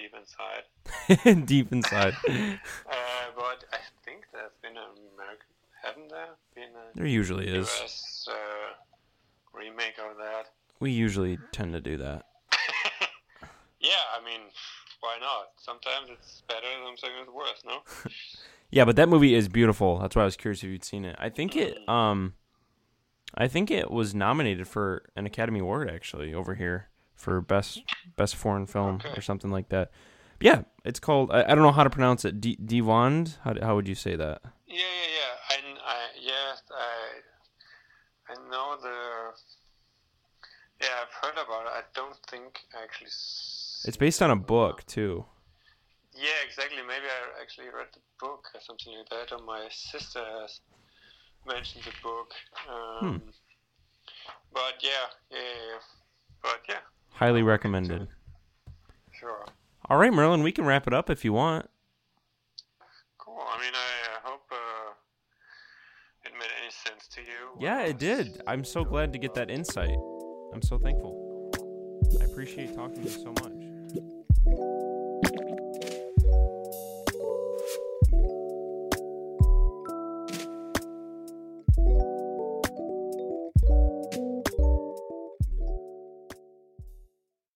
deep 0.00 0.14
inside. 0.18 1.46
Deep 1.46 1.72
inside. 1.72 2.14
Uh, 2.90 3.32
but 3.36 3.64
I 3.72 3.78
think 4.04 4.24
there's 4.32 4.50
been 4.62 4.76
an 4.76 4.84
American. 5.14 5.46
Haven't 5.82 6.08
there 6.08 6.36
been 6.54 6.70
a 6.74 6.96
there 6.96 7.06
usually 7.06 7.46
is. 7.46 7.68
US 7.68 8.28
uh, 8.30 8.74
remake 9.52 9.94
of 9.98 10.16
that? 10.18 10.46
We 10.80 10.90
usually 10.90 11.38
tend 11.52 11.72
to 11.74 11.80
do 11.80 11.96
that. 11.98 12.26
Yeah, 13.80 13.92
I 14.14 14.22
mean, 14.22 14.40
why 15.00 15.16
not? 15.20 15.52
Sometimes 15.56 16.10
it's 16.10 16.42
better, 16.46 16.66
sometimes 16.84 17.14
it's 17.22 17.30
worse. 17.32 17.62
No. 17.64 18.12
Yeah, 18.70 18.84
but 18.84 18.96
that 18.96 19.08
movie 19.08 19.34
is 19.34 19.48
beautiful. 19.48 19.98
That's 19.98 20.14
why 20.14 20.22
I 20.22 20.26
was 20.26 20.36
curious 20.36 20.62
if 20.62 20.68
you'd 20.68 20.84
seen 20.84 21.06
it. 21.06 21.16
I 21.18 21.30
think 21.30 21.56
it 21.56 21.88
um 21.88 22.34
I 23.34 23.48
think 23.48 23.70
it 23.70 23.90
was 23.90 24.14
nominated 24.14 24.68
for 24.68 25.04
an 25.16 25.24
Academy 25.24 25.60
Award 25.60 25.90
actually 25.90 26.34
over 26.34 26.56
here 26.56 26.89
for 27.20 27.40
best 27.40 27.82
best 28.16 28.34
foreign 28.36 28.66
film 28.66 28.96
Okay. 28.96 29.12
or 29.16 29.20
something 29.20 29.50
like 29.50 29.68
that. 29.68 29.90
Yeah, 30.40 30.62
it's 30.84 30.98
called 31.00 31.30
I, 31.30 31.42
I 31.44 31.54
don't 31.54 31.62
know 31.62 31.72
how 31.72 31.84
to 31.84 31.90
pronounce 31.90 32.24
it. 32.24 32.40
D- 32.40 32.56
Die 32.56 32.80
Wand? 32.80 33.36
How 33.44 33.52
how 33.60 33.74
would 33.76 33.86
you 33.88 33.94
say 33.94 34.16
that? 34.16 34.40
Yeah, 34.66 34.76
yeah, 35.00 35.08
yeah. 35.18 35.32
I, 35.52 35.56
I, 35.94 35.98
yes, 36.32 36.62
I, 36.72 38.32
I 38.32 38.34
know 38.50 38.76
the. 38.80 38.98
Yeah, 40.80 40.96
I've 41.02 41.14
heard 41.20 41.36
about 41.44 41.66
it. 41.68 41.72
I 41.76 41.82
don't 41.94 42.16
think 42.30 42.60
I 42.74 42.82
actually. 42.84 43.12
It's 43.84 43.96
based 43.98 44.22
on 44.22 44.30
a 44.30 44.36
book 44.36 44.84
too. 44.86 45.24
Yeah, 46.14 46.40
exactly. 46.46 46.78
Maybe 46.82 47.04
I 47.04 47.42
actually 47.42 47.68
read 47.68 47.88
the 47.92 48.00
book 48.18 48.44
or 48.54 48.60
something 48.60 48.92
like 48.96 49.08
that, 49.10 49.32
or 49.34 49.44
my 49.44 49.68
sister 49.70 50.20
has 50.40 50.60
mentioned 51.46 51.84
the 51.84 51.92
book. 52.02 52.32
Um, 52.68 53.22
But 54.52 54.74
yeah, 54.82 55.06
yeah, 55.30 55.38
yeah, 55.38 55.64
yeah. 55.72 55.82
But 56.42 56.60
yeah, 56.68 56.82
Highly 57.12 57.42
recommended. 57.42 58.08
sure. 59.12 59.44
All 59.88 59.98
right, 59.98 60.12
Merlin, 60.12 60.42
we 60.42 60.52
can 60.52 60.64
wrap 60.64 60.86
it 60.86 60.94
up 60.94 61.10
if 61.10 61.24
you 61.24 61.32
want. 61.32 61.68
Cool. 63.18 63.38
I 63.52 63.60
mean, 63.60 63.72
I 63.74 64.28
hope 64.28 64.42
uh, 64.50 64.92
it 66.24 66.32
made 66.32 66.48
any 66.62 66.70
sense 66.70 67.08
to 67.08 67.20
you. 67.20 67.58
Yeah, 67.60 67.82
it 67.82 67.98
did. 67.98 68.40
I'm 68.46 68.64
so 68.64 68.84
glad 68.84 69.12
to 69.12 69.18
get 69.18 69.34
that 69.34 69.50
insight. 69.50 69.96
I'm 70.54 70.62
so 70.62 70.78
thankful. 70.78 71.50
I 72.20 72.24
appreciate 72.24 72.74
talking 72.74 73.02
to 73.02 73.02
you 73.02 73.08
so 73.08 73.32
much. 73.42 74.79